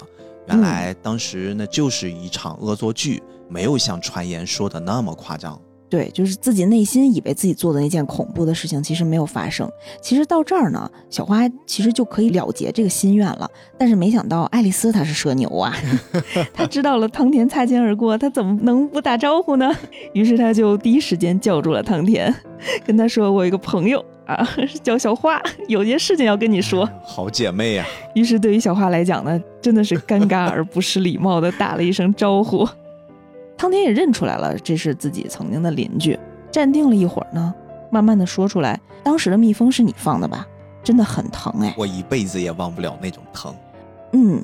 [0.46, 5.60] 原来当时那就是一场恶作剧，没有像传言说的那么夸张。
[5.90, 9.70] 对，就是自己内心以为自己做的那件恐怖的事情，其实没有发生。
[10.02, 13.50] 其实到这儿呢，小花其实就可以了结这个心愿了。
[13.78, 15.74] 但是没想到爱丽丝她是社牛啊，
[16.52, 19.74] 她知道了汤田擦肩而过，她怎么能不打招呼呢？
[20.12, 22.34] 于是她就第一时间叫住了汤田，
[22.84, 24.46] 跟他说：“我有一个朋友啊，
[24.82, 26.86] 叫小花，有件事情要跟你说。
[27.02, 32.68] ”好姐妹呀、于是对于小花来讲呢，真的是尴尬而不失礼貌的打了一声招呼。
[33.58, 36.18] 汤田也认出来了，这是自己曾经的邻居。
[36.50, 37.52] 站定了一会儿呢，
[37.90, 40.46] 慢慢的说出来：“当时的蜜蜂是你放的吧？
[40.82, 41.74] 真的很疼哎。
[41.76, 43.52] 我一辈子也忘不了那种疼。”
[44.14, 44.42] 嗯。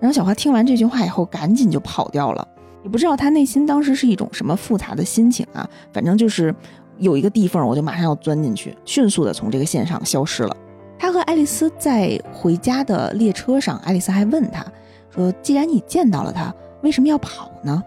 [0.00, 2.46] 然后小花听完这句话以后，赶紧就跑掉了。
[2.82, 6.54] 也不知道她内心当时是一种什么复杂的心情啊，反正就是
[6.98, 10.56] 有一个地缝，我就马上要钻进去，迅速的从这个线上消失了。
[10.98, 14.64] 她和爱丽丝在回家的列车上，爱丽丝还问她
[15.10, 17.82] 说：“既然你见到了他，为什么要跑呢？”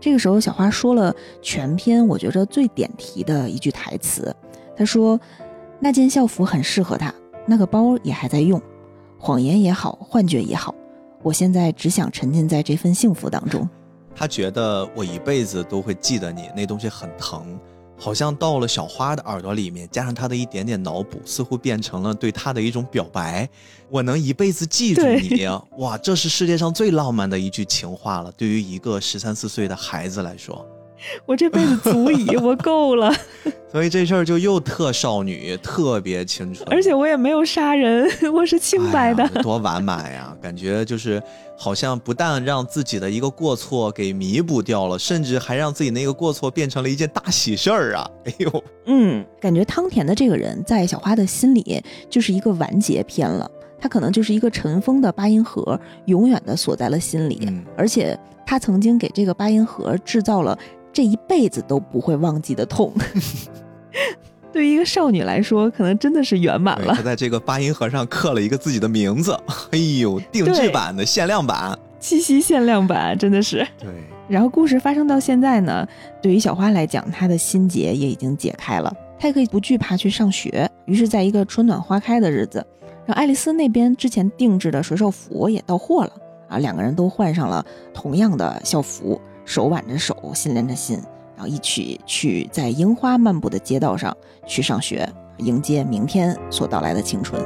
[0.00, 4.34] 这个时候，小花说了全篇我觉着最点题的一句台词，
[4.76, 5.18] 她说
[5.80, 7.12] ：“那件校服很适合她，
[7.46, 8.60] 那个包也还在用，
[9.18, 10.74] 谎言也好，幻觉也好，
[11.22, 13.68] 我现在只想沉浸在这份幸福当中。
[14.14, 17.58] 他觉得我一辈子都会记得你，那东西很疼，
[17.98, 23.48] 好像到了小花的耳朵里面，加上她的一点点脑补，似乎变成了对她的一种表白。
[23.90, 25.44] 我能一辈子记住你，
[25.78, 28.30] 哇，这是世界上最浪漫的一句情话了。
[28.32, 30.64] 对于一个十三四岁的孩子来说，
[31.26, 33.12] 我这辈子足矣，我够了，
[33.70, 39.22] 所以这事儿就又特少女，特别青春，而且我也没有杀人，我是清白的。
[39.24, 40.36] 哎多完满呀！
[40.42, 41.22] 感觉就是
[41.56, 48.10] 好像不但让自己的一个过错给弥补掉了，甚至还让自己那个过错变成了一件大喜事儿啊！
[48.24, 53.50] 哎呦，嗯，感觉汤田的这个人在小花的心里就是一个完结篇了，
[53.80, 60.58] 他可能就是一个尘封的八音盒，永远的锁在了心里，嗯而且他曾经给这个八音盒制造了
[60.98, 62.92] 这一辈子都不会忘记的痛。
[64.52, 67.00] 对于一个少女来说，可能真的是圆满，了她。
[67.02, 69.38] 在这个八音盒上刻了一个自己的名字，
[69.70, 73.64] 哎呦，定制版的限量版，七夕限量版真的是。
[73.78, 73.88] 对，
[74.26, 75.86] 然后故事发生到现在呢，
[76.20, 80.68] 对于小花来讲，她的心结也已经解开了，她也可以不惧怕去上学。
[80.86, 82.58] 于是，在一个春暖花开的日子，
[83.06, 86.12] 然后爱丽丝那边之前定制的水手服也到货了
[86.48, 87.64] 啊，两个人都换上了
[87.94, 91.00] 同样的校服，手挽着手，心连着心，
[91.34, 94.14] 然后一起去在樱花漫步的街道上
[94.46, 97.42] 去上学，迎接明天所到来的青春。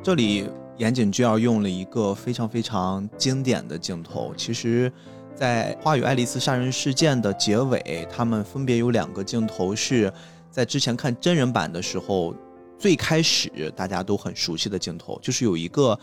[0.00, 4.32] 这里岩井俊二用了一个非常非常经典的镜头。
[4.36, 4.92] 其实，
[5.34, 10.12] 在《花与爱丽丝杀人事件》的结尾，他们分别有两个镜头是
[10.52, 12.32] 在之前看真人版的时候，
[12.78, 15.98] 最开始大家都很熟悉的镜头，就是有一个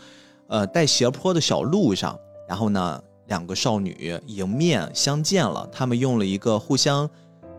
[0.48, 2.18] 呃带斜坡的小路上，
[2.48, 7.08] 然后呢，两个少女迎面相见了，他们用了一个互相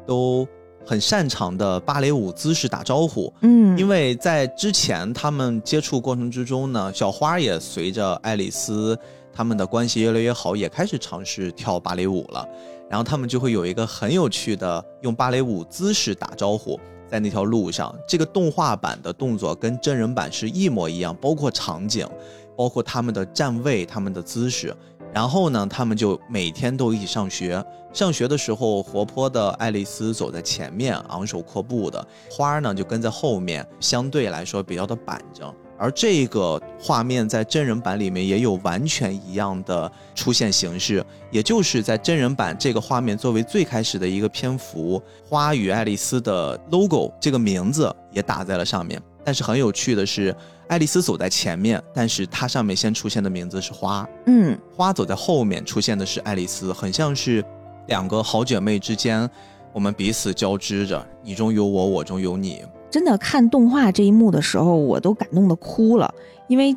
[0.05, 0.47] 都
[0.85, 3.33] 很擅长的芭蕾舞姿势打招呼。
[3.41, 8.97] 嗯，因为在之前他们接触过程之中呢，小花也随着爱丽丝
[9.33, 12.47] 他们的关系越来越好，也开始尝试跳芭蕾舞了。
[12.87, 17.95] 然后他们就会有一个很有趣的用芭蕾舞姿势打招呼，在那条路上。
[18.07, 22.07] 这个动画版的动作跟真人版是一模一样，包括场景，
[22.55, 24.75] 包括他们的站位、他们的姿势。
[25.13, 27.63] 然后呢，他们就每天都一起上学。
[27.93, 35.53] 上学的时候，活泼的爱丽丝走在前面，昂首阔步的；花儿呢就跟在后面，相对来说比较的板正。
[35.77, 49.01] 而这个画面在真人版里面也有完全一样的出现形式，也就是在真人版这个画面作为最开始的一个篇幅，花与爱丽丝的 logo 这个名字也打在了上面。
[49.23, 50.35] 但是很有趣的是，
[50.67, 57.43] 爱丽丝走在前面，但是它上面先出现的名字是花，嗯，花走在后面出现的是爱丽丝，很像是
[57.87, 59.27] 两个好姐妹之间，
[59.73, 62.61] 我们彼此交织着，你中有我，我中有你。
[62.95, 66.09] 真的看动画这一幕的时候，我都感动的哭了，
[66.47, 66.73] 因为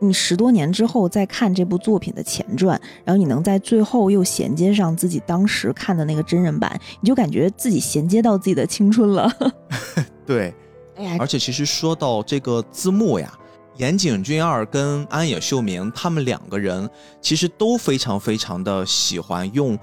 [0.00, 2.70] 你十多年之后再看这部作品的前传，
[3.04, 9.32] 然后你能在最后又衔接上自己当时看的那个真人版，你就感觉自己衔接到自己的青春了。
[10.26, 10.52] 对，
[10.96, 13.32] 哎呀而，且其实说到这个字幕呀，
[13.76, 16.90] 岩井俊二跟安野秀明他们两个人
[17.20, 19.78] 其实都非常非常的喜欢用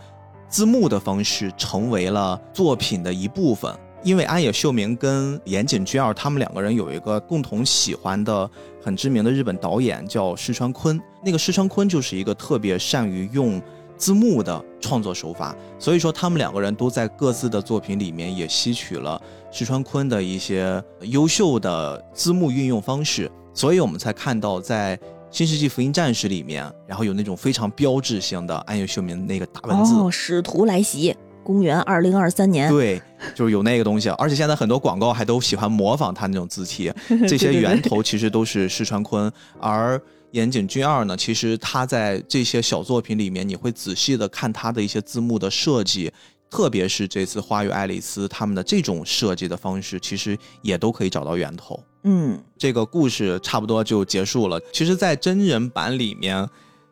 [0.49, 3.73] 字幕的方式成为了作品的一部分。
[4.07, 8.49] 因为安野秀明跟岩井俊二他们两个人有一个共同喜欢的
[8.81, 13.61] 很知名的日本导演叫石川昆，那个石川昆就是一个特别善于用
[13.97, 19.21] 字幕的创作手法，所以说他们两个人都在各自的作品里面也吸取了
[19.51, 24.95] 石川昆的一些优秀的字幕运用方式，所以我们才看到在
[25.29, 29.95] 《新世纪福音战士》里面，然后有那种非常标志性的安野秀明那个大文字。
[29.95, 31.13] 哦，使徒来袭，
[31.47, 33.01] 公元二零二三年，对，
[33.33, 36.91] 就是有那个东西，而且现在很多广告还都喜欢模仿他那种字体，
[37.25, 39.97] 这些源头其实都是石川昆，而
[40.31, 46.11] 岩井俊二呢，其实他在这些小作品里面，你会仔细的看他的一些字幕的设计，
[46.49, 51.81] 特别是这次《花与爱丽丝》他们的这种设计的方式，其实也都可以找到源头。
[52.03, 54.59] 嗯，这个故事差不多就结束了。
[54.73, 56.45] 其实，在真人版里面，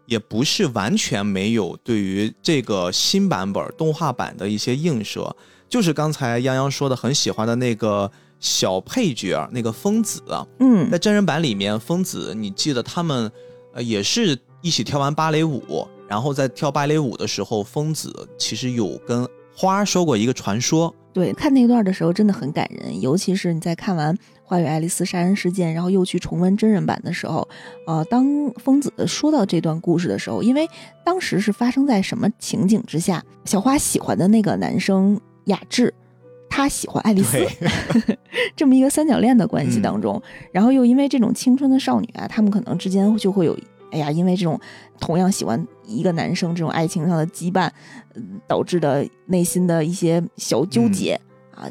[0.05, 5.35] 也不是完全没有对于这个新版本动画版的一些映射，
[5.67, 10.89] 就是刚才泱泱说的很喜欢的那个小配角，那个疯子啊，嗯。
[10.91, 13.31] 在真人版里面，疯子，你记得他们
[13.73, 24.13] 呃也是一起跳完芭蕾舞，然后在跳芭蕾舞的时候，疯子其实有跟花说过一个传说，对，看那段的时候真的很感人，尤其是你在看完
[24.45, 27.47] 《花与爱丽丝杀人事件》，然后又去重温真人版的时候，
[27.87, 28.25] 呃，当
[28.57, 30.69] 疯子说到这段故事的时候，因为
[31.03, 33.23] 当时是发生在什么情景之下？
[33.43, 35.93] 小花喜欢的那个男生雅致，
[36.49, 37.37] 他喜欢爱丽丝，
[38.55, 43.57] 这么一个三角恋的关系当中，然后又因为这种青春的少女啊，他们可能之间就会有。
[43.91, 44.59] 哎呀，因为这种
[44.99, 47.69] 同样喜欢一个男生这种爱情上的羁绊，
[48.15, 51.21] 嗯导致的内心的一些小纠结、啊，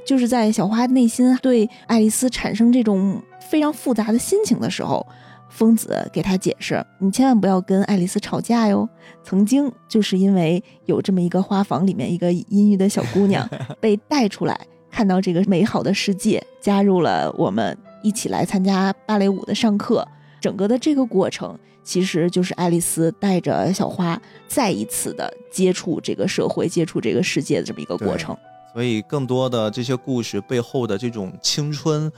[0.04, 3.20] 就是在小花内心对爱丽丝产生这种
[3.50, 5.06] 非常复杂的心情的时候，
[5.48, 8.88] 疯子给她解释：“你千万不要跟爱丽丝吵架哟。
[9.22, 13.48] 曾经就是因为有这么一个花房里面一个阴郁的小姑娘
[13.80, 14.58] 被带出来，
[14.90, 20.06] 看到这个美好的世界，加入了我们一起来参加芭蕾舞的上课。
[20.40, 28.36] 整个的这个过程，其实就是爱丽丝带着小花再一次的接触这个社会、接触这个世界的这么一个过程。
[28.74, 32.10] 所以更多的这些故事背后的这种青春，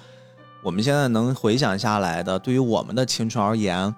[0.62, 3.94] 我们现在能回想下来的，对于我们的青春而言，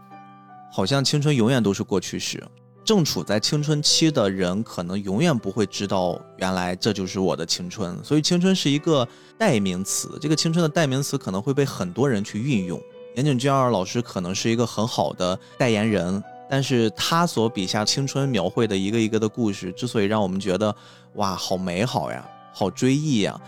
[0.72, 2.44] 好像青春永远都是过去式。
[2.84, 8.02] 正处在青春期的人，可能永远不会知道，原来这就是我的青春。
[8.02, 9.06] 所以，青春是一个
[9.36, 12.80] 代名词，这个青春的代名词可能会被很多人去运用。
[13.14, 20.74] 岩井俊二老师可能是一个很好的代言人，但是他所笔下青春描绘的一个一个的故事，之所以让我们觉得
[21.14, 22.26] 哇，好美好呀，
[22.58, 23.40] 好追忆呀，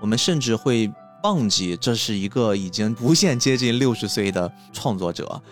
[0.00, 0.88] 我们甚至会
[1.24, 5.42] 忘记这是一个已经无限接近六十岁的创作者。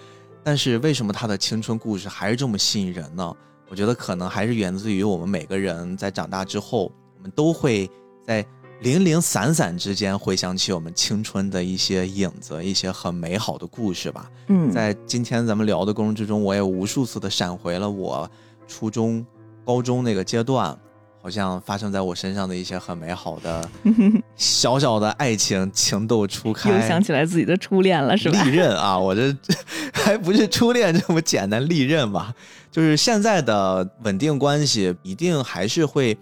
[0.45, 3.35] 但是为什么他的青春故事还是这么吸引人呢？
[3.69, 7.91] 我觉得可能还是源自于我们每个人在长大之后，我们都会
[8.25, 8.47] 在
[8.81, 14.31] 零零散散之间回想起我们青春的一些影子，一些很美好的故事吧。
[14.47, 18.31] 嗯，在今天咱们聊的过程之中，我也无数次的闪回了我
[18.69, 19.27] 初中、
[19.67, 20.79] 高中那个阶段，
[21.23, 23.69] 好像发生在我身上的一些很美好的
[24.37, 26.71] 小小的爱情情窦初开。
[26.71, 28.43] 又想起来自己的初恋了，是吧？
[28.43, 29.37] 利刃啊，我这
[29.93, 32.35] 还不是初恋这么简单，利刃吧。
[32.71, 36.17] 就是现在的稳定关系，一定还是会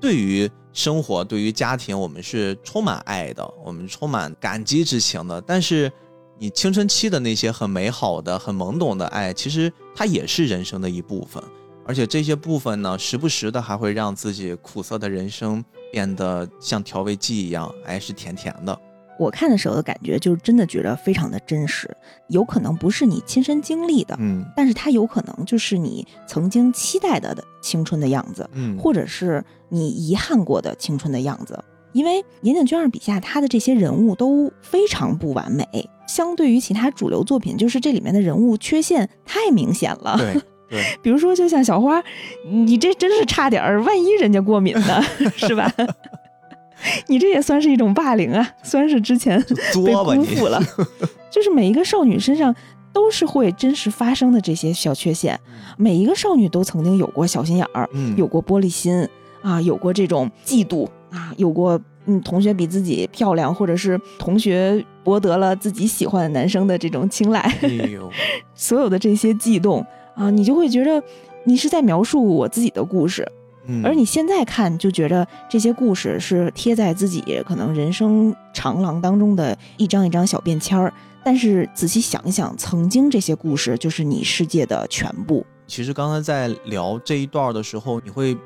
[0.00, 5.40] 对于生活、对于家庭，我们是充满爱的，我们充满感激之情的。
[5.40, 5.90] 但是，
[6.38, 11.42] 你青春期的那些很美好的、很懵懂的爱，其实它也是人生的一部分。
[11.86, 18.78] 而且这些部分呢，时不时的还会让自己苦涩的人生变得像调味剂一样，哎，是甜甜的。
[19.18, 21.88] 我看的时候的感觉，就是真的觉得非常的真实，
[22.28, 31.58] 有可能不是你亲身经历的，嗯但是它有可能就是你曾经期待的的青春的样子，嗯，或者是你遗憾过的青春的样子。
[31.92, 35.66] 因为岩井俊二笔下他的这些人物都非常不完美，
[36.06, 40.18] 相对于其他主流作品，就是这里面的人物缺陷太明显了。
[40.18, 40.38] 对
[40.68, 42.02] 对， 比如说，就像小花，
[42.48, 45.02] 你这真是差点儿，万一人家过敏呢，
[45.36, 45.72] 是吧？
[47.08, 49.42] 你这也算是一种霸凌啊，算是之前
[49.84, 49.92] 被。
[49.94, 50.60] 辜负了。
[51.30, 52.54] 就是每一个少女身上
[52.92, 55.38] 都是会真实发生的这些小缺陷，
[55.76, 59.06] 每一个少女都曾经有过小心眼儿，嗯，有过玻璃心
[59.42, 67.70] 啊，有过这种嫉妒啊，有过嗯同学比自己漂亮，或者是同学博得了自己喜欢的男生的这种青睐，哎，
[68.54, 69.84] 所有的这些悸动
[70.16, 71.02] 啊，你就会觉得
[71.44, 73.30] 你是在描述我自己的故事，
[73.68, 80.92] 嗯而你现在看就觉得这些故事是贴在自己可能人生长廊当中的一张一张小便签儿，
[81.24, 85.44] 但是仔细想一想，曾经这些故事就是你世界的全部。
[85.66, 88.36] 其实刚才在聊这一段的时候，你会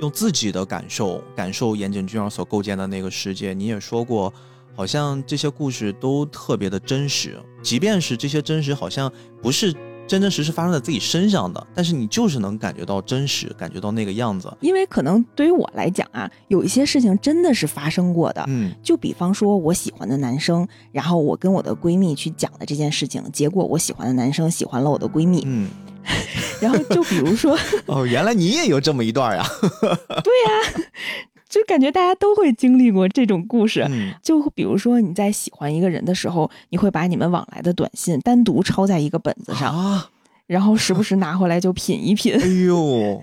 [0.00, 3.54] 用自己的感受感受岩井俊二所构建的那个世界。
[3.54, 4.32] 你也说过，
[4.74, 9.10] 好像这些故事都特别的真实，即便是这些真实好像
[9.40, 9.72] 不是
[10.06, 14.52] 真真实实发生在自己身上的，但是你就是能感觉到真实，感觉到那个样子。
[14.60, 18.44] 因为可能对于我来讲啊，有一些事情真的是发生过的。
[18.48, 25.42] 嗯就比方说，我喜欢的男生，然后我跟我的闺蜜去讲了这件事情，结果我喜欢的男生喜欢了我的闺蜜。
[25.46, 25.68] 嗯，
[26.62, 29.44] 然后就比如说，哦，原来你也有这么一段 呀。
[31.48, 33.86] 就感觉大家都会经历过这种故事。
[33.90, 40.10] 嗯就比如说你在喜欢一个人的时候，你会把你们往来的短信单独抄在一个本子上，啊，
[40.46, 42.34] 然后时不时拿回来就品一品。
[42.34, 43.20] 哎呦，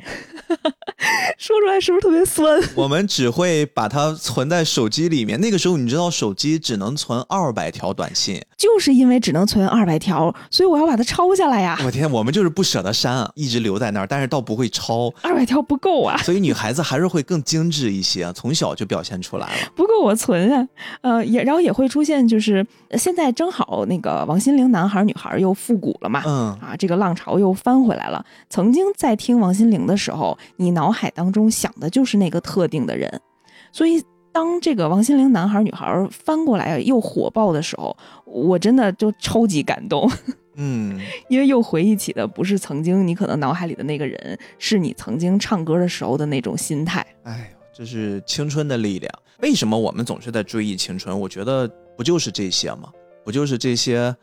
[1.37, 2.61] 说出来是不是特别酸？
[2.75, 5.39] 我们只会把它存在手机里面。
[5.39, 8.41] 那个时候，你知道手机只能存二百条短信。
[8.57, 11.77] 就是因为只能存二百条，所以我要把它抄下来呀。
[11.83, 15.13] 我天，我们就是不舍得删啊，一直留在那儿，但是倒不会抄。
[15.21, 19.71] 二百条不够啊，所以女孩子还是会更精致一些，从小就表现出来了。
[19.75, 20.67] 不够我存啊。
[21.01, 26.23] 呃，也然后也会出现，就是呃现在正好那个王心凌男孩女孩又复古了嘛。
[26.25, 28.25] 嗯，啊，这个浪潮又翻回来了。
[28.49, 33.21] 曾经在听王心凌的时候，你脑海当中想的就是那个特定的人，
[33.71, 37.95] 所以当这个王心凌男孩女孩翻过来又火爆的时候，
[38.25, 40.09] 我真的就超级感动，
[40.55, 40.99] 嗯，
[41.29, 47.05] 因为又回忆起的不是曾经你可能脑海里的那个人，是你曾经唱歌的时候的那种心态。
[47.23, 49.11] 哎呦，这是青春的力量。
[49.41, 51.19] 为什么我们总是在追忆青春？
[51.19, 51.67] 我觉得
[51.97, 52.89] 不就是这些吗？
[53.25, 54.15] 不就是这些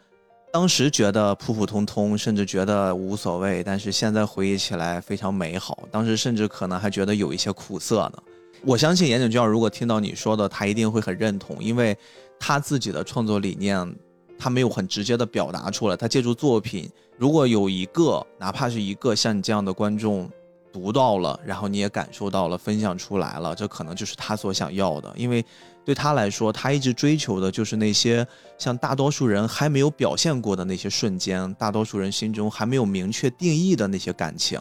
[0.52, 5.84] 当时觉得普普通通，甚至觉得无所谓，但是现在回忆起来非常美好。
[5.92, 8.14] 当时甚至可能还觉得有一些苦涩呢。
[8.62, 11.96] 我相信严井俊二如果听到你说的，他一定会很认同，因为
[12.38, 13.94] 他自己的创作理念，
[14.36, 15.96] 他没有很直接的表达出来。
[15.96, 20.28] 他借助作品，如果有一个，哪怕是一个像你这样的观众
[20.72, 25.10] 读到了，然后你也感受到了，分享出来了，这可能就是他所想要的。
[25.16, 25.44] 因为
[25.90, 28.24] 对他来说，他一直追求的就是那些
[28.56, 34.60] 像大多数人还没有表现过的那些瞬间，大多数人心中还没有明确定义的那些感情。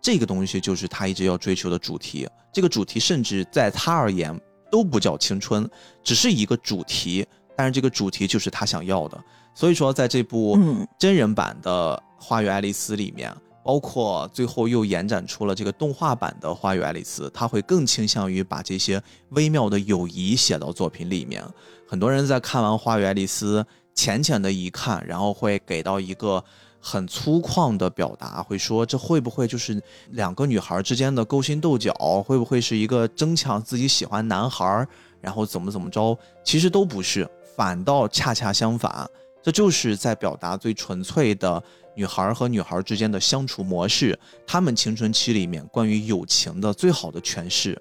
[0.00, 2.28] 这个东西就是他一直要追求的主题。
[2.52, 4.40] 这个主题甚至在他而言
[4.70, 5.68] 都不叫青春，
[6.04, 7.26] 只是一个主题。
[7.56, 9.20] 但是这个主题就是他想要的。
[9.52, 13.34] 所以说，在这部嗯真人版的《花与爱丽丝》里面，
[13.68, 18.98] 包括最后又延展出了这个动画版的《花与爱丽丝》，他会更倾向于把这些
[19.32, 21.44] 微妙的友谊写到作品里面。
[21.86, 23.62] 很多人在看完《花与爱丽丝》
[23.94, 26.42] 浅浅的一看，然后会给到一个
[26.80, 29.78] 很粗犷的表达，会说这会不会就是
[30.12, 31.92] 两个女孩之间的勾心斗角？
[32.26, 34.88] 会不会是一个争抢自己喜欢男孩，
[35.20, 36.18] 然后怎么怎么着？
[36.42, 39.06] 其实都不是，反倒恰恰相反，
[39.42, 41.62] 这就是在表达最纯粹的
[41.98, 44.16] 女孩和女孩之间的相处模式，
[44.46, 47.76] 她们青春期里面关于友情的最好的诠释。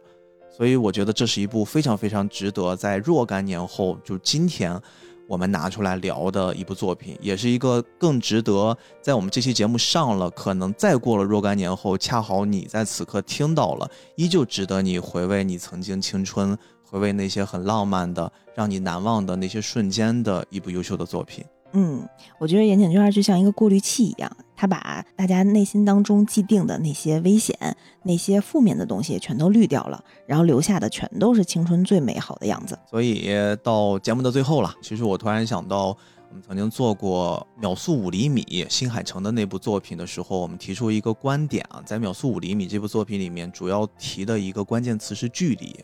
[0.49, 4.81] 所以我觉得这是一部非常非常值得在若干年后，就今天
[5.27, 21.45] 我们拿出来聊的一部作品，也是一个更值得在我们这期节目上了，可能再过了若干年后，恰好你在此刻听到了，依旧值得你回味你曾经青春，回味那些很浪漫的、让你难忘的那些瞬间的一部优秀的作品。
[21.73, 22.07] 嗯，
[22.39, 27.56] 我觉得岩井俊二就像一个过滤器一样，他把大家内心当中既定的那些危险、
[28.03, 32.77] 那些负面的东西全都滤掉了，然后留下的全都是青春最美好的样子。
[32.89, 33.30] 所以
[33.61, 35.88] 到节目的最后了，其实我突然想到，
[36.30, 45.76] 我们曾经做过《秒速五厘米》新海诚的那部作品的时候，我们提出一个观点啊，在《秒速五厘米》这部作品里面，主要提的一个关键词是距离。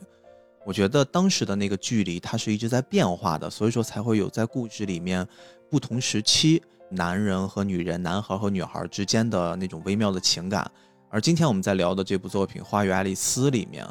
[0.66, 5.28] 我觉得当时的那个距离，它是一直在变化的，所以说才会有在故事里面
[5.74, 10.70] 不同时期男人和女人、男孩和女孩之间的那种微妙的情感。
[11.10, 13.84] 而今天我们在聊的这部作品《花与爱丽丝》里面，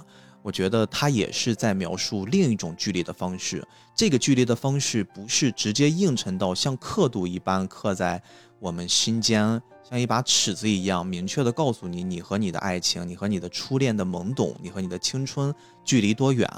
[0.43, 3.67] 我觉得它也是在描述另一种距离的方式。
[3.97, 8.23] 这个距离的方式不是直接映衬到像刻度一般刻在
[8.61, 15.53] 我们心间，像一把尺子一样，明确的告诉你，你和你的爱情，你和你的初恋的懵懂，你和你的青春
[15.85, 16.49] 距离多远，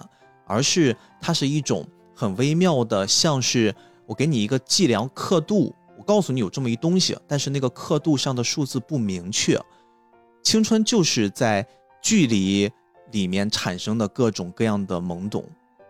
[0.47, 3.75] 而是它是一种很微妙的，像是
[4.07, 9.59] 我给你一个计量刻度，我告诉你有这么一东西，但是那个刻度上的数字不明确。
[10.43, 11.67] 青春就是在
[12.03, 12.71] 距离
[13.13, 15.45] 里面产生的各种各样的懵懂。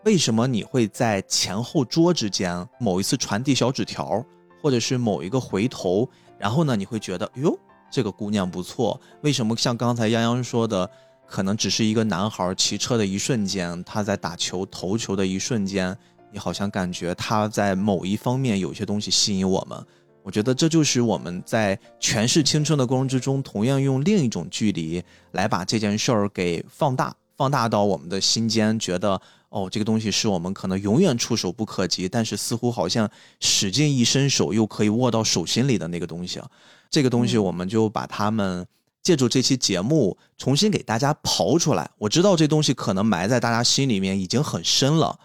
[0.05, 4.25] 为什么你会在前后桌之间某一次传递小纸条，
[4.63, 6.09] 或者是某一个回头，
[6.39, 7.59] 然后呢，你会觉得哟，
[7.91, 9.01] 这个姑娘不错。
[9.23, 10.89] 为什么像刚才泱泱说的，
[11.27, 15.97] 可能只是一个男孩骑车的一瞬间，他在打球投球的一瞬间，
[16.35, 19.87] 你好像感觉他在某一方面有些东西吸引我们。
[20.21, 25.01] 我觉得这就是我们在诠释青春的过程之中，同样用另一种距离
[25.31, 29.21] 来把这件事儿给放大，放大到我们的心间，觉得
[29.51, 33.09] 哦，这个东西是我们可能永远触手不可及，但是似乎好像
[33.39, 36.41] 使劲一伸手又可以握到手心里的那个东西。
[36.91, 38.67] 这个东西，我们就把它们
[39.05, 41.89] 借助这期节目重新给大家刨出来。
[41.97, 45.17] 我知道这东西可能埋在大家心里面已经很深了。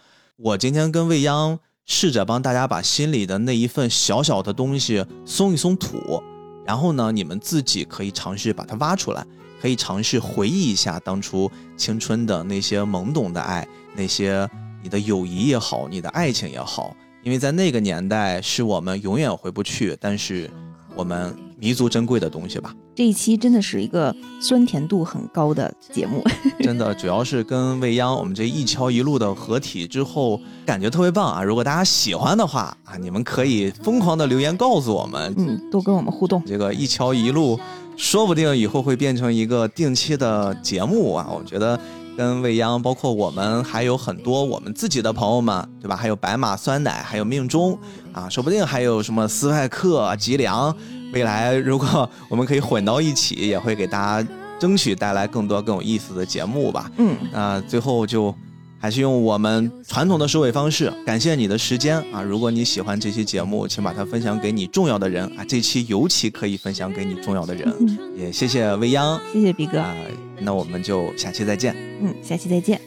[0.42, 1.60] 我今天跟未央。
[1.92, 6.22] 试着帮大家把心里的那一份小小的东西松一松土，
[6.64, 9.26] 然后呢，你们自己可以尝试把它挖出来，
[9.60, 14.48] 可以尝试回忆一下当初青春的那些懵懂的爱，那些
[14.84, 20.48] 你的友谊也好，你的爱情也好，因为在那个年代是我们永远回不去，但是
[20.96, 22.74] 我们弥足珍贵的东西吧。
[22.96, 26.22] 这一期真的是一个酸甜度很高的节目，
[26.60, 31.42] 真的，主要是跟未央我们这一桥一路的合体之后，感觉特别棒啊！
[31.42, 36.44] 如果大家喜欢的话啊，你们可以疯狂的留言告诉我们，嗯，多跟我们互动。
[36.46, 37.58] 这个一桥一路，
[37.96, 41.30] 说不定以后会变成一个定期的节目啊！
[41.34, 41.80] 我觉得
[42.20, 45.96] 跟未央，包括我们还有很多我们自己的朋友们，对吧？
[45.96, 47.80] 还有白马酸奶，还有命中
[48.12, 50.76] 啊，说不定还有什么斯派克、吉良。
[51.14, 54.30] 未来如果我们可以混到一起，也会给大家
[54.60, 56.92] 争取带来更多更有意思的节目吧。
[56.98, 58.36] 嗯，那最后就
[58.80, 62.22] 还是用我们传统的收尾方式，感谢你的时间啊！
[62.22, 65.44] 如果你喜欢这期节目，请把它分享给你重要的人啊！
[65.48, 67.74] 这期尤其可以分享给你重要的人。
[68.18, 69.94] 也谢谢未央，谢谢毕哥啊！
[70.40, 71.76] 那我们就下期再见。
[72.02, 72.80] 嗯，下期再见。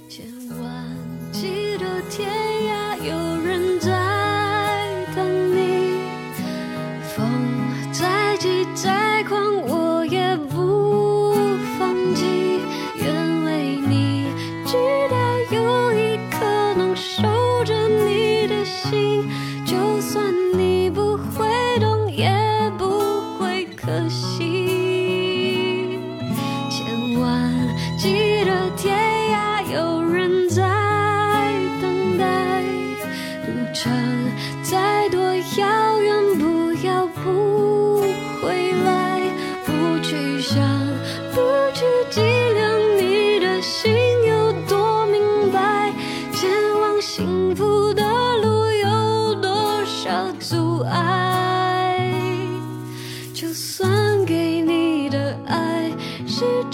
[19.65, 20.72] 就算你。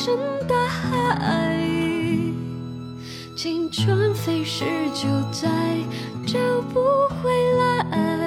[0.08, 0.16] 成
[0.48, 1.54] 大海
[3.36, 4.64] 青春飞逝
[4.94, 5.48] 就再
[6.26, 6.38] 找
[6.72, 6.80] 不
[7.22, 8.17] 回来。